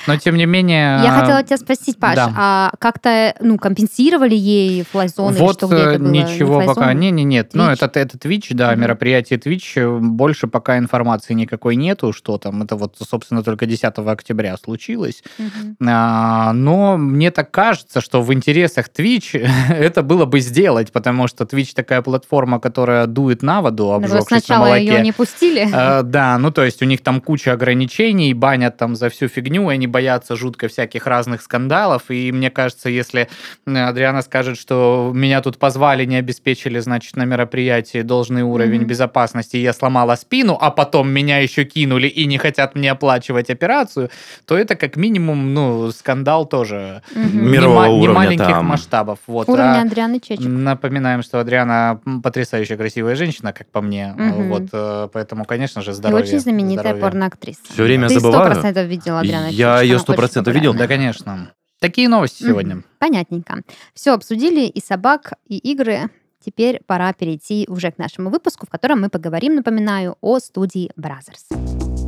Но 0.07 0.17
тем 0.19 0.37
не 0.37 0.47
менее... 0.47 1.01
Я 1.03 1.11
хотела 1.21 1.43
тебя 1.43 1.57
спросить, 1.57 1.99
Паш, 1.99 2.17
да. 2.17 2.33
а 2.37 2.71
как-то, 2.79 3.35
ну, 3.41 3.59
компенсировали 3.59 4.35
ей 4.35 4.85
флайзон 4.85 5.35
или 5.35 5.41
Вот 5.41 5.57
что, 5.57 5.67
где 5.67 5.77
э, 5.77 5.81
это 5.81 5.99
было? 5.99 6.11
ничего 6.11 6.61
Не 6.63 6.67
пока. 6.69 6.93
Не, 6.93 7.11
не, 7.11 7.25
нет. 7.25 7.51
Ну, 7.55 7.65
Twitch? 7.65 7.79
это, 7.85 8.01
это 8.01 8.19
Twitch, 8.19 8.49
да, 8.55 8.73
Мгм. 8.73 8.81
мероприятие 8.83 9.39
Twitch. 9.39 9.73
э, 9.77 9.99
Больше 9.99 10.47
пока 10.47 10.79
информации 10.79 11.35
никакой 11.35 11.77
нету, 11.77 12.13
что 12.13 12.39
там. 12.39 12.63
Это 12.63 12.77
вот, 12.77 12.97
собственно, 12.99 13.43
только 13.43 13.67
10 13.67 14.11
октября 14.13 14.57
случилось. 14.57 15.23
Мгм. 15.39 15.77
А, 15.89 16.53
но 16.53 16.97
мне 16.97 17.31
так 17.31 17.51
кажется, 17.51 18.01
что 18.01 18.23
в 18.23 18.33
интересах 18.33 18.89
Twitch 18.97 19.35
это 19.69 20.03
было 20.03 20.25
бы 20.27 20.41
сделать, 20.41 20.93
потому 20.93 21.27
что 21.29 21.45
Twitch 21.45 21.75
такая 21.75 22.03
платформа, 22.03 22.61
которая 22.61 23.06
дует 23.07 23.43
на 23.43 23.61
воду, 23.63 23.85
Ну, 23.85 23.93
обжегшись 23.93 24.31
на 24.31 24.39
сначала 24.41 24.65
молоке. 24.67 24.85
ее 24.87 25.01
не 25.03 25.13
пустили. 25.13 25.69
Э, 25.73 26.03
Да, 26.03 26.39
ну 26.39 26.51
то 26.51 26.65
есть 26.65 26.83
у 26.83 26.85
них 26.85 27.01
там 27.03 27.21
куча 27.21 27.53
ограничений, 27.53 28.35
банят 28.35 28.77
там 28.77 28.97
за 28.97 29.09
всю 29.09 29.29
фигню, 29.29 29.71
и 29.71 29.75
они 29.75 29.87
боятся 29.87 30.37
жутко 30.37 30.69
всяких 30.69 31.07
разных 31.07 31.43
скандалов. 31.43 32.11
И 32.11 32.33
мне 32.33 32.51
кажется, 32.51 32.89
если 32.89 33.29
Адриана 33.67 34.23
скажет, 34.23 34.59
что 34.59 35.11
меня 35.15 35.41
тут 35.43 35.59
позвали, 35.59 36.05
не 36.05 36.17
обеспечили, 36.17 36.79
значит, 36.81 37.17
на 37.17 37.25
мероприятии 37.25 38.03
должный 38.03 38.43
уровень 38.43 38.81
Мгм. 38.81 38.87
безопасности, 38.89 39.57
я 39.57 39.73
сломала 39.73 40.17
спину, 40.17 40.57
а 40.61 40.71
потом 40.71 41.09
меня 41.11 41.39
еще 41.39 41.65
кинули 41.65 42.07
и 42.09 42.27
не 42.27 42.39
хотят 42.39 42.75
мне 42.75 42.91
оплачивать 42.91 43.51
операцию, 43.51 44.11
то 44.45 44.57
это 44.57 44.75
как 44.77 44.97
минимум, 44.97 45.55
ну, 45.55 45.91
скандал 45.93 46.47
тоже. 46.47 47.03
Мир- 47.15 47.33
Мирового 47.53 47.85
не, 47.87 47.91
ма- 47.91 47.97
не 47.97 48.03
уровня 48.03 48.15
маленьких 48.15 48.47
там. 48.47 48.67
масштабов. 48.67 49.19
Вот. 49.27 49.49
Уровня 49.49 49.81
А 49.81 49.83
Адрианы 49.83 50.21
Чечек. 50.21 50.47
Напоминаем, 50.47 51.23
что 51.23 51.41
Адриана 51.41 52.01
потрясающе 52.23 52.77
красивая 52.77 52.96
женщина, 53.15 53.53
как 53.53 53.71
по 53.71 53.81
мне. 53.81 54.15
Мгм. 54.17 54.49
Вот, 54.49 54.63
э, 54.73 55.09
поэтому, 55.13 55.45
конечно 55.45 55.83
же, 55.83 55.91
И 55.91 55.95
здоровье. 55.95 56.25
очень 56.27 56.39
знаменитая 56.41 56.83
здоровье. 56.83 57.03
порноактриса. 57.03 57.61
Все 57.73 57.83
время 57.83 58.09
Ты 58.09 58.15
забываю. 58.21 58.53
процентов 58.53 58.87
видела 58.87 59.21
Адриана 59.21 59.49
Я 59.49 59.81
ее 59.83 59.95
она 59.95 59.99
сто 60.01 60.13
очень 60.13 60.19
процентов 60.19 60.55
видел. 60.55 60.75
Да, 60.75 60.87
конечно. 60.87 61.53
Такие 61.81 62.09
новости 62.09 62.43
Мгм. 62.43 62.51
сегодня. 62.53 62.83
Понятненько. 62.99 63.63
Все 63.95 64.13
обсудили, 64.13 64.67
и 64.67 64.81
собак, 64.81 65.35
и 65.47 65.59
игры. 65.59 66.09
Теперь 66.45 66.81
пора 66.87 67.13
перейти 67.13 67.67
уже 67.69 67.91
к 67.91 67.99
нашему 67.99 68.31
выпуску, 68.31 68.67
в 68.67 68.71
котором 68.71 69.01
мы 69.01 69.09
поговорим, 69.11 69.57
напоминаю, 69.57 70.17
о 70.21 70.39
студии 70.39 70.91
Brothers. 70.97 72.06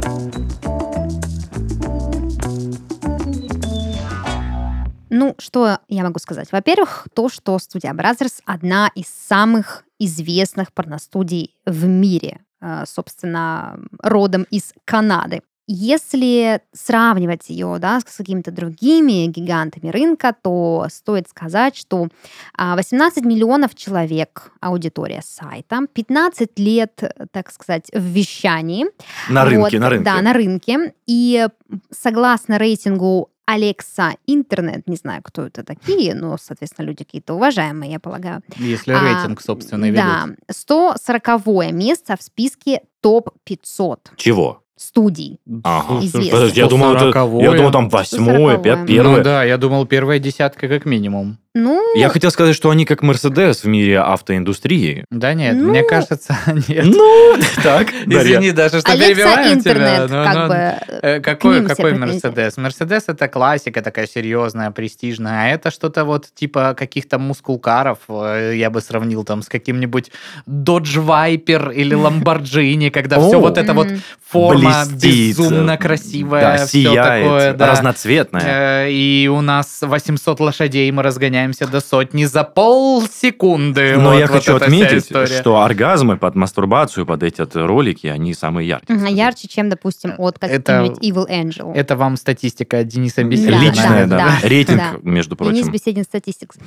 Ну, 5.19 5.35
что 5.39 5.79
я 5.89 6.05
могу 6.05 6.21
сказать? 6.21 6.53
Во-первых, 6.53 7.09
то, 7.13 7.29
что 7.29 7.59
студия 7.59 7.93
Brothers 7.93 8.41
одна 8.45 8.89
из 8.95 9.07
самых 9.09 9.85
известных 9.99 10.73
порностудий 10.73 11.57
в 11.67 11.87
мире, 11.89 12.43
э, 12.61 12.85
собственно, 12.87 13.81
родом 14.01 14.47
из 14.53 14.73
Канады. 14.85 15.43
Если 15.67 16.61
сравнивать 16.73 17.51
ее 17.51 17.79
да, 17.81 17.99
с 17.99 18.05
какими-то 18.17 18.53
другими 18.53 19.27
гигантами 19.27 19.91
рынка, 19.91 20.35
то 20.41 20.87
стоит 20.89 21.29
сказать, 21.29 21.77
что 21.77 22.09
а, 22.57 22.77
18 22.77 23.25
миллионов 23.25 23.75
человек 23.75 24.53
аудитория 24.61 25.21
сайта, 25.23 25.81
15 25.93 26.59
лет, 26.61 27.03
так 27.33 27.51
сказать, 27.51 27.91
в 27.93 28.03
вещании. 28.03 28.87
На 29.29 29.45
рынке, 29.45 29.59
Вот, 29.59 29.73
на 29.73 29.91
рынке. 29.91 30.05
Да, 30.05 30.23
на 30.23 30.33
рынке. 30.33 30.95
И 31.07 31.47
согласно 31.91 32.57
рейтингу 32.57 33.31
Алекса 33.51 34.15
Интернет, 34.27 34.87
не 34.87 34.97
знаю, 34.97 35.23
кто 35.25 35.47
это 35.47 35.65
такие, 35.65 36.15
но, 36.15 36.37
соответственно, 36.39 36.85
люди 36.87 37.05
какие-то 37.05 37.33
уважаемые, 37.33 37.93
я 37.93 37.99
полагаю. 37.99 38.43
Если 38.59 38.93
А, 38.93 39.01
рейтинг 39.01 39.41
собственный 39.41 39.89
ведут. 39.89 40.03
Да, 40.05 40.27
140 40.51 41.73
место 41.73 42.17
в 42.19 42.23
списке 42.23 42.83
топ-500 43.01 44.01
Чего? 44.17 44.63
студий. 44.77 45.41
Ага. 45.65 46.01
Подожди, 46.31 46.61
я 46.61 46.67
думал, 46.69 46.95
это- 46.95 47.07
я 47.41 47.53
думал, 47.53 47.73
там 47.73 47.89
восьмое, 47.89 48.59
140-е. 48.59 48.59
пя- 48.63 48.77
Ну 48.81 48.87
первое. 48.87 49.25
да, 49.25 49.45
я 49.45 49.57
думал, 49.57 49.87
первая 49.87 50.19
десятка 50.19 50.69
как 50.69 50.85
минимум. 50.85 51.39
Ну, 51.61 51.83
Я 51.97 52.09
хотел 52.09 52.31
сказать, 52.31 52.55
что 52.55 52.71
они 52.71 52.85
как 52.85 53.03
Мерседес 53.03 53.65
в 53.65 53.67
мире 53.67 53.99
автоиндустрии. 53.99 55.05
Да 55.11 55.35
нет, 55.35 55.57
Ну, 55.57 55.71
мне 55.71 55.83
кажется, 55.83 56.37
нет. 56.69 56.85
Ну, 56.85 57.37
так, 57.63 57.89
Извини, 58.07 58.53
даже 58.53 58.81
что 58.81 58.93
перебиваю 58.93 59.55
Интернет, 59.55 60.07
тебя. 60.09 60.25
как 60.25 60.49
бы... 60.49 60.97
Э, 61.03 61.21
Какой, 61.21 61.65
какой. 61.67 61.95
Мерседес? 61.95 62.57
Мерседес 62.57 63.05
это 63.09 63.27
классика 63.29 63.83
такая 63.83 64.07
серьезная, 64.07 64.71
престижная, 64.71 65.45
а 65.45 65.55
это 65.55 65.71
что-то 65.71 66.05
вот 66.05 66.27
типа 66.35 66.75
каких-то 66.79 67.19
мускулкаров, 67.19 67.99
э, 68.09 68.53
я 68.55 68.71
бы 68.71 68.81
сравнил 68.81 69.25
там 69.25 69.43
с 69.43 69.49
каким-нибудь 69.49 70.13
Dodge 70.49 70.97
Viper 71.05 71.75
или 71.75 71.97
Lamborghini, 72.09 72.91
когда 72.91 73.19
все 73.19 73.41
вот 73.41 73.59
это 73.59 73.75
вот 73.75 73.89
форма 74.31 74.85
Блестит. 74.91 75.37
безумно 75.37 75.77
красивая, 75.77 76.67
все 76.67 76.95
такое, 76.95 77.53
да. 77.55 77.73
разноцветная. 77.73 78.87
Э, 78.87 78.91
И 78.91 79.29
у 79.33 79.41
нас 79.41 79.79
800 79.83 80.41
лошадей, 80.41 80.91
мы 80.93 81.03
разгоняемся 81.49 81.67
до 81.67 81.81
сотни 81.81 82.25
за 82.25 82.45
полсекунды. 82.45 83.97
Но 83.97 84.11
Вот- 84.11 84.19
я 84.19 84.27
вот 84.27 84.31
хочу 84.37 84.57
отметить, 84.57 85.07
что 85.07 85.63
оргазмы 85.63 86.17
под 86.17 86.35
мастурбацию, 86.35 87.07
под 87.07 87.23
эти 87.23 87.47
ролики, 87.55 88.07
они 88.07 88.35
самые 88.35 88.69
яркие. 88.69 88.99
Мгм, 88.99 89.07
Ярче, 89.07 89.49
чем, 89.49 89.69
допустим, 89.69 90.15
от 90.19 90.39
каких-нибудь 90.39 90.99
Evil 91.03 91.29
Angel. 91.29 91.73
Это 91.75 91.97
вам 91.97 92.17
статистика 92.17 92.79
от 92.79 92.89
Дениса 92.89 93.23
Да, 93.23 93.29
Беседина. 93.29 93.61
Личная, 93.61 94.07
да. 94.07 94.19
да, 94.19 94.49
Рейтинг, 94.49 94.79
да. 94.79 94.99
между 95.03 95.37
Денис 95.37 95.63
прочим. 95.63 95.73
Беседин 95.73 96.03
Statistics. 96.03 96.59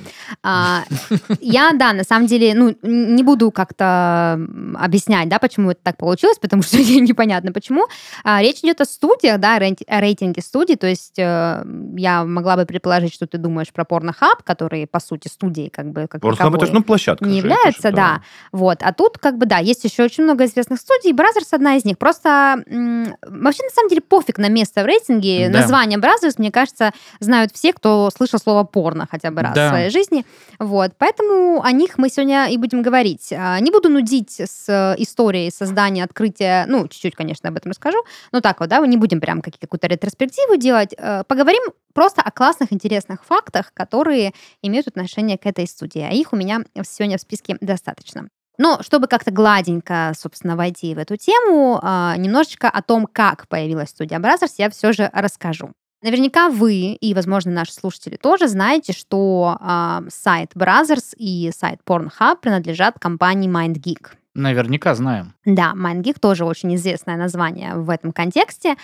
А, 0.42 0.82
я, 1.40 1.72
да, 1.72 1.92
на 1.92 2.04
самом 2.04 2.26
деле, 2.26 2.54
ну, 2.54 2.74
не 2.82 3.22
буду 3.22 3.50
как-то 3.50 4.38
объяснять, 4.78 5.28
да, 5.28 5.38
почему 5.38 5.70
это 5.70 5.80
так 5.82 5.96
получилось, 5.96 6.38
потому 6.38 6.62
что 6.62 6.78
непонятно 6.78 7.52
почему. 7.52 7.86
А, 8.24 8.40
речь 8.42 8.58
идет 8.58 8.80
о 8.80 8.84
студиях, 8.84 9.38
да, 9.40 9.56
о 9.56 10.00
рейтинге 10.00 10.42
студий, 10.42 10.76
то 10.76 10.86
есть 10.86 11.18
э, 11.18 11.64
я 11.96 12.24
могла 12.24 12.56
бы 12.56 12.66
предположить, 12.66 13.14
что 13.14 13.26
ты 13.26 13.38
думаешь 13.38 13.72
про 13.72 13.84
Порнохаб, 13.84 14.42
который, 14.42 14.71
по 14.90 15.00
сути, 15.00 15.28
студией 15.28 15.70
как 15.70 15.90
бы 15.92 16.06
как 16.08 16.20
Порнхаб 16.20 16.54
это 16.54 16.66
же, 16.66 16.72
ну, 16.72 16.82
площадка. 16.82 17.24
не 17.24 17.38
является, 17.38 17.88
же, 17.90 17.94
да. 17.94 18.22
Вот. 18.52 18.78
А 18.82 18.92
тут, 18.92 19.18
как 19.18 19.38
бы, 19.38 19.46
да, 19.46 19.58
есть 19.58 19.84
еще 19.84 20.02
очень 20.04 20.24
много 20.24 20.44
известных 20.44 20.80
студий. 20.80 21.12
Brothers 21.12 21.48
одна 21.52 21.76
из 21.76 21.84
них. 21.84 21.98
Просто 21.98 22.62
м, 22.66 23.14
вообще, 23.26 23.62
на 23.64 23.70
самом 23.70 23.88
деле, 23.88 24.00
пофиг 24.00 24.38
на 24.38 24.48
место 24.48 24.82
в 24.82 24.86
рейтинге. 24.86 25.48
Да. 25.48 25.60
Название 25.60 25.98
Brothers, 25.98 26.34
мне 26.38 26.50
кажется, 26.50 26.92
знают 27.20 27.52
все, 27.52 27.72
кто 27.72 28.10
слышал 28.16 28.38
слово 28.38 28.64
порно 28.64 29.06
хотя 29.10 29.30
бы 29.30 29.42
раз 29.42 29.54
Да. 29.54 29.66
в 29.68 29.70
своей 29.70 29.90
жизни. 29.90 30.24
Вот. 30.58 30.92
Поэтому 30.98 31.62
о 31.62 31.72
них 31.72 31.98
мы 31.98 32.08
сегодня 32.08 32.46
и 32.48 32.56
будем 32.56 32.82
говорить. 32.82 33.32
А, 33.32 33.58
Не 33.60 33.70
буду 33.70 33.88
нудить 33.88 34.40
с 34.40 34.68
э, 34.68 34.94
историей 34.98 35.50
создания, 35.50 36.04
открытия. 36.04 36.64
Ну, 36.68 36.88
чуть-чуть, 36.88 37.14
конечно, 37.14 37.48
об 37.48 37.56
этом 37.56 37.70
расскажу. 37.70 37.98
Ну, 38.32 38.40
так 38.40 38.60
вот, 38.60 38.68
да, 38.68 38.80
мы 38.80 38.88
не 38.88 38.96
будем 38.96 39.20
прям 39.20 39.40
какие- 39.42 39.60
какую-то 39.60 39.86
ретроспективу 39.86 40.56
делать. 40.56 40.94
Э, 40.96 41.22
Поговорим 41.26 41.62
просто 41.94 42.22
о 42.22 42.30
классных, 42.30 42.72
интересных 42.72 43.24
фактах, 43.24 43.72
которые 43.74 44.32
имеют 44.62 44.88
отношение 44.88 45.36
к 45.36 45.46
этой 45.46 45.66
студии. 45.66 46.00
А 46.00 46.10
их 46.10 46.32
у 46.32 46.36
меня 46.36 46.64
сегодня 46.82 47.18
в 47.18 47.20
списке 47.20 47.56
достаточно. 47.60 48.28
Но 48.58 48.80
чтобы 48.82 49.06
как-то 49.06 49.30
гладенько, 49.30 50.12
собственно, 50.16 50.56
войти 50.56 50.94
в 50.94 50.98
эту 50.98 51.16
тему, 51.16 51.80
а, 51.82 52.16
немножечко 52.16 52.68
о 52.68 52.82
том, 52.82 53.06
как 53.10 53.48
появилась 53.48 53.90
студия 53.90 54.18
Brothers, 54.18 54.54
я 54.58 54.70
все 54.70 54.92
же 54.92 55.10
расскажу. 55.12 55.72
Наверняка 56.02 56.48
вы 56.48 56.94
и, 56.94 57.14
возможно, 57.14 57.52
наши 57.52 57.72
слушатели 57.72 58.16
тоже 58.16 58.48
знаете, 58.48 58.92
что 58.92 59.56
а, 59.60 60.02
сайт 60.08 60.50
Brothers 60.54 61.14
и 61.16 61.50
сайт 61.56 61.80
Pornhub 61.86 62.38
принадлежат 62.40 62.98
компании 62.98 63.50
MindGeek. 63.50 64.10
Наверняка 64.34 64.94
знаем. 64.94 65.34
Да, 65.44 65.72
MindGeek 65.76 66.18
тоже 66.18 66.44
очень 66.44 66.74
известное 66.76 67.16
название 67.16 67.74
в 67.74 67.90
этом 67.90 68.12
контексте. 68.12 68.76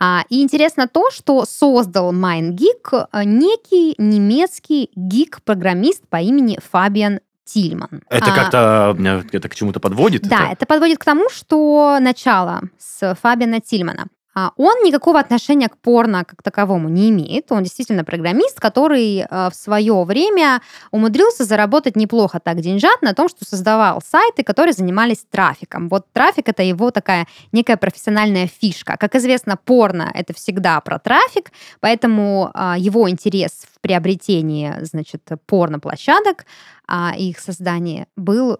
А, 0.00 0.22
И 0.28 0.42
интересно 0.42 0.88
то, 0.88 1.10
что 1.10 1.44
создал 1.44 2.12
MindGeek 2.12 3.08
некий 3.24 3.94
немецкий 3.98 4.90
гик-программист 4.96 6.08
по 6.08 6.16
имени 6.16 6.58
Фабиан 6.72 7.20
Тильман. 7.44 8.02
Это 8.08 8.32
А, 8.32 8.34
как-то 8.34 8.96
э, 8.98 9.22
это 9.32 9.48
к 9.48 9.54
чему-то 9.54 9.78
подводит? 9.78 10.22
Да, 10.22 10.46
это? 10.46 10.52
это 10.52 10.66
подводит 10.66 10.98
к 10.98 11.04
тому, 11.04 11.30
что 11.30 11.98
начало 12.00 12.62
с 12.76 13.14
Фабиана 13.22 13.60
Тильмана. 13.60 14.06
А, 14.38 14.52
Он 14.56 14.84
никакого 14.84 15.18
отношения 15.18 15.70
к 15.70 15.78
порно 15.78 16.24
как 16.26 16.42
таковому 16.42 16.90
не 16.90 17.08
имеет. 17.08 17.50
Он 17.50 17.62
действительно 17.62 18.04
программист, 18.04 18.60
который 18.60 19.20
э, 19.20 19.48
в 19.50 19.54
свое 19.54 20.04
время 20.04 20.60
умудрился 20.90 21.44
заработать 21.44 21.96
неплохо 21.96 22.38
так 22.38 22.60
деньжат 22.60 23.00
на 23.00 23.14
том, 23.14 23.30
что 23.30 23.46
создавал 23.46 24.02
сайты, 24.02 24.44
которые 24.44 24.74
занимались 24.74 25.24
трафиком. 25.30 25.88
Вот 25.88 26.04
трафик 26.12 26.50
это 26.50 26.62
его 26.62 26.90
такая 26.90 27.26
некая 27.52 27.78
профессиональная 27.78 28.46
фишка. 28.46 28.98
Как 28.98 29.14
известно, 29.14 29.56
порно 29.56 30.10
это 30.12 30.34
всегда 30.34 30.82
про 30.82 30.98
трафик, 30.98 31.50
поэтому 31.80 32.50
а, 32.52 32.76
его 32.76 33.08
интерес 33.08 33.66
в 33.72 33.80
приобретении, 33.80 34.74
значит, 34.82 35.22
порно-площадок, 35.46 36.44
а, 36.86 37.14
и 37.16 37.30
их 37.30 37.38
создании 37.38 38.06
был 38.16 38.58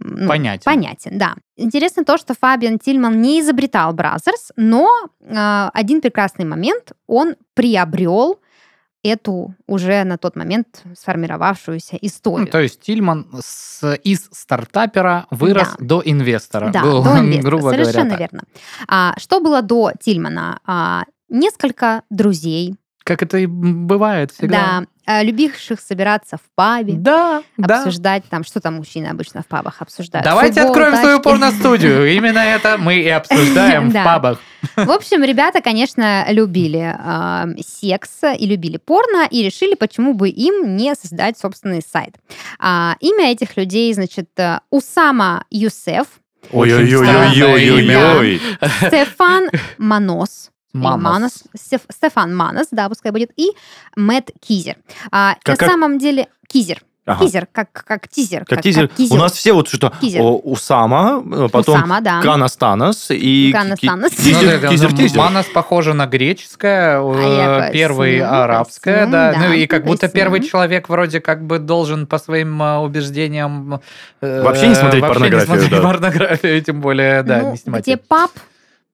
ну, 0.00 0.28
Понятен. 0.28 0.62
Понятен, 0.64 1.18
да. 1.18 1.34
Интересно 1.56 2.04
то, 2.04 2.18
что 2.18 2.34
Фабиан 2.34 2.78
Тильман 2.78 3.20
не 3.22 3.40
изобретал 3.40 3.94
Brothers, 3.94 4.50
но 4.56 4.88
э, 5.20 5.68
один 5.72 6.00
прекрасный 6.00 6.44
момент 6.44 6.92
он 7.06 7.36
приобрел 7.54 8.40
эту 9.04 9.54
уже 9.66 10.02
на 10.04 10.16
тот 10.16 10.34
момент 10.34 10.82
сформировавшуюся 10.98 11.96
историю. 12.00 12.46
Ну, 12.46 12.50
то 12.50 12.60
есть 12.60 12.80
Тильман 12.80 13.28
с- 13.38 13.94
из 14.02 14.28
стартапера 14.32 15.26
вырос 15.30 15.74
Да. 15.78 15.84
до 15.84 16.02
инвестора. 16.04 16.70
Да, 16.72 16.82
Был, 16.82 17.02
до 17.04 17.10
инвестора, 17.20 17.42
грубо 17.50 17.70
совершенно 17.70 18.04
говоря, 18.06 18.28
верно. 18.32 18.42
А, 18.88 19.14
что 19.18 19.40
было 19.40 19.60
до 19.62 19.92
Тильмана? 20.00 20.58
А, 20.64 21.04
несколько 21.28 22.02
друзей, 22.10 22.76
Как 23.04 23.22
это 23.22 23.36
и 23.38 23.46
бывает 23.46 24.32
всегда. 24.32 24.80
да, 24.80 24.86
любивших 25.06 25.80
собираться 25.80 26.36
в 26.36 26.42
пабе, 26.54 26.94
Да, 26.94 27.42
да. 27.56 27.78
обсуждать 27.78 28.24
там, 28.30 28.44
что 28.44 28.60
там 28.60 28.74
мужчины 28.76 29.06
обычно 29.06 29.42
в 29.42 29.46
пабах 29.46 29.80
обсуждают. 29.82 30.24
Давайте 30.24 30.62
Футбол, 30.62 30.70
откроем 30.72 30.96
свою 30.96 31.16
тачки. 31.18 31.24
порностудию. 31.28 32.14
Именно 32.16 32.38
это 32.38 32.76
мы 32.78 32.94
и 32.96 33.08
обсуждаем 33.08 33.90
в 33.90 33.92
Да. 33.92 34.04
пабах. 34.04 34.38
В 34.76 34.90
общем, 34.90 35.22
ребята, 35.22 35.60
конечно, 35.60 36.24
любили 36.30 36.94
э, 36.98 37.44
секс 37.62 38.10
и 38.38 38.46
любили 38.46 38.78
порно, 38.78 39.26
и 39.30 39.42
решили, 39.42 39.74
почему 39.74 40.14
бы 40.14 40.28
им 40.30 40.76
не 40.76 40.94
создать 40.94 41.38
собственный 41.38 41.82
сайт. 41.82 42.14
А, 42.58 42.96
имя 43.00 43.30
этих 43.32 43.56
людей, 43.56 43.92
значит, 43.92 44.28
э, 44.38 44.60
Усама 44.70 45.44
Юсеф, 45.50 46.06
Ой-ой-ой-ой-ой-ой. 46.52 48.40
Стефан 48.86 49.48
Манос. 49.78 50.50
Манос. 50.74 51.02
Манос, 51.02 51.32
Стеф- 51.56 51.86
Стефан 51.90 52.34
Манос, 52.36 52.66
да, 52.72 52.88
пускай 52.88 53.12
будет, 53.12 53.30
и 53.36 53.50
Мэтт 53.96 54.30
Кизер. 54.40 54.76
А, 55.10 55.34
Как- 55.42 55.48
на 55.48 55.56
как? 55.56 55.70
самом 55.70 55.98
деле 55.98 56.26
Кизер, 56.48 56.82
Ага. 57.06 57.24
Кизер, 57.24 57.46
как, 57.52 57.70
как 57.86 58.08
тизер. 58.08 58.44
Как 58.46 58.62
тизер. 58.62 58.90
У 59.10 59.16
нас 59.16 59.32
все 59.32 59.52
вот 59.52 59.68
что 59.68 59.92
Кизер. 60.00 60.22
о, 60.22 60.38
Усама, 60.38 61.22
э, 61.32 61.48
потом 61.52 61.76
Усама, 61.76 62.00
да. 62.00 62.20
Канастанас 62.22 63.08
и 63.10 63.52
Канастанас. 63.52 64.10
ки- 64.12 64.16
Ну, 64.16 64.24
Тизер, 64.24 64.48
это, 64.54 64.68
тизер, 64.68 64.90
ну, 64.90 64.96
тизер. 64.96 65.18
Манас 65.18 65.46
похоже 65.52 65.92
на 65.92 66.06
греческое, 66.06 66.98
э, 67.00 67.36
якось, 67.60 67.72
первый 67.72 68.20
ну, 68.20 68.24
арабское, 68.32 68.96
якось, 69.00 69.12
да. 69.12 69.32
ну, 69.36 69.38
Ну 69.44 69.48
да, 69.50 69.54
и 69.54 69.66
как 69.66 69.84
будто 69.84 70.08
первый 70.08 70.40
ну. 70.40 70.46
человек 70.46 70.88
вроде 70.88 71.20
как 71.20 71.46
бы 71.46 71.58
должен 71.58 72.06
по 72.06 72.18
своим 72.18 72.60
э, 72.62 72.78
убеждениям... 72.78 73.80
э, 74.22 74.42
Вообще 74.42 74.68
не 74.68 74.74
смотреть 74.74 75.02
вообще 75.02 75.20
порнографию, 75.20 75.40
не 75.40 75.46
смотреть 75.46 75.70
да. 75.70 75.82
порнографию, 75.82 76.62
тем 76.64 76.80
более, 76.80 77.22
да, 77.22 77.40
ну, 77.42 77.50
не 77.52 77.56
снимать. 77.58 77.82
где 77.82 77.96
паб, 77.98 78.30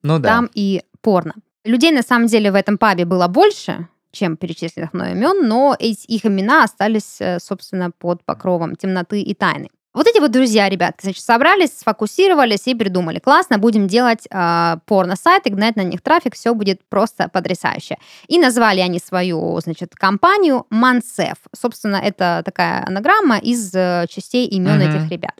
Ну 0.03 0.19
да. 0.19 0.29
там 0.29 0.49
и 0.53 0.83
порно. 1.01 1.33
Людей, 1.63 1.91
на 1.91 2.01
самом 2.01 2.27
деле, 2.27 2.51
в 2.51 2.55
этом 2.55 2.77
пабе 2.77 3.05
было 3.05 3.27
больше, 3.27 3.87
чем 4.11 4.35
перечисленных 4.35 4.93
мной 4.93 5.11
имен, 5.11 5.47
но 5.47 5.75
их 5.79 6.25
имена 6.25 6.63
остались, 6.63 7.17
э, 7.21 7.39
собственно, 7.39 7.91
под 7.91 8.23
покровом 8.25 8.75
темноты 8.75 9.21
и 9.21 9.33
тайны. 9.35 9.69
Вот 9.93 10.07
эти 10.07 10.19
вот 10.19 10.31
друзья, 10.31 10.69
ребятки, 10.69 11.01
значит, 11.03 11.21
собрались, 11.23 11.77
сфокусировались 11.77 12.65
и 12.67 12.73
придумали. 12.75 13.19
Классно, 13.19 13.57
будем 13.57 13.87
делать 13.87 14.25
э, 14.31 14.77
порно-сайты, 14.85 15.49
гнать 15.49 15.75
на 15.75 15.81
них 15.83 16.01
трафик, 16.01 16.33
все 16.35 16.53
будет 16.53 16.79
просто 16.87 17.27
потрясающе. 17.27 17.97
И 18.27 18.39
назвали 18.39 18.79
они 18.79 18.99
свою, 18.99 19.59
значит, 19.59 19.93
компанию 19.95 20.65
Mansef. 20.69 21.35
Собственно, 21.53 21.97
это 21.97 22.41
такая 22.45 22.85
анаграмма 22.87 23.37
из 23.39 23.73
э, 23.75 24.05
частей 24.09 24.47
имен 24.47 24.79
Мгм. 24.79 24.89
этих 24.89 25.09
ребят. 25.11 25.33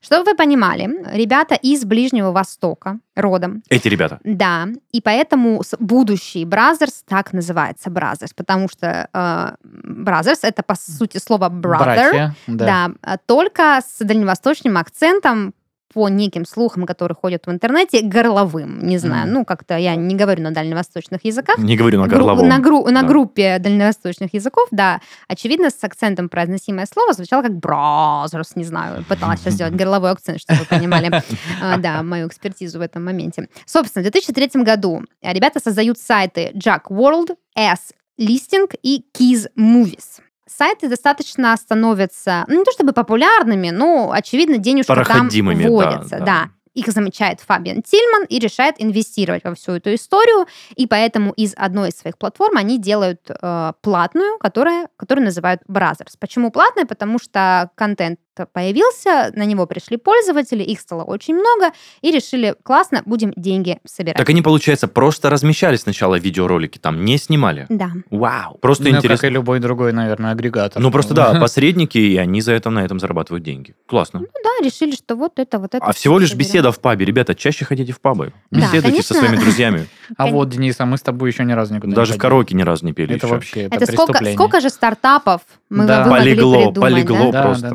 Чтобы 0.00 0.24
вы 0.24 0.34
понимали, 0.34 0.88
ребята 1.12 1.54
из 1.54 1.84
Ближнего 1.84 2.32
Востока 2.32 3.00
родом, 3.14 3.62
Эти 3.68 3.88
ребята. 3.88 4.20
да, 4.24 4.68
и 4.92 5.02
поэтому 5.02 5.62
будущий 5.80 6.46
Brazzers 6.46 7.02
так 7.06 7.32
называется 7.34 7.90
Brazzers, 7.90 8.32
потому 8.32 8.68
что 8.70 9.08
э, 9.12 9.50
Brazzers 9.64 10.44
это 10.44 10.62
по 10.62 10.76
сути 10.76 11.18
слово 11.18 11.50
brother, 11.50 11.78
Братья, 11.78 12.36
да. 12.46 12.64
да, 12.66 12.90
а 13.02 13.18
только 13.18 13.80
с 13.86 13.97
дальневосточным 14.04 14.76
акцентом 14.76 15.54
по 15.94 16.10
неким 16.10 16.44
слухам, 16.44 16.84
которые 16.84 17.16
ходят 17.16 17.46
в 17.46 17.50
интернете, 17.50 18.02
горловым, 18.02 18.86
не 18.86 18.98
знаю, 18.98 19.24
Мгм. 19.24 19.32
ну 19.32 19.44
как-то 19.46 19.74
я 19.78 19.94
не 19.96 20.14
говорю 20.14 20.42
на 20.42 20.50
дальневосточных 20.50 21.24
языках. 21.24 21.56
Не 21.56 21.78
говорю 21.78 21.98
на 21.98 22.06
Гру- 22.06 22.18
горловом. 22.18 22.46
на, 22.46 22.58
гру- 22.58 22.84
на 22.90 23.00
Да. 23.02 23.08
группе 23.08 23.58
дальневосточных 23.58 24.34
языков, 24.34 24.68
да, 24.70 25.00
очевидно, 25.28 25.70
с 25.70 25.82
акцентом 25.82 26.28
произносимое 26.28 26.84
слово 26.92 27.14
звучало 27.14 27.40
как 27.42 27.56
бразерс, 27.56 28.54
не 28.54 28.64
знаю, 28.64 29.02
пыталась 29.08 29.40
сейчас 29.40 29.54
сделать 29.54 29.74
горловой 29.76 30.10
акцент, 30.10 30.40
чтобы 30.42 30.60
вы 30.60 30.66
понимали, 30.66 31.22
а, 31.62 31.76
да, 31.78 32.02
мою 32.02 32.28
экспертизу 32.28 32.80
в 32.80 32.82
этом 32.82 33.02
моменте. 33.06 33.48
Собственно, 33.64 34.02
в 34.06 34.10
2003 34.12 34.62
году 34.62 35.04
ребята 35.22 35.58
создают 35.58 35.98
сайты 35.98 36.52
Jack 36.54 36.82
World, 36.90 37.34
S 37.56 37.94
Listing 38.20 38.68
и 38.82 39.04
Keys 39.18 39.46
Movies. 39.56 40.20
Сайты 40.48 40.88
достаточно 40.88 41.56
становятся, 41.56 42.44
ну, 42.48 42.58
не 42.58 42.64
то 42.64 42.72
чтобы 42.72 42.92
популярными, 42.92 43.70
но, 43.70 44.10
очевидно, 44.12 44.58
денежки 44.58 44.88
там 44.88 45.04
Проходимыми, 45.04 45.64
да, 45.64 46.04
да. 46.10 46.18
да. 46.18 46.50
Их 46.74 46.86
замечает 46.88 47.40
Фабиан 47.40 47.82
Тильман 47.82 48.24
и 48.28 48.38
решает 48.38 48.76
инвестировать 48.78 49.42
во 49.42 49.54
всю 49.54 49.72
эту 49.72 49.94
историю. 49.94 50.46
И 50.76 50.86
поэтому 50.86 51.32
из 51.32 51.54
одной 51.56 51.88
из 51.88 51.98
своих 51.98 52.16
платформ 52.18 52.56
они 52.56 52.78
делают 52.78 53.28
э, 53.28 53.72
платную, 53.82 54.38
которая, 54.38 54.88
которую 54.96 55.24
называют 55.24 55.60
Brothers. 55.68 56.14
Почему 56.20 56.52
платная? 56.52 56.84
Потому 56.84 57.18
что 57.18 57.70
контент 57.74 58.20
появился, 58.46 59.32
на 59.34 59.44
него 59.44 59.66
пришли 59.66 59.96
пользователи, 59.96 60.62
их 60.62 60.80
стало 60.80 61.04
очень 61.04 61.34
много, 61.34 61.72
и 62.02 62.10
решили, 62.10 62.54
классно, 62.62 63.02
будем 63.06 63.32
деньги 63.36 63.78
собирать. 63.86 64.16
Так 64.16 64.28
они, 64.28 64.42
получается, 64.42 64.88
просто 64.88 65.30
размещали 65.30 65.76
сначала 65.76 66.16
видеоролики, 66.18 66.78
там 66.78 67.04
не 67.04 67.18
снимали. 67.18 67.66
Да. 67.68 67.90
Вау. 68.10 68.58
Просто 68.60 68.84
Ну, 68.84 68.90
как 68.90 68.98
интересно. 69.00 69.26
и 69.26 69.30
любой 69.30 69.60
другой, 69.60 69.92
наверное, 69.92 70.32
агрегатор. 70.32 70.80
Ну, 70.82 70.90
просто 70.90 71.14
да, 71.14 71.38
посредники, 71.40 71.98
и 71.98 72.16
они 72.16 72.40
за 72.40 72.52
это 72.52 72.70
на 72.70 72.84
этом 72.84 72.98
зарабатывают 73.00 73.44
деньги. 73.44 73.74
Классно. 73.86 74.20
Ну 74.20 74.26
да, 74.44 74.64
решили, 74.64 74.92
что 74.94 75.16
вот 75.16 75.38
это, 75.38 75.58
вот 75.58 75.74
это. 75.74 75.84
А 75.84 75.92
всего 75.92 76.18
лишь 76.18 76.30
соберем. 76.30 76.48
беседа 76.48 76.72
в 76.72 76.80
пабе. 76.80 77.04
Ребята, 77.04 77.34
чаще 77.34 77.64
ходите 77.64 77.92
в 77.92 78.00
пабы. 78.00 78.32
Да, 78.50 78.60
Беседуйте 78.60 79.02
со 79.02 79.14
конечно. 79.14 79.16
своими 79.16 79.36
друзьями. 79.36 79.86
А 80.16 80.26
вот, 80.26 80.48
Денис, 80.48 80.74
а 80.80 80.86
мы 80.86 80.96
с 80.96 81.02
тобой 81.02 81.30
еще 81.30 81.44
ни 81.44 81.52
разу 81.52 81.74
никуда 81.74 81.94
Даже 81.94 82.14
в 82.14 82.18
караоке 82.18 82.54
ни 82.54 82.62
разу 82.62 82.84
не 82.86 82.92
пели 82.94 83.16
Это 83.16 83.26
вообще, 83.26 83.64
это, 83.70 83.84
сколько, 83.92 84.60
же 84.60 84.70
стартапов 84.70 85.42
мы 85.68 85.84
Да. 85.86 86.06
могли 86.06 86.34
Полегло, 86.34 86.54
придумать, 86.54 86.80
полегло 86.80 87.30
да? 87.30 87.30
Да, 87.32 87.42
просто. 87.42 87.68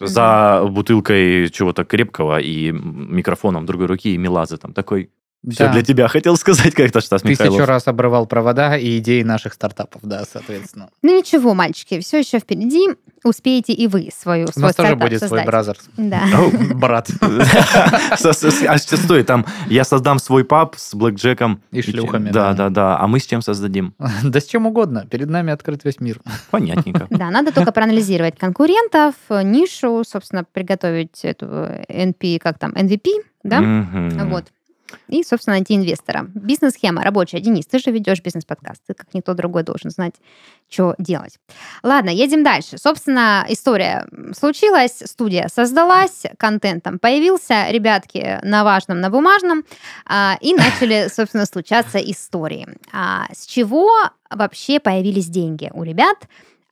За 0.00 0.64
бутылкой 0.68 1.48
чего-то 1.50 1.84
крепкого 1.84 2.40
и 2.40 2.70
микрофоном 2.72 3.66
другой 3.66 3.86
руки 3.86 4.14
и 4.14 4.18
Милазы 4.18 4.56
там 4.56 4.72
такой. 4.72 5.10
Все 5.48 5.64
Да. 5.64 5.72
для 5.72 5.82
тебя. 5.82 6.06
Хотел 6.06 6.36
сказать 6.36 6.72
как-то 6.74 7.00
Тысячу 7.00 7.26
Михайлов. 7.26 7.66
раз 7.66 7.88
обрывал 7.88 8.26
провода 8.26 8.76
и 8.76 8.98
идеи 8.98 9.22
наших 9.22 9.54
стартапов, 9.54 10.00
да, 10.04 10.22
соответственно. 10.30 10.88
Ну 11.02 11.16
ничего, 11.18 11.52
мальчики, 11.54 11.98
все 12.00 12.20
еще 12.20 12.38
впереди. 12.38 12.88
Успеете 13.24 13.72
и 13.72 13.86
вы 13.86 14.08
свою, 14.16 14.48
У 14.56 14.60
нас 14.60 14.74
тоже 14.74 14.96
будет 14.96 15.22
свой 15.22 15.44
бразерс. 15.44 15.88
Да. 15.96 16.22
Брат. 16.74 17.08
А 17.20 18.78
что 18.78 18.96
стой, 18.96 19.22
там 19.24 19.46
я 19.68 19.84
создам 19.84 20.18
свой 20.18 20.44
паб 20.44 20.74
с 20.76 20.94
блэкджеком. 20.94 21.60
И 21.70 21.82
шлюхами, 21.82 22.30
Да, 22.30 22.52
да. 22.52 22.68
да. 22.68 22.98
А 22.98 23.06
мы 23.06 23.18
с 23.20 23.26
чем 23.26 23.42
создадим? 23.42 23.94
Да 24.24 24.40
с 24.40 24.44
чем 24.46 24.66
угодно. 24.66 25.06
Перед 25.10 25.28
нами 25.28 25.52
открыт 25.52 25.84
весь 25.84 26.00
мир. 26.00 26.20
Понятненько. 26.50 27.06
Да, 27.10 27.30
надо 27.30 27.52
только 27.52 27.72
проанализировать 27.72 28.38
конкурентов, 28.38 29.14
нишу, 29.30 30.02
собственно, 30.06 30.44
приготовить 30.44 31.24
эту 31.24 31.46
NP, 31.88 32.38
как 32.38 32.58
там, 32.58 32.72
MVP, 32.72 33.08
да? 33.42 33.60
Вот. 34.24 34.46
И, 35.08 35.22
собственно, 35.22 35.56
найти 35.56 35.76
инвестора. 35.76 36.26
Бизнес-схема 36.34 37.02
рабочая. 37.02 37.40
Денис, 37.40 37.66
ты 37.66 37.78
же 37.78 37.90
ведешь 37.90 38.20
бизнес-подкаст. 38.22 38.82
Ты, 38.86 38.94
как 38.94 39.12
никто 39.14 39.34
другой, 39.34 39.62
должен 39.62 39.90
знать, 39.90 40.14
что 40.68 40.94
делать. 40.98 41.38
Ладно, 41.82 42.10
едем 42.10 42.42
дальше. 42.44 42.78
Собственно, 42.78 43.44
история 43.48 44.06
случилась, 44.36 45.02
студия 45.04 45.48
создалась, 45.48 46.24
контент 46.38 46.84
там 46.84 46.98
появился, 46.98 47.70
ребятки 47.70 48.38
на 48.42 48.64
важном, 48.64 49.00
на 49.00 49.10
бумажном, 49.10 49.64
а, 50.06 50.36
и 50.40 50.54
начали, 50.54 51.08
собственно, 51.12 51.46
случаться 51.46 51.98
истории. 51.98 52.66
А, 52.92 53.26
с 53.32 53.46
чего 53.46 53.90
вообще 54.30 54.80
появились 54.80 55.28
деньги 55.28 55.70
у 55.74 55.82
ребят? 55.82 56.16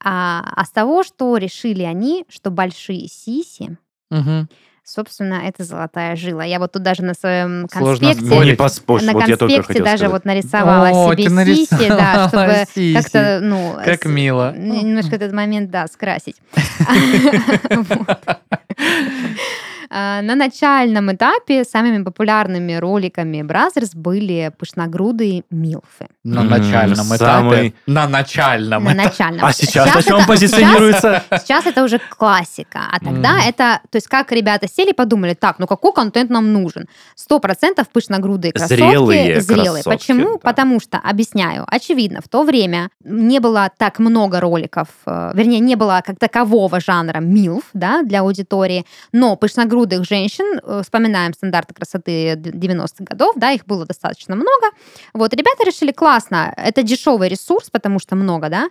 А, 0.02 0.42
а 0.56 0.64
с 0.64 0.70
того, 0.70 1.02
что 1.02 1.36
решили 1.36 1.82
они, 1.82 2.24
что 2.28 2.50
большие 2.50 3.06
сиси 3.08 3.76
Мгм. 4.10 4.48
Собственно, 4.92 5.42
это 5.46 5.62
золотая 5.62 6.16
жила. 6.16 6.42
Я 6.42 6.58
вот 6.58 6.72
тут 6.72 6.82
даже 6.82 7.04
на 7.04 7.14
своем 7.14 7.68
Сложно 7.72 8.08
конспекте, 8.08 8.34
спорить. 8.34 8.50
Не 8.50 8.56
поспорь, 8.56 9.04
на 9.04 9.12
вот 9.12 9.28
я 9.28 9.36
только 9.36 9.54
конспекте 9.54 9.62
хотел 9.72 9.84
даже 9.84 9.98
сказать. 9.98 10.12
вот 10.12 10.24
нарисовала 10.24 10.88
О, 10.88 11.14
себе 11.14 11.28
ты 11.28 11.54
сиси, 11.54 11.88
да, 11.88 11.96
нарисовала 11.96 12.28
чтобы 12.56 12.64
сиси. 12.74 12.94
как-то, 12.94 13.38
ну... 13.40 13.76
Как 13.84 14.02
с- 14.02 14.08
мило. 14.08 14.52
Немножко 14.56 15.14
этот 15.14 15.32
момент, 15.32 15.70
да, 15.70 15.86
скрасить. 15.86 16.34
А, 19.92 20.22
На 20.22 20.36
начальном 20.36 21.10
этапе 21.12 21.64
самыми 21.64 22.04
популярными 22.04 22.74
роликами 22.74 23.42
Brazzers 23.42 23.94
были 23.94 24.52
пышногрудые 24.56 25.42
MILF 25.50 25.87
ы. 25.87 26.06
На 26.22 26.42
начальном 26.44 27.06
этапе. 27.08 27.18
самый- 27.18 27.74
На 27.86 28.06
начальном 28.08 28.84
На 28.84 28.94
начальном. 28.94 29.44
А 29.44 29.52
сейчас 29.52 29.86
на 29.86 29.90
это- 29.98 30.02
чем 30.02 30.16
сейчас- 30.18 30.26
позиционируется? 30.28 31.22
Сейчас 31.38 31.66
это 31.66 31.82
уже 31.82 31.98
классика, 31.98 32.80
а 32.92 33.00
тогда 33.00 33.32
Мгм. 33.38 33.48
это, 33.48 33.80
то 33.90 33.96
есть 33.96 34.06
как 34.06 34.30
ребята 34.32 34.68
сели 34.68 34.90
и 34.90 34.94
подумали, 34.94 35.34
так, 35.34 35.58
ну 35.58 35.66
какой 35.66 35.92
контент 35.92 36.30
нам 36.30 36.52
нужен? 36.52 36.86
Сто 37.16 37.40
процентов 37.40 37.88
пышногрудые 37.88 38.52
красотки, 38.52 38.74
Зрелые 38.74 39.40
зрелые. 39.40 39.82
красотки, 39.82 39.88
Почему? 39.98 40.32
да. 40.34 40.38
Потому 40.50 40.78
что, 40.80 40.98
объясняю, 40.98 41.64
очевидно, 41.66 42.20
в 42.24 42.28
то 42.28 42.44
время 42.44 42.90
не 43.04 43.40
было 43.40 43.70
так 43.76 43.98
много 43.98 44.38
роликов, 44.40 44.86
э, 45.06 45.32
вернее, 45.34 45.58
не 45.60 45.74
было 45.74 46.00
как 46.06 46.18
такового 46.18 46.78
жанра 46.80 47.18
MILF, 47.18 47.64
да, 47.74 48.02
для 48.02 48.20
аудитории, 48.20 48.84
но 49.12 49.34
пышногрудых 49.80 50.04
женщин, 50.04 50.60
э, 50.62 50.82
вспоминаем 50.82 51.32
стандарты 51.32 51.74
красоты 51.74 52.34
д- 52.36 52.50
90-х 52.50 53.04
годов, 53.04 53.34
да, 53.36 53.52
их 53.52 53.64
было 53.66 53.86
достаточно 53.86 54.34
много. 54.34 54.66
Вот, 55.14 55.32
ребята 55.34 55.64
решили, 55.64 55.92
классно, 55.92 56.52
это 56.56 56.82
дешевый 56.82 57.28
ресурс, 57.28 57.70
потому 57.70 57.98
что 57.98 58.16
много, 58.16 58.48
да, 58.48 58.68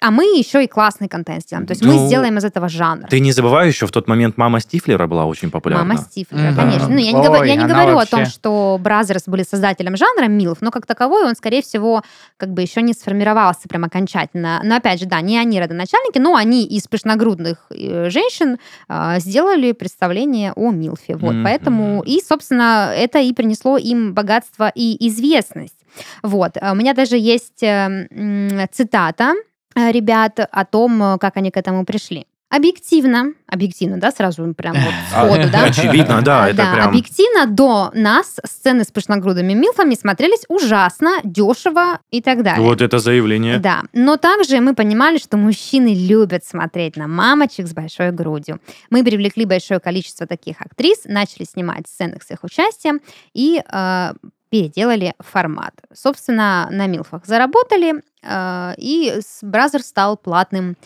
а, 0.00 0.10
мы 0.10 0.24
еще 0.24 0.62
и 0.62 0.66
классный 0.66 1.08
контент 1.08 1.42
сделаем. 1.44 1.66
То 1.66 1.72
есть 1.72 1.82
мы 1.84 1.94
Ну, 1.94 2.06
сделаем 2.06 2.36
из 2.36 2.44
этого 2.44 2.68
жанр. 2.68 3.06
Ты 3.08 3.18
не 3.20 3.32
забывай 3.32 3.68
еще, 3.68 3.86
в 3.86 3.90
тот 3.90 4.08
момент 4.08 4.36
мама 4.36 4.60
Стифлера 4.60 5.06
была 5.06 5.24
очень 5.24 5.50
популярна. 5.50 5.84
Мама 5.86 5.98
Стифлера, 6.00 6.50
Мгм. 6.50 6.56
конечно. 6.56 6.88
Ну, 6.88 6.98
я 6.98 7.12
не, 7.12 7.18
Ой, 7.18 7.24
говорю, 7.26 7.44
я 7.44 7.54
не 7.56 7.64
говорю 7.66 7.96
о 7.98 8.04
том, 8.06 8.20
вообще- 8.20 8.32
что 8.34 8.78
Brazzers 8.80 9.22
были 9.26 9.42
создателем 9.42 9.96
жанра 9.96 10.26
MILF, 10.28 10.58
но 10.60 10.70
как 10.70 10.84
таковой 10.86 11.24
он, 11.26 11.34
скорее 11.34 11.62
всего, 11.62 12.02
как 12.36 12.50
бы 12.52 12.60
еще 12.62 12.82
не 12.82 12.92
сформировался 12.92 13.68
прям 13.68 13.84
окончательно. 13.84 14.60
Но 14.62 14.76
опять 14.76 15.00
же, 15.00 15.06
да, 15.06 15.20
не 15.22 15.38
они 15.38 15.58
родоначальники, 15.60 16.18
но 16.18 16.34
они 16.36 16.66
из 16.66 16.86
пышногрудных 16.88 17.66
э, 17.70 18.10
женщин 18.10 18.58
а, 18.88 19.18
сделали 19.18 19.72
представление 19.72 20.52
о 20.52 20.70
Милфе. 20.72 21.16
Вот, 21.16 21.34
Мгм. 21.34 21.44
поэтому, 21.44 22.02
и, 22.02 22.20
собственно, 22.20 22.92
это 22.94 23.18
и 23.20 23.32
принесло 23.32 23.78
им 23.78 24.12
богатство 24.12 24.70
и 24.74 25.08
известность. 25.08 25.72
Вот, 26.22 26.58
а 26.60 26.72
у 26.72 26.74
меня 26.74 26.92
даже 26.92 27.16
есть 27.16 27.62
э, 27.62 28.06
цитата 28.72 29.32
э, 29.32 29.55
ребят 29.76 30.40
о 30.50 30.64
том, 30.64 31.02
э, 31.02 31.18
как 31.18 31.36
они 31.36 31.50
к 31.50 31.56
этому 31.56 31.84
пришли. 31.84 32.26
Объективно, 32.48 33.32
объективно, 33.48 33.98
да, 33.98 34.12
сразу 34.12 34.54
прям 34.54 34.74
вот 34.74 34.94
А, 35.12 35.26
сходу, 35.26 35.50
да? 35.50 35.64
Очевидно, 35.64 36.22
да, 36.22 36.48
это 36.48 36.58
да, 36.58 36.74
прям... 36.74 36.88
объективно 36.90 37.46
до 37.46 37.90
нас 37.92 38.38
сцены 38.44 38.84
с 38.84 38.92
пышногрудыми 38.92 39.52
милфами 39.52 39.96
смотрелись 39.96 40.44
ужасно, 40.48 41.18
дешево 41.24 41.98
и 42.12 42.22
так 42.22 42.44
далее. 42.44 42.64
Вот 42.64 42.82
это 42.82 43.00
заявление. 43.00 43.58
Да, 43.58 43.82
но 43.92 44.16
также 44.16 44.60
мы 44.60 44.76
понимали, 44.76 45.18
что 45.18 45.36
мужчины 45.36 45.92
любят 45.92 46.44
смотреть 46.44 46.96
на 46.96 47.08
мамочек 47.08 47.66
с 47.66 47.74
большой 47.74 48.12
грудью. 48.12 48.60
Мы 48.90 49.02
привлекли 49.02 49.44
большое 49.44 49.80
количество 49.80 50.28
таких 50.28 50.60
актрис, 50.60 51.02
начали 51.04 51.44
снимать 51.44 51.88
сцены 51.88 52.18
с 52.24 52.30
их 52.30 52.44
участием 52.44 53.00
и 53.34 53.60
э, 53.60 54.12
переделали 54.50 55.14
формат. 55.18 55.74
Собственно, 55.92 56.68
на 56.70 56.86
Милфах 56.86 57.26
заработали, 57.26 58.02
э, 58.22 58.74
и 58.78 59.20
Бразер 59.42 59.82
стал 59.82 60.16
платным 60.16 60.76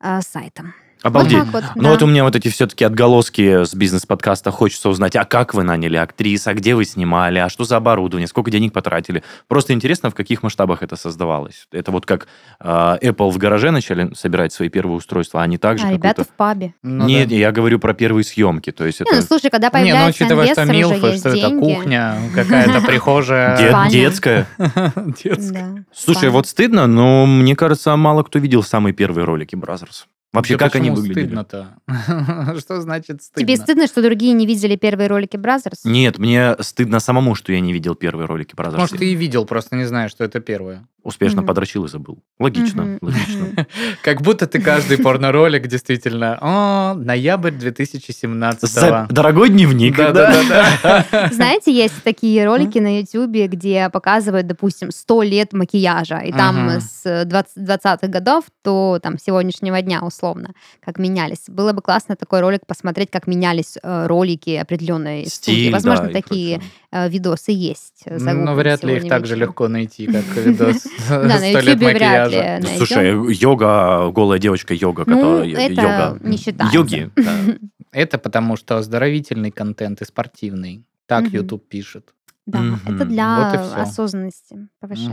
э, 0.00 0.20
сайтом. 0.22 0.74
Обалдеть. 1.02 1.38
Вот 1.38 1.44
так 1.44 1.52
вот, 1.52 1.64
Ну 1.76 1.82
да. 1.84 1.88
вот 1.90 2.02
у 2.02 2.06
меня 2.06 2.24
вот 2.24 2.36
эти 2.36 2.48
все-таки 2.48 2.84
отголоски 2.84 3.64
с 3.64 3.74
бизнес-подкаста. 3.74 4.50
Хочется 4.50 4.88
узнать, 4.88 5.16
а 5.16 5.24
как 5.24 5.54
вы 5.54 5.62
наняли 5.62 5.96
актрис, 5.96 6.46
а 6.46 6.54
где 6.54 6.74
вы 6.74 6.84
снимали, 6.84 7.38
а 7.38 7.48
что 7.48 7.64
за 7.64 7.76
оборудование, 7.76 8.28
сколько 8.28 8.50
денег 8.50 8.72
потратили. 8.72 9.22
Просто 9.48 9.72
интересно, 9.72 10.10
в 10.10 10.14
каких 10.14 10.42
масштабах 10.42 10.82
это 10.82 10.96
создавалось. 10.96 11.66
Это 11.72 11.90
вот 11.90 12.04
как 12.06 12.26
э, 12.60 12.98
Apple 13.02 13.30
в 13.30 13.38
гараже 13.38 13.70
начали 13.70 14.12
собирать 14.14 14.52
свои 14.52 14.68
первые 14.68 14.96
устройства, 14.98 15.40
а 15.40 15.44
они 15.44 15.56
также 15.58 15.86
А 15.86 15.92
ребята 15.92 16.24
в 16.24 16.28
пабе. 16.28 16.74
Ну 16.82 17.06
Нет, 17.06 17.28
да. 17.28 17.34
я 17.34 17.52
говорю 17.52 17.78
про 17.78 17.94
первые 17.94 18.24
съемки. 18.24 18.70
То 18.72 18.84
есть 18.84 19.00
Не, 19.00 19.06
ну 19.10 19.18
это 19.18 19.26
слушай, 19.26 19.50
когда 19.50 19.68
Не, 19.68 19.72
ну 19.72 19.80
появляется 19.80 20.22
учитывая, 20.22 20.54
что 20.54 21.06
есть 21.08 21.20
что 21.20 21.28
это 21.30 21.38
деньги. 21.38 21.60
кухня, 21.74 22.16
какая-то 22.34 22.80
прихожая. 22.86 23.88
детская. 23.90 24.46
детская. 25.24 25.84
Слушай, 25.94 26.30
вот 26.30 26.46
стыдно, 26.46 26.86
но 26.86 27.26
мне 27.26 27.56
кажется, 27.56 27.94
мало 27.96 28.22
кто 28.22 28.38
видел 28.38 28.62
самые 28.62 28.92
первые 28.92 29.24
ролики 29.24 29.56
Brazzers. 29.56 30.06
Вообще, 30.32 30.56
Да 30.56 30.66
как 30.66 30.76
они 30.76 30.90
выглядели? 30.90 31.24
стыдно-то? 31.24 31.76
Что 32.60 32.80
значит 32.80 33.22
стыдно? 33.22 33.42
Тебе 33.46 33.56
стыдно, 33.56 33.86
что 33.88 34.00
другие 34.00 34.32
не 34.32 34.46
видели 34.46 34.76
первые 34.76 35.08
ролики 35.08 35.36
Brazzers? 35.36 35.84
Нет, 35.84 36.18
мне 36.18 36.54
стыдно 36.60 37.00
самому, 37.00 37.34
что 37.34 37.52
я 37.52 37.58
не 37.58 37.72
видел 37.72 37.96
первые 37.96 38.26
ролики 38.26 38.54
Brazzers. 38.54 38.78
Может, 38.80 38.98
ты 38.98 39.10
и 39.10 39.14
видел, 39.16 39.44
просто 39.44 39.74
не 39.74 39.84
знаешь, 39.84 40.12
что 40.12 40.22
это 40.22 40.38
первое. 40.38 40.86
Успешно 41.02 41.40
Мгм. 41.40 41.46
подрочил 41.48 41.84
и 41.86 41.88
забыл. 41.88 42.18
Логично, 42.38 42.82
Мгм, 42.82 42.98
логично. 43.00 43.66
Как 44.02 44.20
будто 44.22 44.46
ты 44.46 44.60
каждый 44.60 44.98
порноролик 44.98 45.66
действительно. 45.66 46.38
О, 46.40 46.94
ноябрь 46.94 47.52
2017 47.52 48.70
За- 48.70 49.06
Дорогой 49.10 49.48
дневник. 49.48 49.96
Знаете, 51.32 51.72
есть 51.72 52.02
такие 52.02 52.44
ролики 52.44 52.78
на 52.78 52.98
Ютубе, 53.00 53.46
где 53.46 53.88
показывают, 53.90 54.46
допустим, 54.46 54.90
100 54.90 55.22
лет 55.22 55.52
макияжа, 55.52 56.18
и 56.18 56.32
там 56.32 56.80
с 56.80 57.24
20 57.24 57.56
20-х 57.56 58.06
годов 58.08 58.44
до 58.64 58.98
там, 59.02 59.18
сегодняшнего 59.18 59.80
дня, 59.82 60.02
условно, 60.02 60.52
как 60.84 60.98
менялись. 60.98 61.44
Было 61.48 61.72
бы 61.72 61.82
классно 61.82 62.16
такой 62.16 62.40
ролик 62.40 62.66
посмотреть, 62.66 63.10
как 63.10 63.26
менялись 63.26 63.78
э, 63.82 64.06
ролики 64.06 64.50
определенной 64.50 65.26
студии. 65.26 65.70
Возможно, 65.72 66.08
такие 66.08 66.60
видосы 66.92 67.52
есть. 67.52 68.02
Но 68.06 68.18
Загуглим 68.18 68.54
вряд 68.54 68.84
ли 68.84 68.96
их 68.96 69.08
так 69.08 69.26
же 69.26 69.36
легко 69.36 69.68
найти, 69.68 70.06
как 70.06 70.24
видос 70.36 70.86
Да, 71.08 71.22
на 71.22 71.38
«Сто 71.38 71.60
лет 71.60 71.64
Ютубе 71.80 71.94
вряд 71.94 72.30
ли 72.30 72.36
макияжа». 72.36 72.58
Ну. 72.62 72.76
Слушай, 72.76 73.34
йога, 73.34 74.10
голая 74.10 74.38
девочка 74.38 74.74
йога, 74.74 75.04
Ну, 75.06 75.14
которая... 75.14 75.44
йога. 75.44 76.18
не 76.22 76.36
считается. 76.36 76.76
Йоги. 76.76 77.10
Это 77.92 78.18
потому, 78.18 78.56
что 78.56 78.76
оздоровительный 78.76 79.50
контент 79.50 80.02
и 80.02 80.04
спортивный. 80.04 80.84
Так. 81.06 81.26
YouTube 81.28 81.68
пишет. 81.68 82.14
Да, 82.46 82.78
это 82.86 83.04
для 83.04 83.52
осознанности 83.74 84.68
повышает. 84.80 85.10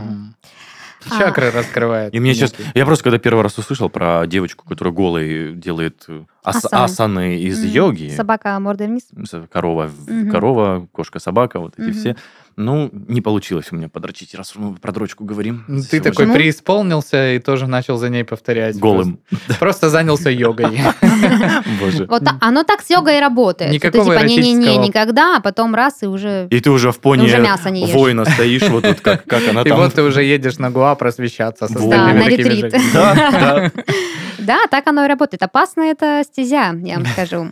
А. 1.10 1.18
Чакры 1.18 1.50
раскрывает. 1.50 2.14
И 2.14 2.20
мне 2.20 2.34
сейчас... 2.34 2.54
Я 2.74 2.84
просто 2.84 3.04
когда 3.04 3.18
первый 3.18 3.42
раз 3.42 3.56
услышал 3.58 3.88
про 3.88 4.26
девочку, 4.26 4.68
которая 4.68 4.92
голой 4.92 5.54
делает 5.54 6.04
э, 6.08 6.24
ас- 6.42 6.64
Асаны. 6.64 6.82
асаны 6.84 7.38
из 7.38 7.64
йоги. 7.64 8.08
Собака 8.16 8.58
мордой 8.58 8.88
вниз. 8.88 9.04
Корова, 9.52 9.90
корова, 10.30 10.88
кошка, 10.92 11.18
собака, 11.20 11.60
вот 11.60 11.78
эти 11.78 11.92
все. 11.92 12.16
Ну, 12.60 12.90
не 13.06 13.20
получилось 13.20 13.68
у 13.70 13.76
меня 13.76 13.88
подрочить, 13.88 14.34
раз 14.34 14.52
мы 14.56 14.74
про 14.74 14.90
дрочку 14.90 15.24
говорим. 15.24 15.62
Ну, 15.68 15.76
Ты 15.76 15.82
Сегодня. 15.82 16.00
такой 16.10 16.24
Почему? 16.26 16.34
преисполнился 16.34 17.34
и 17.34 17.38
тоже 17.38 17.68
начал 17.68 17.98
за 17.98 18.08
ней 18.08 18.24
повторять. 18.24 18.76
Голым. 18.80 19.20
Просто, 19.30 19.54
просто 19.60 19.90
занялся 19.90 20.28
йогой. 20.28 20.66
Боже. 21.80 22.06
Вот 22.06 22.24
та- 22.24 22.36
оно 22.40 22.64
так 22.64 22.82
с 22.82 22.90
йогой 22.90 23.18
и 23.18 23.20
работает. 23.20 23.70
Никакого 23.70 24.12
ты 24.12 24.20
типа 24.22 24.28
не-не-не, 24.28 24.76
никогда, 24.78 25.36
а 25.36 25.40
потом 25.40 25.72
раз 25.76 26.02
и 26.02 26.06
уже... 26.06 26.48
И 26.50 26.58
ты 26.58 26.70
уже 26.72 26.90
в 26.90 26.98
поне 26.98 27.26
Уже 27.26 27.38
мясо 27.38 27.70
не 27.70 27.82
ешь. 27.82 27.90
воина 27.94 28.24
стоишь, 28.24 28.68
вот 28.68 28.82
тут 28.82 29.00
как, 29.02 29.24
она 29.48 29.62
И 29.62 29.68
там. 29.68 29.78
вот 29.78 29.94
ты 29.94 30.02
уже 30.02 30.24
едешь 30.24 30.58
на 30.58 30.72
Гуа 30.72 30.96
просвещаться. 30.96 31.68
Да, 31.68 31.78
остальными 31.80 32.18
на 32.18 32.24
такими 32.24 32.48
же. 32.60 32.70
Да. 32.92 33.70
Да, 34.38 34.60
так 34.70 34.86
оно 34.86 35.04
и 35.04 35.08
работает. 35.08 35.42
Опасно 35.42 35.82
это 35.82 36.22
стезя, 36.24 36.72
я 36.82 36.94
вам 36.96 37.06
скажу. 37.06 37.50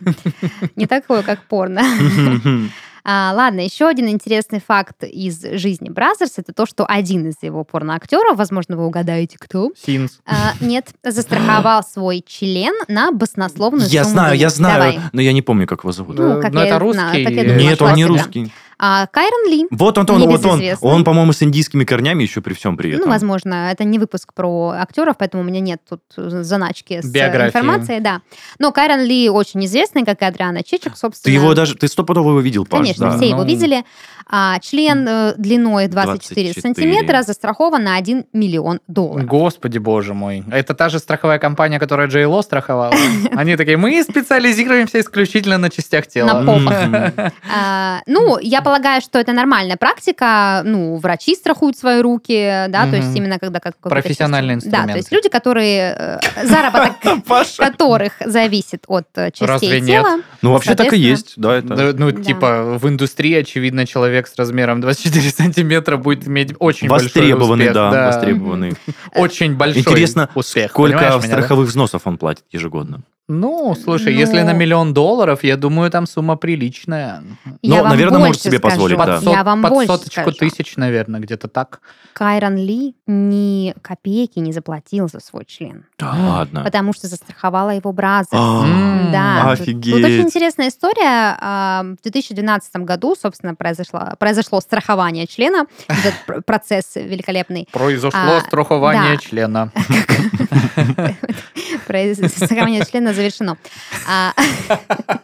Не 0.75 0.87
такое, 0.87 1.21
как 1.21 1.43
порно. 1.43 1.83
А, 3.09 3.31
ладно, 3.33 3.61
еще 3.61 3.87
один 3.87 4.09
интересный 4.09 4.59
факт 4.59 5.01
из 5.05 5.41
жизни 5.53 5.87
Brazzers 5.89 6.33
это 6.35 6.51
то, 6.51 6.65
что 6.65 6.85
один 6.85 7.29
из 7.29 7.35
его 7.41 7.63
порноактеров, 7.63 8.35
возможно, 8.37 8.75
вы 8.75 8.85
угадаете, 8.85 9.37
кто, 9.39 9.71
Синс. 9.81 10.19
а, 10.25 10.51
нет, 10.59 10.89
застраховал 11.03 11.83
свой 11.89 12.21
член 12.27 12.73
на 12.89 13.13
баснословную 13.13 13.87
Я 13.89 14.03
сумму 14.03 14.13
знаю, 14.13 14.37
я 14.37 14.49
знаю, 14.49 14.93
Давай. 14.93 15.09
но 15.13 15.21
я 15.21 15.31
не 15.31 15.41
помню, 15.41 15.65
как 15.67 15.83
его 15.85 15.93
зовут. 15.93 16.17
Ну, 16.17 16.41
как 16.41 16.51
Ну, 16.51 16.59
я 16.59 16.65
это 16.67 16.77
знаю, 16.79 16.81
русский 16.81 17.23
так 17.23 17.33
я 17.33 17.43
думала, 17.43 17.59
Нет, 17.59 17.81
он 17.81 17.93
не 17.93 18.03
себя. 18.03 18.07
русский. 18.09 18.51
А, 18.79 19.07
Кайрон 19.07 19.49
Ли. 19.49 19.65
Вот 19.71 19.97
он, 19.97 20.05
он, 20.09 20.27
вот 20.27 20.45
он. 20.45 20.61
Он, 20.81 21.03
по-моему, 21.03 21.33
с 21.33 21.41
индийскими 21.41 21.83
корнями 21.83 22.23
еще 22.23 22.41
при 22.41 22.53
всем 22.53 22.77
при 22.77 22.91
этом. 22.91 23.05
Ну, 23.05 23.11
возможно, 23.11 23.71
это 23.71 23.83
не 23.83 23.97
выпуск 23.97 24.33
про 24.33 24.75
актеров, 24.77 25.15
поэтому 25.17 25.43
у 25.43 25.45
меня 25.45 25.59
нет 25.59 25.81
тут 25.89 26.01
заначки 26.15 27.01
с 27.01 27.05
Биографии. 27.11 27.47
информацией, 27.57 27.99
да. 27.99 28.21
Но 28.59 28.71
Кайрон 28.71 29.01
Ли 29.01 29.29
очень 29.29 29.65
известный, 29.65 30.05
как 30.05 30.21
и 30.21 30.25
Адриана 30.25 30.63
Чичик, 30.63 30.95
собственно. 30.95 31.31
Ты 31.33 31.39
его 31.41 31.53
даже, 31.53 31.75
ты 31.75 31.87
стопудово 31.87 32.29
его 32.29 32.39
видел, 32.39 32.65
Паш, 32.65 32.81
Конечно, 32.81 33.09
да. 33.11 33.17
все 33.17 33.29
его 33.29 33.41
Ну. 33.43 33.47
видели. 33.47 33.83
А, 34.29 34.59
член 34.59 35.07
э, 35.07 35.33
длиной 35.37 35.87
24, 35.87 36.51
24. 36.53 36.61
сантиметра 36.61 37.21
застрахован 37.23 37.81
на 37.83 37.95
1 37.95 38.25
миллион 38.33 38.81
долларов. 38.87 39.25
Господи, 39.25 39.77
боже 39.77 40.13
мой. 40.13 40.43
Это 40.51 40.73
та 40.73 40.89
же 40.89 40.99
страховая 40.99 41.39
компания, 41.39 41.79
которая 41.79 42.07
Джей 42.07 42.25
Ло 42.25 42.41
страховала. 42.41 42.93
Они 43.31 43.55
такие, 43.55 43.77
мы 43.77 44.03
специализируемся 44.03 44.99
исключительно 44.99 45.57
на 45.57 45.69
частях 45.69 46.07
тела. 46.07 46.41
На 46.41 46.45
попах. 46.45 47.31
А, 47.49 48.01
ну, 48.05 48.37
я 48.39 48.61
полагаю, 48.67 49.01
что 49.01 49.17
это 49.19 49.31
нормальная 49.33 49.77
практика. 49.77 50.61
Ну, 50.65 50.97
врачи 50.97 51.35
страхуют 51.35 51.77
свои 51.77 52.01
руки, 52.01 52.65
да, 52.69 52.85
то 52.89 52.97
есть 52.97 53.15
именно 53.15 53.39
когда 53.39 53.59
как 53.59 53.77
Профессиональный 53.79 54.55
часть- 54.55 54.69
Да, 54.69 54.79
инструмент. 54.79 54.91
то 54.91 54.97
есть 54.97 55.11
люди, 55.11 55.29
которые 55.29 55.95
э, 55.97 56.45
заработок 56.45 56.95
которых 57.57 58.13
зависит 58.25 58.83
от 58.87 59.05
э, 59.15 59.31
частей 59.31 59.47
Разве 59.47 59.81
нет? 59.81 59.87
тела. 60.03 60.19
Ну, 60.41 60.51
вообще 60.51 60.75
так 60.75 60.91
и 60.93 60.97
есть, 60.97 61.33
да, 61.37 61.55
это. 61.55 61.93
Ну, 61.97 62.11
типа, 62.11 62.77
в 62.77 62.87
индустрии, 62.89 63.35
очевидно, 63.35 63.85
человек 63.87 64.27
с 64.27 64.35
размером 64.37 64.81
24 64.81 65.29
сантиметра 65.37 65.97
будет 65.97 66.27
иметь 66.27 66.53
очень 66.59 66.89
большой 66.89 67.07
Востребованный, 67.07 67.65
успех. 67.69 67.73
да, 67.73 68.07
востребованный. 68.07 68.73
Очень 69.15 69.55
большой 69.55 69.81
Интересно, 69.81 70.29
успех. 70.35 70.71
Сколько 70.71 70.99
да? 70.99 71.21
страховых 71.21 71.67
взносов 71.69 72.01
он 72.05 72.17
платит 72.17 72.43
ежегодно? 72.51 73.01
Ну, 73.29 73.75
слушай, 73.81 74.13
Ну- 74.13 74.19
если 74.19 74.41
на 74.41 74.53
миллион 74.53 74.93
долларов, 74.93 75.43
я 75.43 75.57
думаю, 75.57 75.91
там 75.91 76.07
сумма 76.07 76.37
приличная. 76.37 77.21
Я 77.61 77.75
Ну, 77.75 77.81
вам 77.81 77.89
наверное, 77.89 78.19
может 78.19 78.41
больше 78.43 78.49
себе 78.57 78.69
скажу. 78.69 78.75
позволить, 78.75 78.97
да. 78.97 79.05
Под, 79.05 79.23
сот- 79.23 79.33
Я 79.33 79.43
вам 79.43 79.61
под 79.61 79.71
больше 79.71 79.87
соточку 79.93 80.21
скажу. 80.31 80.37
тысяч, 80.37 80.75
наверное, 80.77 81.19
где-то 81.19 81.47
так. 81.47 81.81
Кайрон 82.13 82.55
Ли 82.57 82.95
ни 83.05 83.73
копейки 83.81 84.39
не 84.39 84.51
заплатил 84.51 85.07
за 85.07 85.19
свой 85.19 85.45
член, 85.45 85.85
Да 85.99 86.13
ладно. 86.17 86.63
потому 86.63 86.93
что 86.93 87.07
застраховала 87.07 87.69
его 87.71 87.91
Brazzers. 87.91 88.29
А, 88.33 88.63
М, 88.65 89.11
Да, 89.11 89.51
Офигеть. 89.51 89.93
Тут 89.93 90.03
очень 90.03 90.21
интересная 90.23 90.69
история. 90.69 91.37
А, 91.39 91.83
В 91.83 92.01
2012 92.03 92.83
году, 92.85 93.15
собственно, 93.15 93.55
произошло, 93.55 94.01
произошло 94.19 94.59
страхование 94.61 95.27
члена. 95.27 95.65
Этот 95.87 96.13
пр- 96.25 96.41
процесс 96.41 96.95
великолепный. 96.95 97.67
Произошло 97.71 98.19
А, 98.37 98.41
страхование 98.41 99.15
да. 99.15 99.17
члена. 99.17 99.71
Страхование 101.85 102.83
члена 102.85 103.13
завершено. 103.13 103.57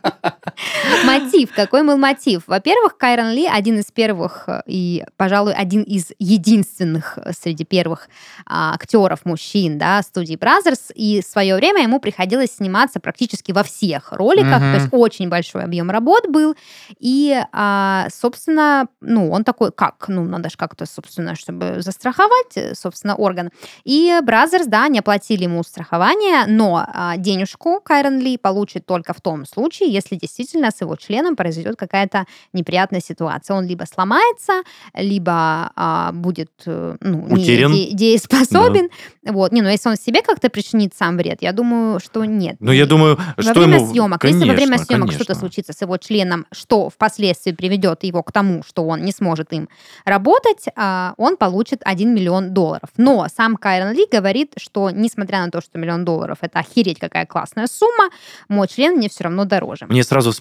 Мотив. 1.06 1.54
Какой 1.54 1.84
был 1.84 1.98
мотив? 1.98 2.44
Во-первых, 2.48 2.98
Кайрон 2.98 3.32
Ли 3.32 3.46
один 3.48 3.80
из 3.80 3.86
первых 3.92 4.44
э, 4.48 4.62
и, 4.66 5.04
пожалуй, 5.18 5.54
один 5.54 5.84
из 5.84 6.12
единственных 6.20 7.18
э, 7.18 7.32
среди 7.34 7.66
первых 7.66 8.10
а, 8.46 8.74
актеров 8.74 9.26
мужчин, 9.26 9.78
да, 9.78 10.02
студии 10.02 10.36
Brazzers, 10.36 10.92
и 10.96 11.22
в 11.22 11.26
свое 11.26 11.56
время 11.56 11.84
ему 11.84 12.00
приходилось 12.00 12.56
сниматься 12.56 13.00
практически 13.00 13.52
во 13.52 13.64
всех 13.64 14.12
роликах, 14.12 14.62
Мгм. 14.62 14.72
то 14.74 14.76
есть 14.76 14.88
очень 14.92 15.30
большой 15.30 15.64
объем 15.64 15.90
работ 15.90 16.28
был, 16.30 16.56
и, 17.00 17.40
а, 17.52 18.08
собственно, 18.14 18.88
ну, 19.02 19.32
он 19.32 19.44
такой, 19.44 19.72
как, 19.72 20.06
ну, 20.08 20.24
надо 20.26 20.50
же 20.50 20.58
как-то, 20.58 20.86
собственно, 20.86 21.36
чтобы 21.36 21.82
застраховать, 21.82 22.56
э, 22.56 22.76
собственно, 22.76 23.16
орган. 23.16 23.50
И 23.84 24.20
Brazzers, 24.24 24.66
да, 24.68 24.88
не 24.88 25.00
оплатили 25.00 25.44
ему 25.44 25.64
страхование, 25.64 26.46
но 26.48 26.86
а, 26.88 27.18
денежку 27.18 27.80
Кайрон 27.82 28.20
Ли 28.20 28.38
получит 28.38 28.86
только 28.86 29.14
в 29.14 29.22
том 29.22 29.46
случае, 29.46 29.90
если 29.92 30.16
действительно 30.16 30.72
с 30.72 30.82
его 30.82 30.93
членом 30.98 31.24
членом 31.24 31.36
произойдет 31.36 31.76
какая-то 31.76 32.26
неприятная 32.54 33.02
ситуация. 33.02 33.56
Он 33.56 33.66
либо 33.66 33.86
сломается, 33.86 34.64
либо 34.96 35.72
а, 35.76 36.12
будет 36.12 36.52
э, 36.66 36.96
ну, 37.00 37.26
Утерян. 37.30 37.72
не 37.72 37.92
де- 37.92 37.96
дееспособен. 38.14 38.90
Вот. 39.26 39.52
Не, 39.52 39.62
ну 39.62 39.70
если 39.70 39.90
он 39.90 39.96
себе 39.96 40.22
как-то 40.22 40.50
причинит 40.50 40.94
сам 40.98 41.18
вред, 41.18 41.42
я 41.42 41.54
думаю, 41.54 42.00
что 42.00 42.26
нет. 42.26 42.58
Ну, 42.60 42.72
я 42.72 42.86
думаю, 42.86 43.18
Во 43.38 43.44
что 43.44 43.54
время 43.54 43.78
ему... 43.78 43.92
съемок, 43.92 44.24
если 44.24 44.40
во 44.40 44.54
время 44.54 44.74
Конечно, 44.74 44.86
съемок 44.86 45.08
конечно. 45.08 45.24
что-то 45.24 45.40
случится 45.40 45.74
с 45.74 45.82
его 45.82 45.98
членом, 45.98 46.46
что 46.52 46.90
впоследствии 46.90 47.52
приведет 47.52 48.04
его 48.04 48.22
к 48.24 48.32
тому, 48.32 48.64
что 48.68 48.86
он 48.86 49.04
не 49.04 49.12
сможет 49.12 49.54
им 49.54 49.70
работать, 50.06 50.66
а, 50.76 51.14
он 51.18 51.38
получит 51.38 51.82
1 51.86 52.14
миллион 52.14 52.54
долларов. 52.54 52.90
Но 52.98 53.28
сам 53.34 53.56
Кайрон 53.56 53.94
Ли 53.94 54.06
говорит, 54.12 54.54
что 54.58 54.90
несмотря 54.90 55.46
на 55.46 55.52
то, 55.52 55.62
что 55.62 55.78
миллион 55.78 56.06
долларов 56.06 56.40
это 56.42 56.60
охереть 56.60 57.00
какая 57.00 57.26
классная 57.26 57.68
сумма, 57.68 58.10
мой 58.50 58.68
член 58.68 58.96
мне 58.96 59.10
все 59.10 59.24
равно 59.24 59.46
дороже. 59.46 59.86
Мне 59.88 60.04
сразу 60.04 60.34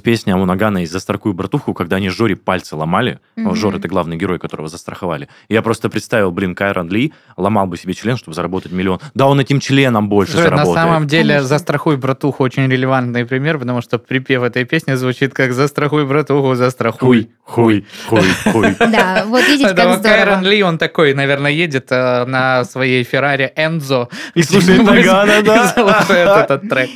вспомнилась 0.00 0.20
песня 0.20 0.36
у 0.36 0.44
Нагана 0.44 0.82
из 0.82 0.90
«Застрахуй 0.90 1.32
братуху», 1.32 1.74
когда 1.74 1.96
они 1.96 2.08
Жоре 2.08 2.36
пальцы 2.36 2.76
ломали. 2.76 3.18
Мгм. 3.36 3.54
Жор— 3.54 3.74
это 3.76 3.88
главный 3.88 4.16
герой, 4.16 4.38
которого 4.38 4.68
застраховали. 4.68 5.28
И 5.48 5.54
я 5.54 5.62
просто 5.62 5.88
представил, 5.88 6.30
блин, 6.30 6.54
Кайрон 6.54 6.88
Ли 6.88 7.12
ломал 7.36 7.66
бы 7.66 7.76
себе 7.76 7.94
член, 7.94 8.16
чтобы 8.16 8.34
заработать 8.34 8.72
миллион. 8.72 8.98
Да 9.14 9.26
он 9.26 9.40
этим 9.40 9.60
членом 9.60 10.08
больше 10.08 10.32
Слушай, 10.32 10.50
на 10.50 10.56
заработает. 10.56 10.86
самом 10.86 11.06
деле 11.06 11.34
Конечно. 11.34 11.48
«Застрахуй 11.48 11.96
братуху» 11.96 12.44
очень 12.44 12.68
релевантный 12.68 13.24
пример, 13.24 13.58
потому 13.58 13.82
что 13.82 13.98
припев 13.98 14.42
этой 14.42 14.64
песни 14.64 14.94
звучит 14.94 15.34
как 15.34 15.52
«Застрахуй 15.52 16.06
братуху, 16.06 16.54
застрахуй». 16.54 17.30
Хуй, 17.44 17.84
хуй, 18.08 18.22
хуй, 18.42 18.52
хуй. 18.52 18.76
Да, 18.90 19.24
вот 19.26 19.46
видите, 19.46 19.74
как 19.74 20.02
Кайрон 20.02 20.38
здорово. 20.40 20.50
Ли, 20.50 20.62
он 20.62 20.78
такой, 20.78 21.14
наверное, 21.14 21.50
едет 21.52 21.86
э, 21.90 22.24
на 22.24 22.64
своей 22.64 23.04
Феррари 23.04 23.52
Энзо 23.56 24.08
И 24.34 24.42
слушает 24.42 24.82
Нагана, 24.82 25.42
да. 25.42 25.64
и 25.64 25.68
слушает 25.68 26.28
этот 26.50 26.68
трек. 26.68 26.90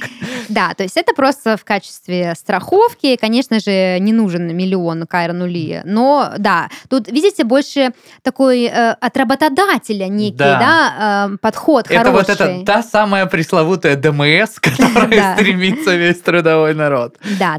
Да, 0.49 0.75
то 0.75 0.83
есть 0.83 0.97
это 0.97 1.15
просто 1.15 1.57
в 1.57 1.65
качестве 1.65 2.35
страховки. 2.37 3.17
Конечно 3.17 3.61
же, 3.61 3.99
не 4.01 4.13
нужен 4.13 4.55
миллион 4.57 5.07
Кайрону 5.07 5.47
Ли. 5.47 5.81
Но 5.85 6.33
да, 6.39 6.69
тут, 6.89 7.09
видите, 7.09 7.45
больше 7.45 7.93
такой 8.23 8.65
э, 8.65 8.93
от 8.93 9.17
работодателя 9.17 10.09
некий, 10.09 10.37
Да. 10.37 10.59
да, 10.59 11.29
э, 11.33 11.37
подход 11.39 11.87
Это 11.91 12.11
вот 12.11 12.27
хороший. 12.27 12.57
это 12.61 12.65
та 12.67 12.83
самая 12.83 13.27
пресловутая 13.27 13.97
ДМС, 13.97 14.55
к 14.61 14.63
которой 14.71 15.17
Да. 15.17 15.35
стремится 15.37 15.95
весь 15.97 16.21
трудовой 16.21 16.75
народ. 16.75 17.17
Да, 17.39 17.59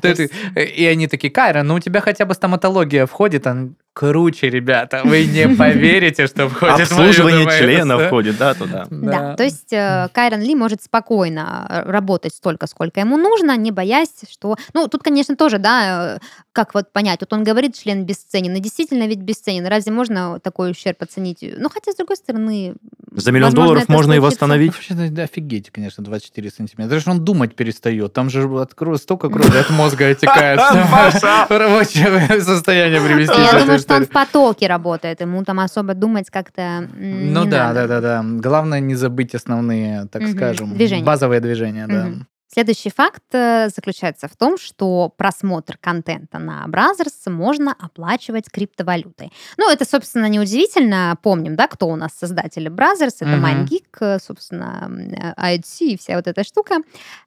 И 0.55 0.85
они 0.85 1.07
такие, 1.07 1.31
Кайра, 1.31 1.63
ну 1.63 1.75
у 1.75 1.79
тебя 1.79 2.01
хотя 2.01 2.25
бы 2.25 2.33
стоматология 2.33 3.05
входит, 3.05 3.47
он 3.47 3.75
круче, 3.95 4.49
ребята, 4.49 5.01
вы 5.05 5.25
не 5.25 5.47
поверите, 5.57 6.27
что 6.27 6.49
входит 6.49 6.81
Обслуживание 6.81 7.45
ДМС». 7.45 7.57
члена 7.57 7.97
входит, 7.97 8.37
да, 8.37 8.53
туда. 8.53 8.85
Да, 8.91 9.35
то 9.35 9.43
есть 9.43 9.71
э, 9.71 10.09
Кайрон 10.11 10.41
Ли 10.41 10.53
может 10.53 10.83
спокойно 10.83 11.65
э, 11.69 11.89
работать 11.89 12.35
столько, 12.35 12.67
сколько 12.67 12.99
ему 12.99 13.17
нужно, 13.17 13.55
не 13.55 13.71
боясь, 13.71 14.13
что... 14.29 14.57
Ну, 14.73 14.87
тут, 14.87 15.01
конечно, 15.01 15.35
тоже, 15.37 15.59
да, 15.59 16.17
э, 16.17 16.19
как 16.55 16.73
вот 16.73 16.93
понять, 16.93 17.19
вот 17.19 17.33
он 17.33 17.43
говорит, 17.43 17.75
член 17.75 18.05
бесценен, 18.05 18.55
и 18.55 18.59
действительно 18.61 19.07
ведь 19.07 19.19
бесценен. 19.19 19.67
Разве 19.67 19.91
можно 19.91 20.39
такой 20.39 20.71
ущерб 20.71 21.01
оценить? 21.01 21.39
Ну, 21.57 21.69
хотя, 21.69 21.91
с 21.91 21.95
другой 21.97 22.15
стороны... 22.15 22.75
За 23.11 23.31
миллион 23.31 23.51
возможно, 23.51 23.67
долларов 23.67 23.89
можно 23.89 24.13
и 24.13 24.19
восстановить. 24.19 24.73
Вообще, 24.73 24.93
да, 24.93 25.23
офигеть, 25.23 25.69
конечно, 25.69 26.03
24 26.03 26.49
сантиметра. 26.49 26.89
Даже 26.89 27.11
он 27.11 27.25
думать 27.25 27.55
перестает. 27.55 28.13
Там 28.13 28.29
же 28.29 28.43
откро- 28.43 28.97
столько 28.97 29.29
крови 29.29 29.57
от 29.57 29.69
мозга 29.69 30.07
отекает, 30.07 30.59
рабочее 31.49 32.41
состояние 32.41 33.01
привести. 33.01 33.39
Я 33.39 33.59
думаю, 33.59 33.79
что 33.79 33.95
он 33.95 34.05
в 34.05 34.09
потоке 34.09 34.67
работает, 34.67 35.19
ему 35.19 35.43
там 35.43 35.59
особо 35.59 35.93
думать 35.93 36.29
как-то 36.29 36.87
Ну 36.97 37.45
да, 37.45 37.73
да, 37.73 37.87
да, 37.87 37.99
да. 37.99 38.23
Главное 38.23 38.79
не 38.79 38.95
забыть 38.95 39.35
основные, 39.35 40.07
так 40.09 40.25
скажем, 40.29 40.73
базовые 41.03 41.41
движения, 41.41 41.85
да. 41.87 42.11
Следующий 42.55 42.89
факт 42.89 43.21
э, 43.33 43.67
заключается 43.67 44.29
в 44.29 44.37
том, 44.37 44.57
что 44.57 45.09
просмотр 45.17 45.77
контента 45.77 46.39
на 46.39 46.65
Brazzers 46.67 47.25
можно 47.25 47.75
оплачивать 47.77 48.49
криптовалютой. 48.49 49.33
Ну, 49.57 49.69
это, 49.69 49.83
собственно, 49.83 50.27
неудивительно. 50.27 51.17
Помним, 51.21 51.57
да, 51.57 51.67
кто 51.67 51.89
у 51.89 51.97
нас 51.97 52.13
создатели 52.17 52.69
Brazzers. 52.69 53.15
Это 53.19 53.35
Мгм. 53.35 53.45
MindGeek, 53.45 53.97
э, 53.99 54.19
собственно, 54.19 54.83
м, 54.85 54.99
э, 55.09 55.33
IHC 55.37 55.85
и 55.85 55.97
вся 55.97 56.15
вот 56.15 56.27
эта 56.27 56.45
штука. 56.45 56.75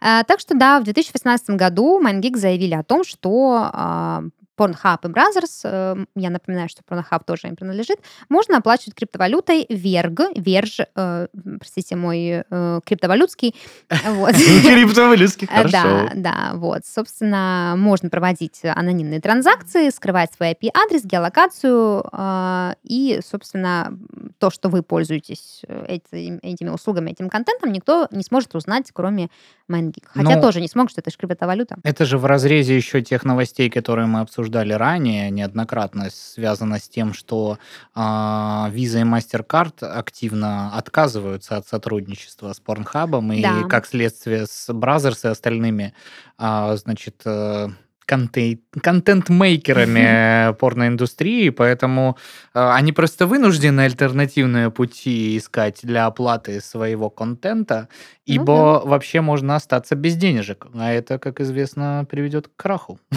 Так 0.00 0.40
что, 0.40 0.56
да, 0.56 0.80
в 0.80 0.84
2018 0.84 1.58
году 1.58 2.00
MindGeek 2.02 2.38
заявили 2.38 2.72
о 2.72 2.82
том, 2.82 3.04
что 3.04 3.68
а, 3.70 4.22
Pornhub 4.58 4.98
и 5.04 5.08
Brazzers, 5.08 5.60
э, 5.64 6.04
я 6.16 6.30
напоминаю, 6.30 6.68
что 6.68 6.82
Pornhub 6.88 7.20
тоже 7.24 7.48
им 7.48 7.56
принадлежит, 7.56 7.98
можно 8.28 8.56
оплачивать 8.58 8.94
криптовалютой 8.94 9.66
Verge, 9.68 10.20
Verge, 10.36 10.80
э, 10.94 11.26
простите, 11.58 11.96
мой 11.96 12.42
э, 12.50 12.80
криптовалютский, 12.84 13.54
вот. 13.90 14.32
Криптовалютский, 14.34 15.48
Э, 15.50 15.68
Да, 15.68 15.80
хорошо. 15.80 16.10
да, 16.14 16.50
вот. 16.54 16.80
Собственно, 16.86 17.74
можно 17.76 18.10
проводить 18.10 18.60
анонимные 18.64 19.20
транзакции, 19.20 19.90
скрывать 19.90 20.32
свой 20.34 20.52
IP-адрес, 20.52 21.04
геолокацию 21.04 22.04
э, 22.12 22.72
и, 22.82 23.20
собственно, 23.24 23.96
то, 24.38 24.50
что 24.50 24.68
вы 24.68 24.82
пользуетесь 24.82 25.62
э, 25.68 25.84
этим- 25.86 26.40
этими 26.42 26.70
услугами, 26.70 27.10
этим 27.10 27.28
контентом, 27.28 27.72
никто 27.72 28.08
не 28.10 28.22
сможет 28.22 28.54
узнать, 28.54 28.90
кроме 28.92 29.28
MindGeek. 29.70 30.04
Хотя 30.06 30.36
Ну, 30.36 30.40
тоже 30.42 30.60
не 30.60 30.68
смог, 30.68 30.90
что 30.90 31.00
это 31.00 31.10
же 31.10 31.16
криптовалюта. 31.16 31.76
Это 31.82 32.04
же 32.04 32.18
в 32.18 32.24
разрезе 32.24 32.76
еще 32.76 33.02
тех 33.02 33.24
новостей, 33.24 33.70
которые 33.70 34.06
мы 34.06 34.20
обсуждали 34.20 34.47
ранее, 34.56 35.30
неоднократно 35.30 36.08
связано 36.10 36.78
с 36.78 36.88
тем, 36.88 37.12
что 37.12 37.58
а, 37.94 38.70
Visa 38.72 39.00
и 39.00 39.04
MasterCard 39.04 39.84
активно 39.84 40.76
отказываются 40.76 41.56
от 41.56 41.66
сотрудничества 41.66 42.52
с 42.52 42.60
Порнхабом, 42.60 43.32
и 43.32 43.42
Да. 43.42 43.64
как 43.64 43.86
следствие 43.86 44.46
с 44.46 44.72
Brazzers 44.72 45.24
и 45.24 45.28
остальными, 45.28 45.94
а, 46.38 46.76
значит, 46.76 47.22
э, 47.24 47.68
контент-мейкерами 48.08 50.54
порноиндустрии, 50.54 51.50
поэтому 51.50 52.16
э, 52.54 52.70
они 52.72 52.92
просто 52.92 53.26
вынуждены 53.26 53.82
альтернативные 53.82 54.70
пути 54.70 55.36
искать 55.36 55.80
для 55.82 56.06
оплаты 56.06 56.62
своего 56.62 57.10
контента, 57.10 57.88
Ну 58.28 58.34
ибо 58.34 58.82
вообще 58.84 59.20
можно 59.22 59.56
остаться 59.56 59.94
без 59.94 60.16
денежек, 60.16 60.66
а 60.74 60.92
это, 60.92 61.18
как 61.18 61.40
известно, 61.40 62.06
приведет 62.08 62.48
к 62.48 62.56
краху. 62.56 62.98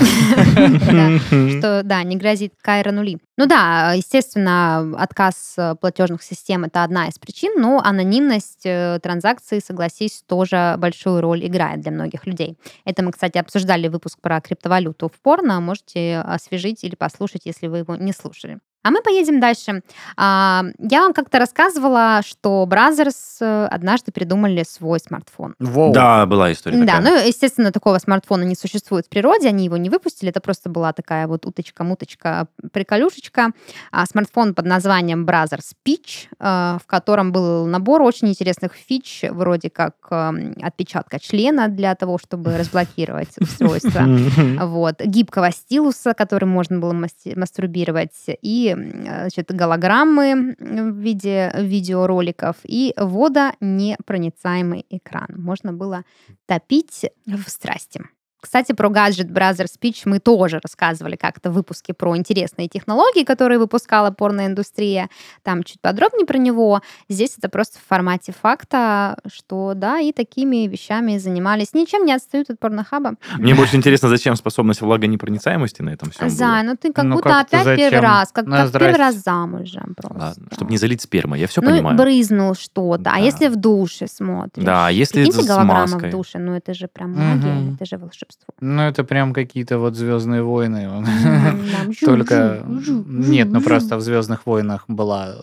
Да, 0.92 1.20
Что, 1.20 1.82
да, 1.84 2.04
не 2.04 2.16
грозит 2.16 2.54
Кайрону 2.62 3.04
Ли. 3.04 3.18
Ну 3.38 3.46
да, 3.46 3.94
естественно, 3.94 4.94
отказ 4.98 5.56
э, 5.58 5.76
платежных 5.80 6.22
систем 6.24 6.64
это 6.64 6.84
одна 6.84 7.08
из 7.08 7.18
причин, 7.18 7.60
но 7.60 7.82
анонимность 7.84 8.66
э, 8.66 9.00
транзакций, 9.02 9.62
согласись, 9.62 10.24
тоже 10.28 10.76
большую 10.78 11.22
роль 11.22 11.46
играет 11.46 11.82
для 11.82 11.92
многих 11.92 12.26
людей. 12.26 12.58
Это 12.86 13.04
мы, 13.04 13.12
кстати, 13.12 13.38
обсуждали 13.38 13.88
выпуск 13.88 14.20
про 14.22 14.40
криптовалюту 14.42 15.10
в 15.10 15.20
порно. 15.22 15.60
Можете 15.60 16.20
освежить 16.20 16.84
или 16.84 16.96
послушать, 16.96 17.42
если 17.46 17.68
вы 17.68 17.80
его 17.80 17.96
не 17.96 18.14
слушали. 18.14 18.60
А 18.84 18.90
мы 18.92 19.02
поедем 19.02 19.40
дальше. 19.40 19.84
А, 20.18 20.64
Я 20.80 21.02
вам 21.02 21.14
как-то 21.14 21.38
рассказывала, 21.40 22.22
что 22.26 22.66
Brazzers 22.66 23.38
э, 23.40 23.68
однажды 23.70 24.12
придумали 24.12 24.64
свой 24.64 25.00
смартфон. 25.00 25.56
Воу. 25.60 25.94
Да, 25.94 26.26
была 26.26 26.52
история 26.52 26.78
Да, 26.80 26.98
такая. 26.98 27.02
ну, 27.02 27.28
естественно, 27.28 27.72
такого 27.72 28.00
смартфона 28.00 28.44
не 28.44 28.56
существует 28.56 29.06
в 29.06 29.10
природе, 29.10 29.48
они 29.50 29.66
его 29.66 29.78
не 29.78 29.90
выпустили, 29.90 30.32
это 30.32 30.42
просто 30.42 30.70
была 30.70 30.94
такая 30.94 31.28
вот 31.28 31.46
уточка-муточка, 31.46 32.48
приколюшечка. 32.72 33.52
А, 33.92 34.06
смартфон 34.06 34.56
под 34.56 34.66
названием 34.66 35.26
Brazzers 35.26 35.74
Peach, 35.88 36.28
э, 36.40 36.80
в 36.82 36.88
котором 36.88 37.32
был 37.32 37.68
набор 37.68 38.02
очень 38.02 38.30
интересных 38.30 38.74
фич, 38.74 39.24
вроде 39.30 39.70
как 39.70 39.96
эм, 40.10 40.56
отпечатка 40.62 41.20
члена 41.20 41.68
для 41.68 41.94
того, 41.96 42.18
чтобы 42.18 42.58
разблокировать 42.58 43.38
устройство. 43.40 44.02
Вот, 44.72 45.02
гибкого 45.04 45.52
стилуса, 45.52 46.14
которым 46.14 46.50
можно 46.50 46.80
было 46.80 46.94
мастурбировать, 47.36 48.14
и 48.42 48.71
м, 48.72 49.04
значит, 49.04 49.52
голограммы 49.52 50.56
в 50.60 50.96
виде 50.98 51.52
видеороликов, 51.56 52.56
и 52.64 52.94
водонепроницаемый 52.98 54.86
экран. 54.90 55.28
Можно 55.38 55.74
было 55.74 56.04
топить 56.46 57.06
в 57.26 57.50
страсти. 57.50 58.02
Кстати, 58.42 58.72
про 58.72 58.90
гаджет 58.90 59.28
Brother 59.28 59.68
Speech 59.68 60.02
мы 60.06 60.20
тоже 60.20 60.60
рассказывали 60.62 61.16
как-то 61.16 61.52
в 61.52 61.54
выпуске 61.54 61.94
про 61.94 62.18
интересные 62.18 62.68
технологии, 62.68 63.24
которые 63.24 63.60
выпускала 63.60 64.10
порноиндустрия. 64.12 65.10
Там 65.44 65.64
чуть 65.64 65.80
подробнее 65.80 66.26
про 66.26 66.38
него. 66.40 66.82
Здесь 67.08 67.36
это 67.38 67.50
просто 67.50 67.78
в 67.78 67.84
формате 67.88 68.34
факта, 68.40 69.18
что 69.32 69.74
да, 69.76 70.00
и 70.00 70.12
такими 70.12 70.68
вещами 70.68 71.18
занимались. 71.20 71.74
Ничем 71.74 72.04
не 72.06 72.14
отстают 72.14 72.50
от 72.50 72.60
порнохаба. 72.60 73.14
Мне 73.38 73.54
больше 73.54 73.76
интересно, 73.76 74.10
зачем 74.10 74.36
способность 74.36 74.82
влагонепроницаемости 74.82 75.84
на 75.84 75.92
этом 75.92 76.10
всем 76.10 76.30
Зай, 76.30 76.64
ну 76.64 76.76
ты 76.76 76.92
как 76.92 77.06
Ну, 77.06 77.16
будто 77.18 77.30
как-то 77.30 77.62
опять 77.62 77.78
первый 77.78 77.86
зачем? 77.92 78.02
раз, 78.02 78.32
как, 78.32 78.46
Ну, 78.48 78.56
как 78.56 78.72
первый 78.72 78.96
раз 78.98 79.16
замужем 79.16 79.94
просто. 79.96 80.20
Ладно, 80.20 80.48
чтобы 80.52 80.72
не 80.72 80.78
залить 80.78 81.02
спермой, 81.02 81.40
я 81.40 81.48
все 81.48 81.62
ну, 81.62 81.70
понимаю. 81.70 81.96
брызнул 81.96 82.56
что-то. 82.56 83.04
Да. 83.04 83.12
А 83.16 83.20
если 83.20 83.48
в 83.50 83.56
душе 83.56 84.08
смотришь? 84.08 84.66
Да, 84.66 84.88
а 84.88 84.92
если 84.92 85.24
Прикиньте 85.24 85.44
с 85.44 85.48
голограмма 85.48 85.82
маской? 85.82 86.10
в 86.10 86.12
душе, 86.12 86.40
ну 86.40 86.56
это 86.56 86.74
же 86.74 86.88
прям 86.88 87.12
магия, 87.14 87.52
Мгм. 87.54 87.76
это 87.76 87.86
же 87.86 87.98
волшебство. 87.98 88.31
Ну, 88.60 88.82
это 88.84 89.04
прям 89.04 89.34
какие-то 89.34 89.78
вот 89.78 89.96
Звездные 89.96 90.44
войны. 90.44 90.90
Только 92.06 92.64
нет, 92.68 93.50
ну 93.52 93.62
просто 93.62 93.98
в 93.98 94.02
Звездных 94.02 94.46
войнах 94.46 94.86
была 94.88 95.36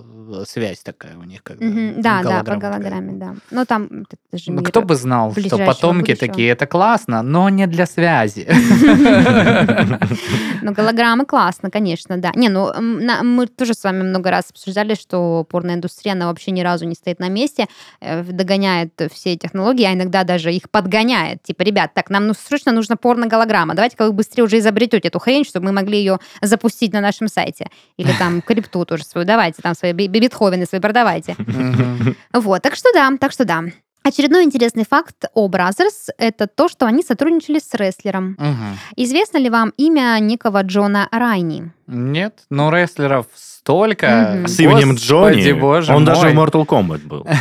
связь 0.46 0.80
такая 0.80 1.16
у 1.16 1.22
них. 1.24 1.42
Когда 1.42 1.64
Мгм, 1.64 2.02
Да, 2.02 2.22
да, 2.22 2.38
по 2.40 2.44
такая. 2.52 2.58
голограмме, 2.58 3.12
да. 3.12 3.34
Ну, 3.50 3.64
там 3.64 4.04
это 4.10 4.38
же 4.38 4.52
Ну, 4.52 4.62
кто 4.62 4.82
бы 4.82 4.94
знал, 4.94 5.32
что 5.32 5.58
потомки 5.58 6.12
будущего. 6.12 6.28
такие, 6.28 6.50
это 6.50 6.66
классно, 6.66 7.22
но 7.22 7.48
не 7.48 7.66
для 7.66 7.86
связи. 7.86 8.46
Ну, 10.60 10.72
голограммы 10.72 11.24
классно, 11.24 11.70
конечно, 11.70 12.16
да. 12.18 12.32
Не, 12.34 12.48
ну, 12.48 12.72
мы 12.80 13.46
тоже 13.46 13.74
с 13.74 13.84
вами 13.84 14.02
много 14.02 14.30
раз 14.30 14.50
обсуждали, 14.50 14.94
что 14.94 15.44
порноиндустрия, 15.48 16.14
она 16.14 16.26
вообще 16.26 16.50
ни 16.50 16.60
разу 16.62 16.84
не 16.84 16.94
стоит 16.94 17.20
на 17.20 17.28
месте, 17.28 17.66
э, 18.00 18.22
догоняет 18.24 18.92
все 19.12 19.36
технологии, 19.36 19.84
а 19.84 19.92
иногда 19.94 20.24
даже 20.24 20.52
их 20.52 20.68
подгоняет. 20.70 21.42
Типа, 21.42 21.62
ребят, 21.62 21.92
так, 21.94 22.10
нам 22.10 22.26
ну, 22.26 22.34
срочно 22.34 22.72
нужна 22.72 22.96
порно-голограмма, 22.96 23.74
давайте-ка 23.74 24.06
вы 24.06 24.12
быстрее 24.12 24.44
уже 24.44 24.58
изобретете 24.58 25.08
эту 25.08 25.18
хрень, 25.18 25.44
чтобы 25.44 25.66
мы 25.66 25.72
могли 25.72 25.98
ее 25.98 26.18
запустить 26.42 26.92
на 26.92 27.00
нашем 27.00 27.28
сайте. 27.28 27.68
Или 27.96 28.12
там 28.18 28.42
крипту 28.42 28.84
тоже 28.84 29.04
свою 29.04 29.26
давайте, 29.26 29.62
там 29.62 29.74
свои 29.74 29.92
би- 30.20 30.28
битховены 30.28 30.66
свои 30.66 30.80
продавайте. 30.80 31.34
Мгм. 31.38 32.16
Вот, 32.32 32.62
так 32.62 32.74
что 32.76 32.88
да, 32.94 33.10
так 33.18 33.32
что 33.32 33.44
да. 33.44 33.62
Очередной 34.04 34.44
интересный 34.44 34.84
факт 34.88 35.24
о 35.34 35.48
Бразерс– 35.48 36.08
это 36.18 36.46
то, 36.46 36.68
что 36.68 36.86
они 36.86 37.02
сотрудничали 37.02 37.58
с 37.58 37.74
рестлером. 37.74 38.36
Известно 38.96 39.38
ли 39.38 39.50
вам 39.50 39.72
имя 39.76 40.18
некого 40.20 40.62
Джона 40.62 41.08
Райни? 41.10 41.70
Нет, 41.86 42.40
ну 42.50 42.70
рестлеров 42.70 43.26
столько. 43.34 44.34
Мгм. 44.36 44.46
С 44.48 44.58
именем 44.60 44.90
Господи, 44.92 45.40
Джонни, 45.40 45.52
боже 45.52 45.94
он 45.94 46.04
даже 46.04 46.28
в 46.28 46.38
Mortal 46.38 46.64
Kombat 46.66 47.06
был. 47.06 47.26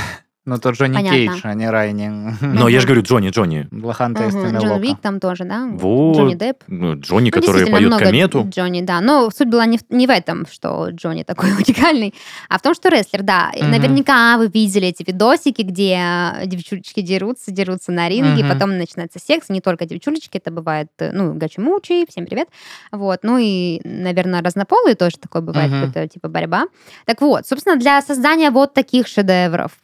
Ну, 0.47 0.57
тот 0.59 0.75
Джонни 0.75 0.93
Понятно. 0.95 1.17
Кейдж, 1.17 1.41
а 1.43 1.53
не 1.55 1.69
Райни. 1.69 2.09
Но 2.41 2.69
я 2.69 2.79
же 2.79 2.87
говорю 2.87 3.01
Джонни, 3.01 3.31
Джонни. 3.31 3.67
Блохан 3.69 4.13
Мгм, 4.13 4.21
таинственный 4.21 4.61
Джон. 4.61 4.79
Уик 4.79 4.97
там 5.01 5.19
тоже, 5.19 5.43
да? 5.43 5.67
Вот. 5.69 6.15
Джонни 6.15 6.35
Депп. 6.35 6.63
Ну, 6.67 6.95
Джонни, 6.97 7.31
Ну, 7.35 7.41
который 7.41 7.65
поет 7.67 7.87
много 7.87 8.05
комету. 8.05 8.45
Джонни, 8.47 8.79
да. 8.79 9.01
Но 9.01 9.29
суть 9.29 9.49
была 9.49 9.65
не 9.65 9.77
в, 9.77 9.81
не 9.89 10.07
в 10.07 10.09
этом, 10.09 10.45
что 10.49 10.87
Джонни 10.91 11.23
такой 11.23 11.49
уникальный, 11.57 12.13
а 12.47 12.57
в 12.59 12.61
том, 12.61 12.73
что 12.75 12.87
рестлер, 12.87 13.23
да. 13.23 13.51
Мгм. 13.59 13.71
Наверняка 13.71 14.37
вы 14.37 14.47
видели 14.47 14.87
эти 14.87 15.03
видосики, 15.05 15.63
где 15.63 15.99
девчулечки 16.45 17.01
дерутся, 17.01 17.51
дерутся 17.51 17.91
на 17.91 18.07
ринге, 18.07 18.45
Мгм. 18.45 18.53
потом 18.53 18.77
начинается 18.77 19.19
секс. 19.19 19.49
Не 19.49 19.59
только 19.59 19.85
девчулечки, 19.85 20.37
это 20.37 20.49
бывает, 20.49 20.87
ну, 20.99 21.33
гачи-мучи, 21.33 22.05
всем 22.09 22.25
привет. 22.25 22.47
Вот. 22.93 23.19
Ну 23.23 23.37
и, 23.37 23.81
наверное, 23.83 24.41
разнополые 24.41 24.95
тоже 24.95 25.17
такое 25.17 25.41
бывает, 25.41 25.71
Мгм. 25.71 25.87
какая-то 25.87 26.13
типа 26.13 26.29
борьба. 26.29 26.67
Так 27.05 27.19
вот, 27.19 27.45
собственно, 27.45 27.75
для 27.75 28.01
создания 28.01 28.49
вот 28.49 28.73
таких 28.73 29.07
шедевров 29.07 29.73
в 29.73 29.81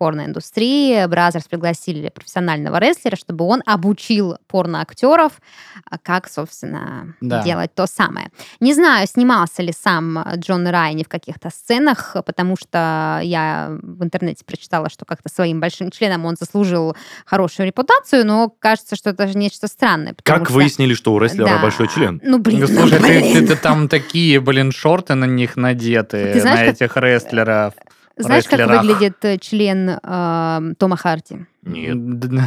порноиндустрии 0.53 1.05
Brazzers 1.07 1.45
пригласили 1.47 2.09
профессионального 2.09 2.77
рестлера, 2.79 3.15
чтобы 3.15 3.45
он 3.45 3.61
обучил 3.65 4.37
порноактеров, 4.47 5.33
а, 5.89 5.97
как, 5.97 6.29
собственно, 6.29 7.15
Да. 7.21 7.43
делать 7.43 7.73
то 7.73 7.87
самое. 7.87 8.29
Не 8.59 8.73
знаю, 8.73 9.07
снимался 9.07 9.61
ли 9.61 9.71
сам 9.73 10.19
Джон 10.35 10.67
Райни 10.67 11.03
в 11.03 11.09
каких-то 11.09 11.49
сценах, 11.49 12.15
потому 12.25 12.55
что 12.57 13.19
я 13.23 13.77
в 13.81 14.03
интернете 14.03 14.43
прочитала, 14.45 14.89
что 14.89 15.05
как-то 15.05 15.29
своим 15.29 15.59
большим 15.59 15.91
членом 15.91 16.25
он 16.25 16.35
заслужил 16.39 16.95
хорошую 17.25 17.67
репутацию, 17.67 18.25
но 18.25 18.49
кажется, 18.59 18.95
что 18.95 19.09
это 19.11 19.27
же 19.27 19.37
нечто 19.37 19.67
странное. 19.67 20.15
Как 20.23 20.45
что- 20.45 20.53
выяснили, 20.53 20.93
что 20.93 21.13
у 21.13 21.19
рестлера 21.19 21.47
Да. 21.47 21.59
большой 21.61 21.87
член? 21.87 22.21
Ну, 22.23 22.37
блин, 22.39 22.59
Ну, 22.61 22.67
ну, 22.69 22.73
слушай, 22.79 22.99
ты, 22.99 23.03
блин. 23.03 23.33
ты- 23.33 23.47
ты 23.47 23.55
там 23.55 23.87
такие, 23.87 24.39
блин, 24.39 24.71
шорты 24.71 25.15
на 25.15 25.25
них 25.25 25.55
надеты, 25.55 26.33
Ты 26.33 26.41
знаешь, 26.41 26.59
на 26.59 26.65
как- 26.67 26.75
этих 26.75 26.97
рестлеров. 26.97 27.73
Знаешь, 28.17 28.45
как 28.45 28.59
рестлерах. 28.59 28.83
выглядит 28.83 29.25
э, 29.25 29.37
член 29.39 29.89
э, 29.89 30.73
Тома 30.77 30.97
Харти? 30.97 31.47
Нет. 31.65 31.97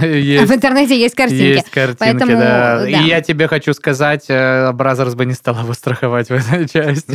А 0.03 0.07
Есть, 0.07 0.51
в 0.51 0.55
интернете 0.55 0.99
есть 0.99 1.15
картинки. 1.15 1.43
есть 1.43 1.71
картинки, 1.71 1.99
Поэтому, 1.99 2.33
да. 2.33 2.81
да. 2.81 2.87
И 2.87 3.07
я 3.07 3.23
тебе 3.23 3.49
хочу 3.49 3.73
сказать, 3.73 4.27
э, 4.29 4.73
Brazzers 4.73 5.15
бы 5.15 5.25
не 5.25 5.33
стала 5.33 5.61
его 5.61 5.73
страховать 5.73 6.29
в 6.29 6.33
этой 6.33 6.69
части. 6.73 7.13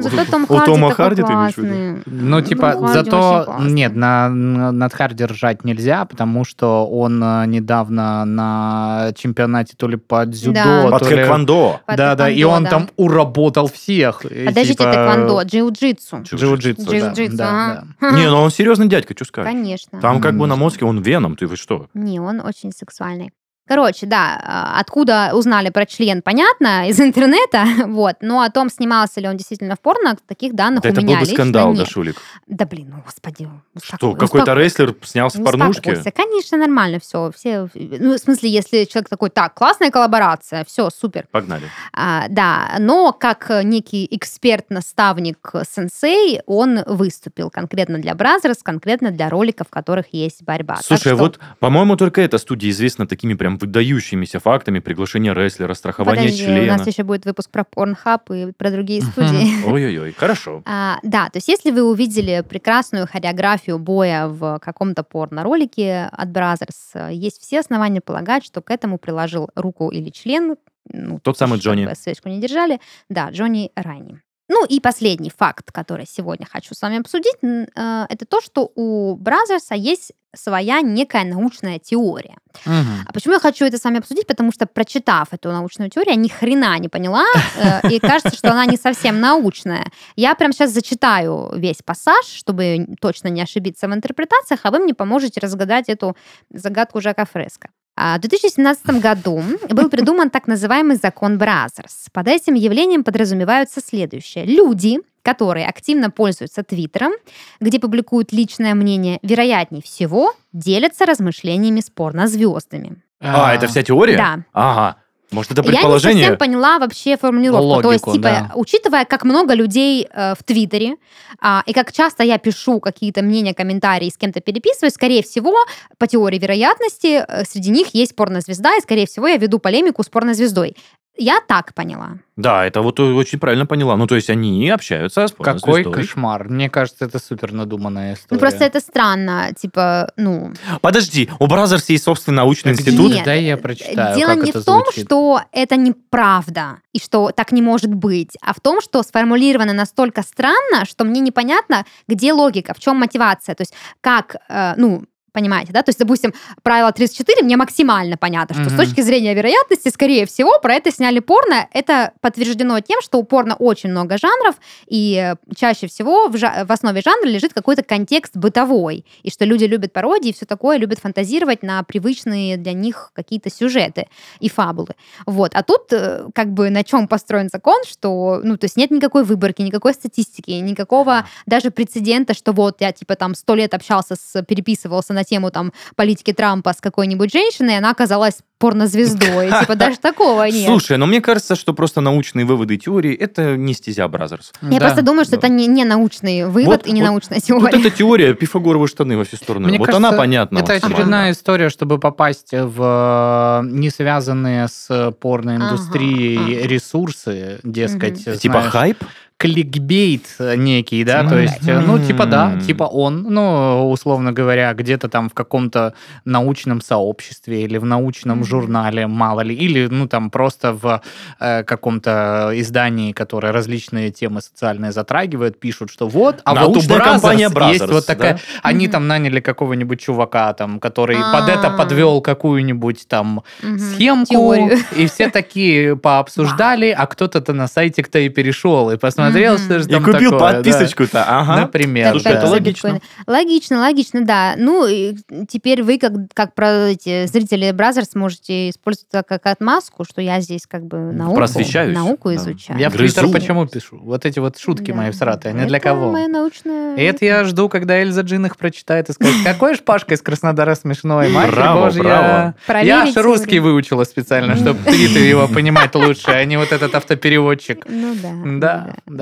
Зато 0.00 0.24
Том 0.30 0.46
У 0.48 0.60
Тома 0.60 0.90
Харди 0.90 1.22
ты 1.22 1.32
имеешь. 1.32 2.02
Ну, 2.06 2.40
типа, 2.40 2.90
зато 2.92 3.56
нет, 3.60 3.94
на, 3.94 4.28
на- 4.28 4.72
над 4.72 4.92
Харди 4.92 5.24
ржать 5.24 5.64
нельзя, 5.64 6.04
потому 6.06 6.44
что 6.44 6.86
он 6.86 7.22
э, 7.22 7.46
недавно 7.46 8.24
на 8.24 9.12
чемпионате 9.16 9.74
то 9.76 9.86
ли 9.86 9.96
по 9.96 10.26
дзюдо. 10.26 10.88
Под 10.90 11.02
то 11.02 11.10
ли... 11.10 11.22
тэквондо. 11.22 11.80
По 11.86 11.96
Да, 11.96 12.14
да, 12.16 12.28
и 12.28 12.42
он 12.42 12.66
там 12.66 12.88
уработал 12.96 13.68
всех. 13.68 14.22
Подождите, 14.22 14.74
типа, 14.78 14.92
тэквондо, 14.92 15.42
джиу-джитсу. 15.42 16.22
Джиу-джитсу, 16.22 16.84
да, 16.84 16.92
Джиу-джитсу, 16.92 17.36
да. 17.36 17.84
Не, 18.00 18.28
ну 18.28 18.38
он 18.38 18.50
серьезный 18.50 18.88
дядька, 18.88 19.14
что 19.14 19.24
сказать. 19.24 19.52
Конечно. 19.52 20.00
Там 20.00 20.20
как 20.20 20.36
бы 20.36 20.46
на 20.46 20.56
мозге 20.56 20.84
он 20.86 20.95
веном, 21.00 21.36
ты 21.36 21.46
вы 21.46 21.56
что? 21.56 21.88
Не, 21.94 22.20
он 22.20 22.40
очень 22.40 22.72
сексуальный. 22.72 23.32
Короче, 23.66 24.06
да, 24.06 24.40
а, 24.42 24.80
откуда 24.80 25.30
узнали 25.34 25.70
про 25.70 25.86
член, 25.86 26.22
понятно, 26.22 26.88
из 26.88 27.00
интернета, 27.00 27.64
вот, 27.86 28.16
но 28.20 28.42
о 28.42 28.50
том, 28.50 28.70
снимался 28.70 29.20
ли 29.20 29.28
он 29.28 29.36
действительно 29.36 29.74
в 29.76 29.80
порно, 29.80 30.16
таких 30.26 30.54
данных 30.54 30.82
Да 30.82 30.88
у 30.88 30.92
это 30.92 31.00
меня 31.02 31.14
был 31.16 31.20
бы 31.20 31.26
лично 31.26 31.34
скандал, 31.34 31.68
нет. 31.72 31.78
да, 31.78 31.86
Шулик? 31.86 32.16
Да 32.46 32.64
блин, 32.66 32.92
ну 32.94 33.02
господи. 33.04 33.48
Что, 33.82 33.96
успоко- 34.12 34.18
какой-то 34.18 34.52
успоко- 34.52 34.54
рестлер 34.54 34.94
снялся 35.02 35.38
в 35.40 35.44
порнушке? 35.44 35.92
успокойся. 35.92 36.10
Конечно, 36.12 36.58
нормально 36.58 37.00
все. 37.00 37.30
все. 37.34 37.68
Ну, 37.74 38.14
в 38.14 38.18
смысле, 38.18 38.50
если 38.50 38.84
человек 38.84 39.08
такой, 39.08 39.30
так, 39.30 39.54
классная 39.54 39.90
коллаборация, 39.90 40.64
все, 40.66 40.88
супер. 40.90 41.26
Погнали. 41.30 41.64
А, 41.92 42.26
да, 42.28 42.76
но 42.78 43.12
как 43.12 43.50
некий 43.64 44.06
эксперт-наставник 44.10 45.38
сенсей, 45.70 46.40
он 46.46 46.82
выступил 46.86 47.50
конкретно 47.50 47.98
для 47.98 48.14
Brazzers, 48.14 48.62
конкретно 48.62 49.10
для 49.10 49.28
роликов, 49.28 49.66
в 49.68 49.70
которых 49.70 50.06
есть 50.12 50.42
борьба. 50.42 50.76
Слушай, 50.82 51.12
а 51.12 51.16
что- 51.16 51.16
вот, 51.16 51.38
по-моему, 51.58 51.96
только 51.96 52.20
эта 52.20 52.38
студия 52.38 52.70
известна 52.70 53.06
такими 53.06 53.34
прям 53.34 53.55
выдающимися 53.56 54.38
фактами. 54.40 54.78
Приглашение 54.78 55.34
рестлера, 55.34 55.74
страхование 55.74 56.24
Подожди, 56.24 56.44
у 56.44 56.46
члена. 56.46 56.76
нас 56.78 56.86
еще 56.86 57.02
будет 57.02 57.24
выпуск 57.24 57.50
про 57.50 57.62
Pornhub 57.62 58.20
и 58.50 58.52
про 58.52 58.70
другие 58.70 59.02
студии. 59.02 59.66
Ой-ой-ой, 59.66 60.12
хорошо. 60.12 60.62
А, 60.64 60.98
да, 61.02 61.26
то 61.30 61.38
есть 61.38 61.48
если 61.48 61.70
вы 61.70 61.82
увидели 61.82 62.44
прекрасную 62.48 63.06
хореографию 63.06 63.78
боя 63.78 64.28
в 64.28 64.58
каком-то 64.60 65.02
порно-ролике 65.02 66.08
от 66.12 66.30
Brazzers, 66.30 66.90
э, 66.94 67.10
есть 67.12 67.40
все 67.40 67.60
основания 67.60 68.00
полагать, 68.00 68.44
что 68.44 68.62
к 68.62 68.70
этому 68.70 68.98
приложил 68.98 69.48
руку 69.54 69.90
или 69.90 70.10
член. 70.10 70.56
Ну, 70.92 71.18
Тот 71.20 71.36
самый 71.36 71.58
чтобы 71.60 71.76
Джонни. 71.80 71.94
свечку 71.94 72.28
не 72.28 72.40
держали. 72.40 72.80
Да, 73.08 73.30
Джонни 73.30 73.70
Райни. 73.74 74.20
Ну 74.48 74.64
и 74.64 74.80
последний 74.80 75.30
факт, 75.30 75.72
который 75.72 76.06
сегодня 76.06 76.46
хочу 76.46 76.74
с 76.74 76.82
вами 76.82 77.00
обсудить, 77.00 77.36
э, 77.42 78.06
это 78.08 78.26
то, 78.26 78.40
что 78.40 78.70
у 78.74 79.16
Бразерса 79.16 79.74
есть 79.74 80.12
своя 80.36 80.82
некая 80.82 81.24
научная 81.24 81.78
теория. 81.78 82.36
Мгм. 82.64 83.04
А 83.06 83.12
почему 83.12 83.34
я 83.34 83.40
хочу 83.40 83.64
это 83.64 83.78
с 83.78 83.84
вами 83.84 83.98
обсудить? 83.98 84.26
Потому 84.26 84.52
что, 84.52 84.66
прочитав 84.66 85.28
эту 85.32 85.50
научную 85.50 85.90
теорию, 85.90 86.14
я 86.14 86.20
ни 86.20 86.28
хрена 86.28 86.78
не 86.78 86.88
поняла, 86.88 87.24
э, 87.56 87.88
и 87.90 87.98
кажется, 87.98 88.36
что 88.36 88.50
она 88.52 88.66
не 88.66 88.76
совсем 88.76 89.20
научная. 89.20 89.86
Я 90.14 90.34
прям 90.34 90.52
сейчас 90.52 90.72
зачитаю 90.72 91.50
весь 91.54 91.82
пассаж, 91.82 92.26
чтобы 92.26 92.86
точно 93.00 93.28
не 93.28 93.42
ошибиться 93.42 93.88
в 93.88 93.94
интерпретациях, 93.94 94.60
а 94.62 94.70
вы 94.70 94.78
мне 94.78 94.94
поможете 94.94 95.40
разгадать 95.40 95.88
эту 95.88 96.16
загадку 96.50 97.00
Жака 97.00 97.24
Фреско. 97.24 97.70
А 97.96 98.18
В 98.18 98.20
2017 98.20 99.00
году 99.00 99.42
был 99.70 99.88
придуман 99.88 100.28
так 100.28 100.46
называемый 100.46 100.96
закон 100.96 101.38
Brazzers. 101.38 102.06
Под 102.12 102.28
этим 102.28 102.54
явлением 102.54 103.04
подразумеваются 103.04 103.80
следующее. 103.80 104.44
Люди, 104.44 104.98
которые 105.22 105.66
активно 105.66 106.10
пользуются 106.10 106.62
Твиттером, 106.62 107.12
где 107.58 107.80
публикуют 107.80 108.32
личное 108.32 108.74
мнение, 108.74 109.18
вероятнее 109.22 109.82
всего 109.82 110.34
делятся 110.52 111.06
размышлениями 111.06 111.80
с 111.80 111.88
порнозвездами. 111.88 113.02
А, 113.20 113.54
это 113.54 113.66
вся 113.66 113.82
теория? 113.82 114.16
Да. 114.16 114.38
Ага. 114.52 114.96
Может, 115.36 115.52
это 115.52 115.60
Я 115.60 115.66
не 115.66 115.72
предположение? 115.72 116.24
совсем 116.24 116.38
поняла 116.38 116.78
вообще 116.78 117.18
формулировку. 117.18 117.82
То 117.82 117.92
есть, 117.92 118.06
Логику, 118.06 118.12
типа, 118.16 118.48
да. 118.48 118.52
учитывая, 118.54 119.04
как 119.04 119.24
много 119.24 119.52
людей 119.52 120.08
э, 120.10 120.34
в 120.34 120.42
Твиттере, 120.42 120.96
а, 121.40 121.62
и 121.66 121.74
как 121.74 121.92
часто 121.92 122.22
я 122.24 122.38
пишу 122.38 122.80
какие-то 122.80 123.22
мнения, 123.22 123.52
комментарии, 123.52 124.08
с 124.08 124.16
кем-то 124.16 124.40
переписываюсь, 124.40 124.94
скорее 124.94 125.22
всего, 125.22 125.54
по 125.98 126.06
теории 126.06 126.38
вероятности, 126.38 127.22
э, 127.28 127.44
среди 127.44 127.70
них 127.70 127.88
есть 127.88 128.16
порнозвезда, 128.16 128.78
и, 128.78 128.80
скорее 128.80 129.06
всего, 129.06 129.28
я 129.28 129.36
веду 129.36 129.58
полемику 129.58 130.02
с 130.02 130.08
порнозвездой. 130.08 130.74
Я 131.18 131.40
так 131.46 131.74
поняла. 131.74 132.18
Да, 132.36 132.66
это 132.66 132.82
вот 132.82 133.00
очень 133.00 133.38
правильно 133.38 133.64
поняла. 133.64 133.96
Ну, 133.96 134.06
то 134.06 134.14
есть 134.14 134.28
они 134.28 134.68
общаются 134.68 135.26
с 135.26 135.32
Какой 135.32 135.54
порнозвездой. 135.62 135.92
кошмар. 135.92 136.48
Мне 136.48 136.68
кажется, 136.68 137.06
это 137.06 137.18
супер 137.18 137.52
надуманная 137.52 138.12
история. 138.14 138.28
Ну, 138.30 138.38
просто 138.38 138.64
это 138.64 138.80
странно, 138.80 139.48
типа, 139.58 140.12
ну... 140.16 140.52
Подожди, 140.82 141.30
у 141.38 141.46
Brazzers 141.46 141.88
есть 141.88 142.04
собственный 142.04 142.36
научный 142.36 142.74
Где? 142.74 142.82
институт? 142.82 143.12
Нет, 143.12 143.24
Дай 143.24 143.44
я 143.44 143.56
прочитаю, 143.56 144.16
Дело 144.16 144.34
как 144.34 144.44
не 144.44 144.50
это 144.50 144.60
в 144.60 144.64
том, 144.64 144.82
звучит. 144.82 145.06
что 145.06 145.40
это 145.52 145.76
неправда 145.76 146.80
и 146.92 146.98
что 146.98 147.30
так 147.30 147.52
не 147.52 147.62
может 147.62 147.94
быть, 147.94 148.36
а 148.42 148.52
в 148.52 148.60
том, 148.60 148.82
что 148.82 149.02
сформулировано 149.02 149.72
настолько 149.72 150.22
странно, 150.22 150.84
что 150.86 151.04
мне 151.04 151.20
непонятно, 151.20 151.86
где 152.06 152.34
логика, 152.34 152.74
в 152.74 152.80
чем 152.80 152.96
мотивация. 152.98 153.54
То 153.54 153.62
есть 153.62 153.72
как, 154.02 154.36
э, 154.48 154.74
ну, 154.76 155.04
Понимаете, 155.36 155.70
да? 155.70 155.82
То 155.82 155.90
есть, 155.90 155.98
допустим, 155.98 156.32
правило 156.62 156.90
34 156.92 157.42
мне 157.42 157.58
максимально 157.58 158.16
понятно, 158.16 158.54
что 158.54 158.64
Мгм. 158.64 158.70
с 158.70 158.76
точки 158.86 159.02
зрения 159.02 159.34
вероятности, 159.34 159.90
скорее 159.90 160.24
всего, 160.24 160.58
про 160.60 160.72
это 160.76 160.90
сняли 160.90 161.18
порно. 161.18 161.68
Это 161.72 162.12
подтверждено 162.22 162.80
тем, 162.80 163.02
что 163.02 163.18
у 163.18 163.22
порно 163.22 163.54
очень 163.54 163.90
много 163.90 164.16
жанров, 164.16 164.54
и 164.86 165.34
э, 165.34 165.36
чаще 165.54 165.88
всего 165.88 166.28
в, 166.28 166.36
жа- 166.36 166.64
в 166.64 166.72
основе 166.72 167.02
жанра 167.02 167.28
лежит 167.28 167.52
какой-то 167.52 167.82
контекст 167.82 168.34
бытовой, 168.34 169.04
и 169.22 169.30
что 169.30 169.44
люди 169.44 169.64
любят 169.66 169.92
пародии 169.92 170.30
и 170.30 170.32
все 170.32 170.46
такое, 170.46 170.78
любят 170.78 171.00
фантазировать 171.00 171.62
на 171.62 171.82
привычные 171.82 172.56
для 172.56 172.72
них 172.72 173.10
какие-то 173.12 173.50
сюжеты 173.50 174.06
и 174.40 174.48
фабулы. 174.48 174.94
Вот. 175.26 175.54
А 175.54 175.62
тут 175.62 175.92
э, 175.92 176.28
как 176.34 176.54
бы 176.54 176.70
на 176.70 176.82
чем 176.82 177.08
построен 177.08 177.50
закон, 177.52 177.82
что, 177.86 178.40
ну, 178.42 178.56
то 178.56 178.64
есть 178.64 178.78
нет 178.78 178.90
никакой 178.90 179.22
выборки, 179.22 179.60
никакой 179.60 179.92
статистики, 179.92 180.52
никакого 180.52 181.26
даже 181.44 181.70
прецедента, 181.70 182.32
что 182.32 182.52
вот 182.52 182.80
я 182.80 182.92
типа 182.92 183.16
там 183.16 183.34
сто 183.34 183.54
лет 183.54 183.74
общался 183.74 184.14
с, 184.16 184.42
переписывался 184.42 185.12
на 185.12 185.25
тему 185.26 185.50
там 185.50 185.72
политики 185.94 186.32
Трампа 186.32 186.72
с 186.72 186.80
какой-нибудь 186.80 187.32
женщиной, 187.32 187.74
и 187.74 187.76
она 187.76 187.90
оказалась 187.90 188.38
порнозвездой. 188.58 189.50
Типа 189.60 189.74
даже 189.76 189.98
такого 189.98 190.44
нет. 190.44 190.66
Слушай, 190.66 190.96
но 190.96 191.06
мне 191.06 191.20
кажется, 191.20 191.56
что 191.56 191.74
просто 191.74 192.00
научные 192.00 192.46
выводы 192.46 192.74
и 192.74 192.78
теории 192.78 193.14
это 193.14 193.56
не 193.56 193.74
стезя 193.74 194.08
Brazzers. 194.08 194.52
Я 194.62 194.78
просто 194.80 195.02
думаю, 195.02 195.24
что 195.24 195.36
это 195.36 195.48
не, 195.48 195.66
не 195.66 195.84
научный 195.84 196.46
вывод 196.46 196.66
Вот- 196.66 196.86
и 196.86 196.92
не 196.92 197.02
вот 197.02 197.08
научная 197.08 197.38
Вот 197.38 197.70
теория. 197.70 197.80
эта 197.80 197.90
теория 197.90 198.34
пифагоровы 198.34 198.88
штаны 198.88 199.16
во 199.16 199.24
все 199.24 199.36
стороны. 199.36 199.76
Вот 199.78 199.90
она 199.90 200.12
понятна. 200.12 200.58
Это 200.58 200.74
очередная 200.74 201.32
история, 201.32 201.68
чтобы 201.68 201.98
попасть 201.98 202.52
в 202.52 203.62
э, 203.62 203.66
не 203.68 203.90
связанные 203.90 204.68
с 204.68 205.12
порноиндустрией 205.20 206.66
ресурсы, 206.66 207.60
дескать. 207.62 208.40
Типа 208.40 208.62
хайп? 208.62 208.98
Кликбейт 209.38 210.22
некий, 210.56 211.04
да, 211.04 211.20
М. 211.20 211.28
то 211.28 211.38
есть, 211.38 211.68
э, 211.68 211.78
ну, 211.80 211.98
типа, 211.98 212.24
да, 212.26 212.58
типа 212.66 212.84
он, 212.84 213.22
ну, 213.28 213.90
условно 213.90 214.32
говоря, 214.32 214.72
где-то 214.72 215.08
там 215.08 215.28
в 215.28 215.34
каком-то 215.34 215.92
научном 216.24 216.80
сообществе 216.80 217.62
или 217.64 217.76
в 217.76 217.84
научном 217.84 218.44
журнале, 218.44 219.06
мало 219.06 219.42
ли, 219.42 219.54
или, 219.54 219.88
ну, 219.88 220.08
там 220.08 220.30
просто 220.30 220.72
в 220.72 221.02
э, 221.38 221.64
каком-то 221.64 222.50
издании, 222.54 223.12
которое 223.12 223.52
различные 223.52 224.10
темы 224.10 224.40
социальные 224.40 224.92
затрагивает, 224.92 225.60
пишут, 225.60 225.90
что 225.90 226.08
вот, 226.08 226.40
а 226.44 226.54
вот 226.54 226.68
у 226.68 226.72
Научная 226.72 226.96
Brothers 226.98 227.04
компания 227.12 227.42
есть 227.42 227.54
Brothers, 227.54 227.92
вот 227.92 228.06
такая... 228.06 228.34
да? 228.34 228.40
Они 228.62 228.88
там 228.88 229.06
наняли 229.06 229.40
какого-нибудь 229.40 230.00
чувака, 230.00 230.54
там, 230.54 230.80
который 230.80 231.16
под 231.18 231.48
это 231.50 231.74
А. 231.74 231.76
подвел 231.76 232.22
какую-нибудь 232.22 233.06
там 233.06 233.42
Мгм. 233.62 233.78
схемку, 233.78 234.32
Теорию. 234.32 234.78
и 234.96 235.06
все 235.06 235.28
такие 235.30 235.94
пообсуждали, 236.06 236.88
а 236.96 237.06
кто-то-то 237.06 237.52
на 237.52 237.68
сайтик-то 237.68 238.18
и 238.18 238.30
перешел, 238.30 238.90
и 238.90 238.96
посмотрел, 238.96 239.25
Мгм. 239.30 239.58
что 239.58 239.78
же 239.80 239.88
И 239.88 239.92
там 239.92 240.04
купил 240.04 240.30
такое, 240.32 240.38
да. 240.50 240.56
подписочку-то, 240.56 241.24
ага. 241.26 241.56
Например, 241.62 242.10
Слушай, 242.12 242.24
да. 242.24 242.30
это 242.38 242.46
логично. 242.48 243.00
Логично, 243.26 243.78
логично, 243.80 244.24
да. 244.24 244.54
Ну, 244.56 244.86
и 244.86 245.14
теперь 245.48 245.82
вы, 245.82 245.98
как, 245.98 246.12
как 246.34 246.54
про 246.54 246.88
эти 246.88 247.26
зрители 247.26 247.70
Brazzers, 247.72 248.14
можете 248.14 248.70
использовать 248.70 249.08
это 249.12 249.22
как 249.22 249.46
отмазку, 249.46 250.04
что 250.04 250.20
я 250.22 250.40
здесь 250.40 250.66
как 250.68 250.84
бы 250.86 250.98
науку, 251.12 251.36
Просвещаюсь, 251.36 251.94
науку 251.94 252.28
да. 252.30 252.36
изучаю. 252.36 252.78
Я 252.78 252.90
в 252.90 252.94
Грызу. 252.94 253.14
Твиттер 253.20 253.32
почему 253.32 253.66
пишу? 253.66 253.98
Вот 254.02 254.24
эти 254.24 254.38
вот 254.38 254.58
шутки 254.58 254.90
Да. 254.90 254.96
мои 254.96 255.10
всратые, 255.10 255.54
они 255.54 255.66
для 255.66 255.78
Это 255.78 255.88
кого? 255.88 256.10
моя 256.10 256.28
научная... 256.28 256.96
И 256.96 257.02
это 257.02 257.24
я 257.24 257.44
жду, 257.44 257.68
когда 257.68 258.00
Эльза 258.02 258.22
Джин 258.22 258.46
их 258.46 258.56
прочитает 258.56 259.08
и 259.10 259.12
скажет, 259.12 259.36
какой 259.44 259.74
ж 259.74 259.80
Пашка 259.80 260.14
из 260.14 260.22
Краснодара 260.22 260.74
смешной, 260.74 261.28
матерь 261.28 261.52
Браво, 261.54 261.84
божья. 261.86 262.02
браво. 262.02 262.54
Я 262.82 263.02
аж 263.02 263.16
русский 263.16 263.58
выучила 263.58 264.04
специально, 264.04 264.56
чтобы 264.56 264.78
твиты 264.84 265.18
его 265.20 265.46
понимать 265.48 265.94
лучше, 265.94 266.30
а 266.30 266.44
не 266.44 266.56
вот 266.56 266.72
этот 266.72 266.94
автопереводчик. 266.94 267.86
Ну 267.88 268.14
да. 268.22 268.32
Да, 268.44 268.94
да. 269.06 269.15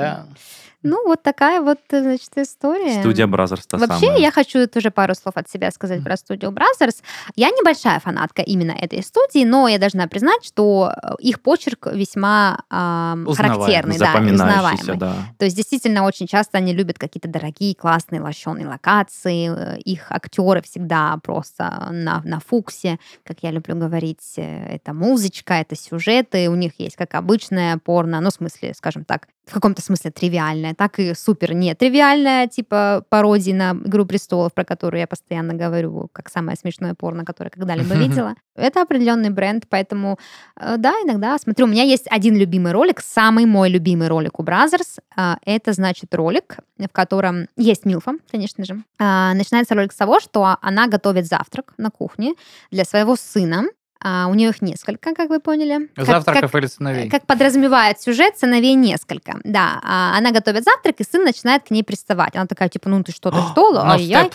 Ну, 0.86 1.02
вот 1.06 1.22
такая 1.22 1.62
вот, 1.62 1.78
э, 1.92 2.02
значит, 2.02 2.28
история. 2.36 3.00
Студия 3.00 3.26
Brazzers 3.26 3.66
та 3.66 3.78
Вообще, 3.78 4.04
самая. 4.04 4.20
я 4.20 4.30
хочу 4.30 4.66
тоже 4.68 4.90
пару 4.90 5.14
слов 5.14 5.34
от 5.38 5.48
себя 5.48 5.70
сказать 5.70 6.04
про 6.04 6.14
студию 6.18 6.50
Brazzers. 6.52 7.02
Я 7.36 7.48
небольшая 7.48 8.00
фанатка 8.00 8.42
именно 8.42 8.72
этой 8.72 9.02
студии, 9.02 9.46
но 9.46 9.66
я 9.66 9.78
должна 9.78 10.06
признать, 10.08 10.44
что 10.44 10.92
э, 10.94 11.14
их 11.20 11.40
почерк 11.40 11.86
весьма 11.90 12.58
Узнаваемый, 12.68 13.34
характерный, 13.34 13.98
да, 13.98 14.12
узнаваемый. 14.34 14.96
да. 14.98 15.14
То 15.38 15.46
есть 15.46 15.56
действительно 15.56 16.04
очень 16.04 16.26
часто 16.26 16.58
они 16.58 16.74
любят 16.74 16.98
какие-то 16.98 17.28
дорогие, 17.28 17.74
классные, 17.74 18.20
лощеные 18.20 18.66
локации. 18.68 19.54
Э, 19.56 19.78
Их 19.78 20.12
актеры 20.12 20.60
всегда 20.60 21.18
просто 21.22 21.88
на, 21.92 22.20
на 22.26 22.40
фуксе, 22.40 22.98
как 23.24 23.38
я 23.40 23.52
люблю 23.52 23.74
говорить. 23.74 24.34
Э, 24.36 24.66
Это 24.74 24.92
музычка, 24.92 25.54
это 25.54 25.76
сюжеты. 25.76 26.50
У 26.50 26.56
них 26.56 26.72
есть 26.76 26.96
как 26.96 27.14
обычное 27.14 27.78
порно, 27.78 28.20
ну, 28.20 28.28
в 28.28 28.34
смысле, 28.34 28.74
скажем 28.76 29.06
так, 29.06 29.28
в 29.46 29.52
каком-то 29.52 29.82
смысле 29.82 30.10
тривиальное, 30.10 30.74
так 30.74 30.98
и 30.98 31.14
супер 31.14 31.52
нетривиальное, 31.52 32.46
типа 32.46 33.04
пародии 33.08 33.52
на 33.52 33.72
«Игру 33.72 34.06
престолов», 34.06 34.52
про 34.54 34.64
которую 34.64 35.00
я 35.00 35.06
постоянно 35.06 35.54
говорю, 35.54 36.08
как 36.12 36.30
самое 36.30 36.56
смешное 36.56 36.94
порно, 36.94 37.24
которое 37.24 37.50
когда-либо 37.50 37.94
видела. 37.94 38.34
Это 38.56 38.82
определенный 38.82 39.30
бренд, 39.30 39.64
поэтому, 39.68 40.18
э, 40.60 40.76
да, 40.78 40.92
иногда 41.04 41.36
смотрю. 41.38 41.66
У 41.66 41.68
меня 41.68 41.82
есть 41.82 42.06
один 42.10 42.36
любимый 42.36 42.72
ролик, 42.72 43.00
самый 43.00 43.46
мой 43.46 43.68
любимый 43.68 44.08
ролик 44.08 44.38
у 44.38 44.42
Brazzers. 44.42 44.98
Это, 45.44 45.72
значит, 45.72 46.14
ролик, 46.14 46.58
в 46.78 46.88
котором 46.88 47.48
есть 47.56 47.84
Милфа, 47.84 48.14
конечно 48.30 48.64
же. 48.64 48.82
А, 48.98 49.34
Начинается 49.34 49.74
ролик 49.74 49.92
с 49.92 49.96
того, 49.96 50.20
что 50.20 50.56
она 50.60 50.86
готовит 50.86 51.26
завтрак 51.26 51.74
на 51.76 51.90
кухне 51.90 52.34
для 52.70 52.84
своего 52.84 53.16
сына. 53.16 53.64
А, 54.06 54.26
У 54.28 54.34
нее 54.34 54.50
их 54.50 54.60
несколько, 54.60 55.14
как 55.14 55.30
вы 55.30 55.40
поняли. 55.40 55.88
Завтраков 55.96 56.52
как- 56.52 56.60
или 56.60 56.66
сыновей? 56.68 57.08
как 57.08 57.26
подразумевает 57.26 58.02
сюжет, 58.02 58.38
сыновей 58.38 58.74
несколько. 58.74 59.40
Да, 59.44 59.80
а, 59.82 60.18
она 60.18 60.30
готовит 60.30 60.64
завтрак, 60.64 60.96
и 61.00 61.04
сын 61.04 61.24
начинает 61.24 61.62
к 61.64 61.70
ней 61.70 61.82
приставать. 61.82 62.36
Она 62.36 62.46
такая, 62.46 62.68
типа, 62.68 62.90
ну 62.90 63.02
ты 63.02 63.12
что, 63.12 63.30
ты 63.32 63.38
что? 63.52 63.72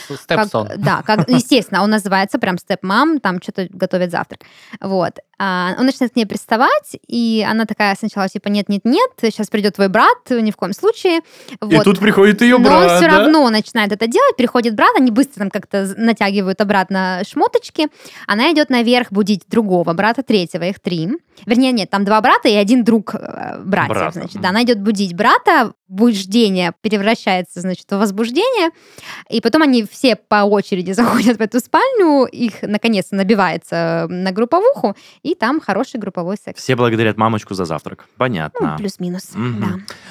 Как- 0.08 0.18
stepson. 0.20 0.70
да, 0.78 1.04
как, 1.04 1.30
естественно, 1.30 1.84
он 1.84 1.92
называется 1.92 2.40
прям 2.40 2.58
step-mom, 2.58 3.20
там 3.20 3.40
что-то 3.42 3.68
готовит 3.70 4.10
завтрак. 4.10 4.42
Вот. 4.82 5.20
А, 5.42 5.74
он 5.80 5.86
начинает 5.86 6.12
к 6.12 6.16
ней 6.18 6.26
приставать, 6.26 6.98
и 7.08 7.46
она 7.50 7.66
такая 7.66 7.96
сначала 7.96 8.28
типа, 8.28 8.50
нет-нет-нет, 8.50 9.12
сейчас 9.22 9.48
придет 9.48 9.76
твой 9.76 9.88
брат, 9.88 10.18
ни 10.30 10.52
в 10.52 10.58
коем 10.58 10.74
случае. 10.74 11.20
И 11.50 11.76
Вот. 11.76 11.86
тут 11.86 12.00
приходит 12.00 12.42
ее 12.42 12.58
Но 12.58 12.66
брат, 12.66 12.92
он 12.92 12.98
все 12.98 13.10
да? 13.10 13.18
равно 13.20 13.50
начинает 13.50 13.94
это 13.94 14.08
делать, 14.08 14.36
приходит 14.36 14.76
брат, 14.76 14.92
они 14.98 15.12
быстро 15.12 15.40
там 15.40 15.50
как-то 15.50 15.94
натягивают 15.96 16.60
обратно 16.60 17.22
шмоточки. 17.26 17.88
Она 18.28 18.52
идет 18.52 18.70
наверх 18.70 19.12
будить 19.12 19.44
другого 19.48 19.94
брата, 19.94 20.24
третьего, 20.24 20.64
их 20.64 20.82
три. 20.82 21.10
Вернее, 21.46 21.72
нет, 21.72 21.90
там 21.90 22.04
два 22.04 22.20
брата 22.20 22.50
и 22.50 22.56
один 22.56 22.84
друг 22.84 23.16
э, 23.16 23.62
братьев, 23.64 23.96
Брата, 23.96 24.20
значит. 24.20 24.42
Да, 24.42 24.50
она 24.50 24.64
идет 24.64 24.82
будить 24.82 25.14
брата, 25.16 25.72
буждение 25.88 26.74
превращается, 26.82 27.62
значит, 27.62 27.86
в 27.90 27.98
возбуждение, 27.98 28.72
и 29.30 29.40
потом 29.42 29.62
они 29.64 29.86
все 29.90 30.16
по 30.16 30.44
очереди 30.44 30.92
заходят 30.92 31.38
в 31.38 31.42
эту 31.42 31.60
спальню, 31.60 32.26
их, 32.26 32.62
наконец-то, 32.62 33.16
набивается 33.16 34.08
на 34.10 34.32
групповуху, 34.32 34.96
и 35.24 35.29
там 35.36 35.60
хороший 35.62 36.00
групповой 36.00 36.38
секс. 36.44 36.62
Все 36.62 36.76
благодарят 36.76 37.18
мамочку 37.18 37.54
за 37.54 37.66
завтрак. 37.66 38.06
Ну, 38.08 38.14
Понятно. 38.18 38.76
плюс-минус, 38.78 39.32
Мгм. 39.34 39.60
да. 39.62 39.68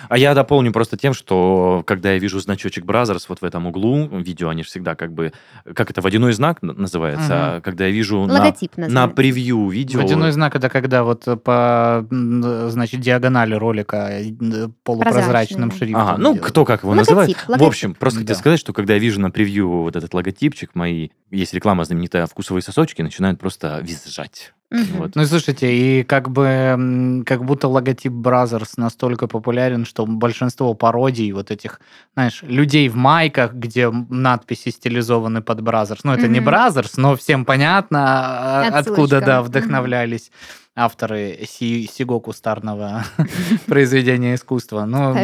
А 0.09 0.19
я 0.19 0.35
дополню 0.35 0.73
просто 0.73 0.97
тем, 0.97 1.15
что 1.15 1.83
когда 1.87 2.13
я 2.13 2.19
вижу 2.19 2.41
значочек 2.41 2.85
Brothers 2.85 3.25
вот 3.29 3.41
в 3.41 3.45
этом 3.45 3.67
углу, 3.67 4.07
видео, 4.19 4.49
они 4.49 4.63
же 4.63 4.69
всегда 4.69 4.95
как 4.95 5.13
бы, 5.13 5.33
как 5.75 5.91
это, 5.91 6.01
водяной 6.01 6.33
знак 6.33 6.63
называется, 6.63 7.53
Мгм. 7.55 7.63
когда 7.63 7.87
я 7.87 7.91
вижу 7.91 8.25
на, 8.27 8.35
Логотип 8.35 8.77
на 8.77 8.85
называется. 8.87 9.15
превью 9.17 9.69
видео... 9.69 10.01
Водяной 10.01 10.33
знак 10.33 10.55
это 10.57 10.69
когда 10.69 11.05
вот 11.05 11.25
по 11.43 12.07
значит 12.11 13.01
диагонали 13.01 13.55
ролика 13.55 14.09
э, 14.11 14.69
полупрозрачным 14.85 15.71
шрифтом. 15.73 16.01
Ага, 16.01 16.17
ну, 16.19 16.37
кто 16.37 16.65
как 16.65 16.83
его 16.83 16.91
Логотип, 16.93 17.09
называет. 17.11 17.37
В 17.37 17.49
логотип. 17.49 17.69
общем, 17.69 17.95
просто 17.95 18.21
хотел 18.21 18.35
Да. 18.35 18.39
сказать, 18.41 18.61
что 18.61 18.73
когда 18.73 18.95
я 18.95 18.99
вижу 18.99 19.21
на 19.21 19.31
превью 19.31 19.69
вот 19.83 19.97
этот 19.97 20.13
логотипчик, 20.15 20.75
мои, 20.75 21.09
есть 21.31 21.55
реклама 21.55 21.85
знаменитая 21.85 22.27
«Вкусовые 22.27 22.63
сосочки», 22.63 23.03
начинают 23.03 23.39
просто 23.41 23.81
визжать. 23.83 24.53
Мгм. 24.71 24.99
Вот. 24.99 25.17
Ну 25.17 25.25
слушайте, 25.25 25.75
и 25.75 26.03
как 26.03 26.31
бы 26.31 27.23
как 27.25 27.45
будто 27.45 27.69
логотип 27.69 28.13
Brothers 28.13 28.73
настолько 28.77 29.27
популярен, 29.27 29.87
что 29.87 30.05
большинство 30.05 30.75
пародий 30.75 31.33
вот 31.33 31.51
этих, 31.51 31.81
знаешь, 32.15 32.43
людей 32.43 32.91
в 32.91 32.97
майках, 32.97 33.55
где 33.55 33.91
надписи 33.91 34.69
стилизованы 34.69 35.41
под 35.41 35.61
Brothers. 35.61 36.01
Ну, 36.05 36.13
это 36.13 36.29
не 36.29 36.41
Мгм. 36.41 36.51
Brothers, 36.51 36.93
но 36.99 37.17
всем 37.17 37.47
понятно, 37.47 38.01
а, 38.05 38.61
Отсылочка. 38.67 38.91
откуда, 38.91 39.21
да, 39.23 39.43
вдохновлялись 39.43 40.31
авторы 40.79 41.41
си- 41.47 41.89
сего 41.93 42.21
кустарного 42.21 43.05
произведения 43.67 44.35
искусства. 44.35 44.85
Ну, 44.85 45.15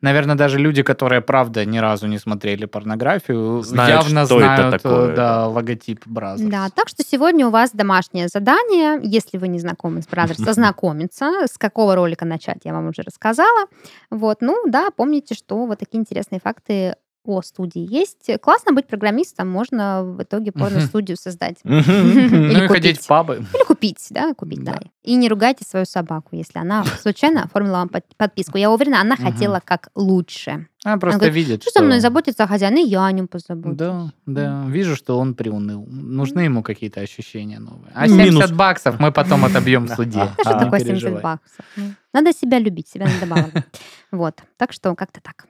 наверное, 0.00 0.34
даже 0.36 0.58
люди, 0.58 0.82
которые, 0.82 1.20
правда, 1.20 1.64
ни 1.64 1.78
разу 1.78 2.06
не 2.06 2.18
смотрели 2.18 2.64
порнографию, 2.64 3.62
Знают, 3.62 4.04
явно 4.04 4.26
что 4.26 4.40
это 4.40 4.56
знают, 4.56 4.82
такое, 4.82 5.12
э, 5.12 5.16
да. 5.16 5.46
логотип 5.48 6.06
Brothers. 6.06 6.48
Да, 6.48 6.68
так 6.74 6.88
что 6.88 7.02
сегодня 7.06 7.46
у 7.46 7.50
вас 7.50 7.70
домашнее 7.72 8.28
задание, 8.28 8.98
если 9.02 9.38
вы 9.38 9.48
не 9.48 9.58
знакомы 9.58 10.02
с 10.02 10.06
Brothers, 10.06 10.48
ознакомиться, 10.48 11.46
с 11.46 11.58
какого 11.58 11.94
ролика 11.94 12.24
начать, 12.24 12.60
я 12.64 12.72
вам 12.72 12.88
уже 12.88 13.02
рассказала. 13.02 13.66
Вот, 14.10 14.38
ну 14.40 14.62
да, 14.66 14.88
помните, 14.96 15.34
что 15.34 15.66
вот 15.66 15.78
такие 15.78 15.98
интересные 16.00 16.40
факты 16.42 16.96
о 17.28 17.42
студии 17.42 17.80
есть. 17.88 18.30
Классно 18.40 18.72
быть 18.72 18.86
программистом, 18.86 19.48
можно 19.48 20.02
в 20.04 20.22
итоге 20.22 20.52
порно-студию 20.52 21.16
создать. 21.16 21.56
Или 21.64 22.54
Ну 22.54 22.64
и 22.64 22.68
ходить 22.68 23.00
в 23.00 23.06
пабы. 23.06 23.44
Или 23.54 23.64
купить, 23.64 24.06
да, 24.10 24.34
купить, 24.34 24.62
да. 24.64 24.72
Да. 24.72 24.80
И 25.02 25.14
не 25.14 25.28
ругайте 25.28 25.64
свою 25.64 25.86
собаку, 25.86 26.30
если 26.32 26.58
она 26.58 26.84
случайно 27.00 27.44
оформила 27.44 27.78
вам 27.78 27.88
под- 27.88 28.04
подписку. 28.16 28.58
Я 28.58 28.70
уверена, 28.70 29.00
она 29.00 29.16
хотела 29.16 29.60
как 29.64 29.88
лучше. 29.94 30.66
Она 30.84 30.98
просто 30.98 31.18
говорит, 31.18 31.34
видит, 31.34 31.62
Что 31.62 31.70
со 31.72 31.82
мной 31.82 31.98
заботится 32.00 32.46
хозяин, 32.46 32.76
и 32.76 32.82
я 32.88 33.06
о 33.06 33.12
нем 33.12 33.26
позабочусь. 33.26 33.76
Да, 33.76 34.12
да. 34.26 34.64
Вижу, 34.68 34.94
что 34.94 35.18
он 35.18 35.34
приуныл. 35.34 35.84
Нужны 35.88 36.40
ему 36.40 36.62
какие-то 36.62 37.00
ощущения 37.00 37.58
новые. 37.58 37.90
А 37.94 38.06
Минус. 38.06 38.44
70 38.44 38.54
баксов 38.54 39.00
мы 39.00 39.10
потом 39.10 39.44
отобьем 39.44 39.86
в 39.86 39.90
суде. 39.96 40.18
Да 40.18 40.34
что 40.44 40.52
Не 40.54 40.60
такое 40.64 40.78
70 40.80 40.86
переживай. 41.02 41.22
баксов? 41.22 41.64
Ну, 41.76 41.92
Надо 42.12 42.32
себя 42.32 42.58
любить, 42.60 42.88
себя 42.88 43.06
надо 43.06 43.26
баловать. 43.26 43.64
Вот. 44.12 44.36
Так 44.56 44.72
что 44.72 44.94
как-то 44.94 45.20
так. 45.20 45.46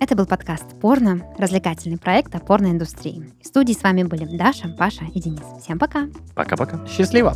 Это 0.00 0.16
был 0.16 0.24
подкаст 0.24 0.64
«Порно», 0.80 1.20
развлекательный 1.36 1.98
проект 1.98 2.34
о 2.34 2.40
порноиндустрии. 2.40 3.30
В 3.42 3.46
студии 3.46 3.74
с 3.74 3.82
вами 3.82 4.02
были 4.02 4.24
Даша, 4.24 4.70
Паша 4.70 5.04
и 5.14 5.20
Денис. 5.20 5.44
Всем 5.62 5.78
пока! 5.78 6.08
Пока-пока. 6.34 6.80
Счастливо. 6.86 7.34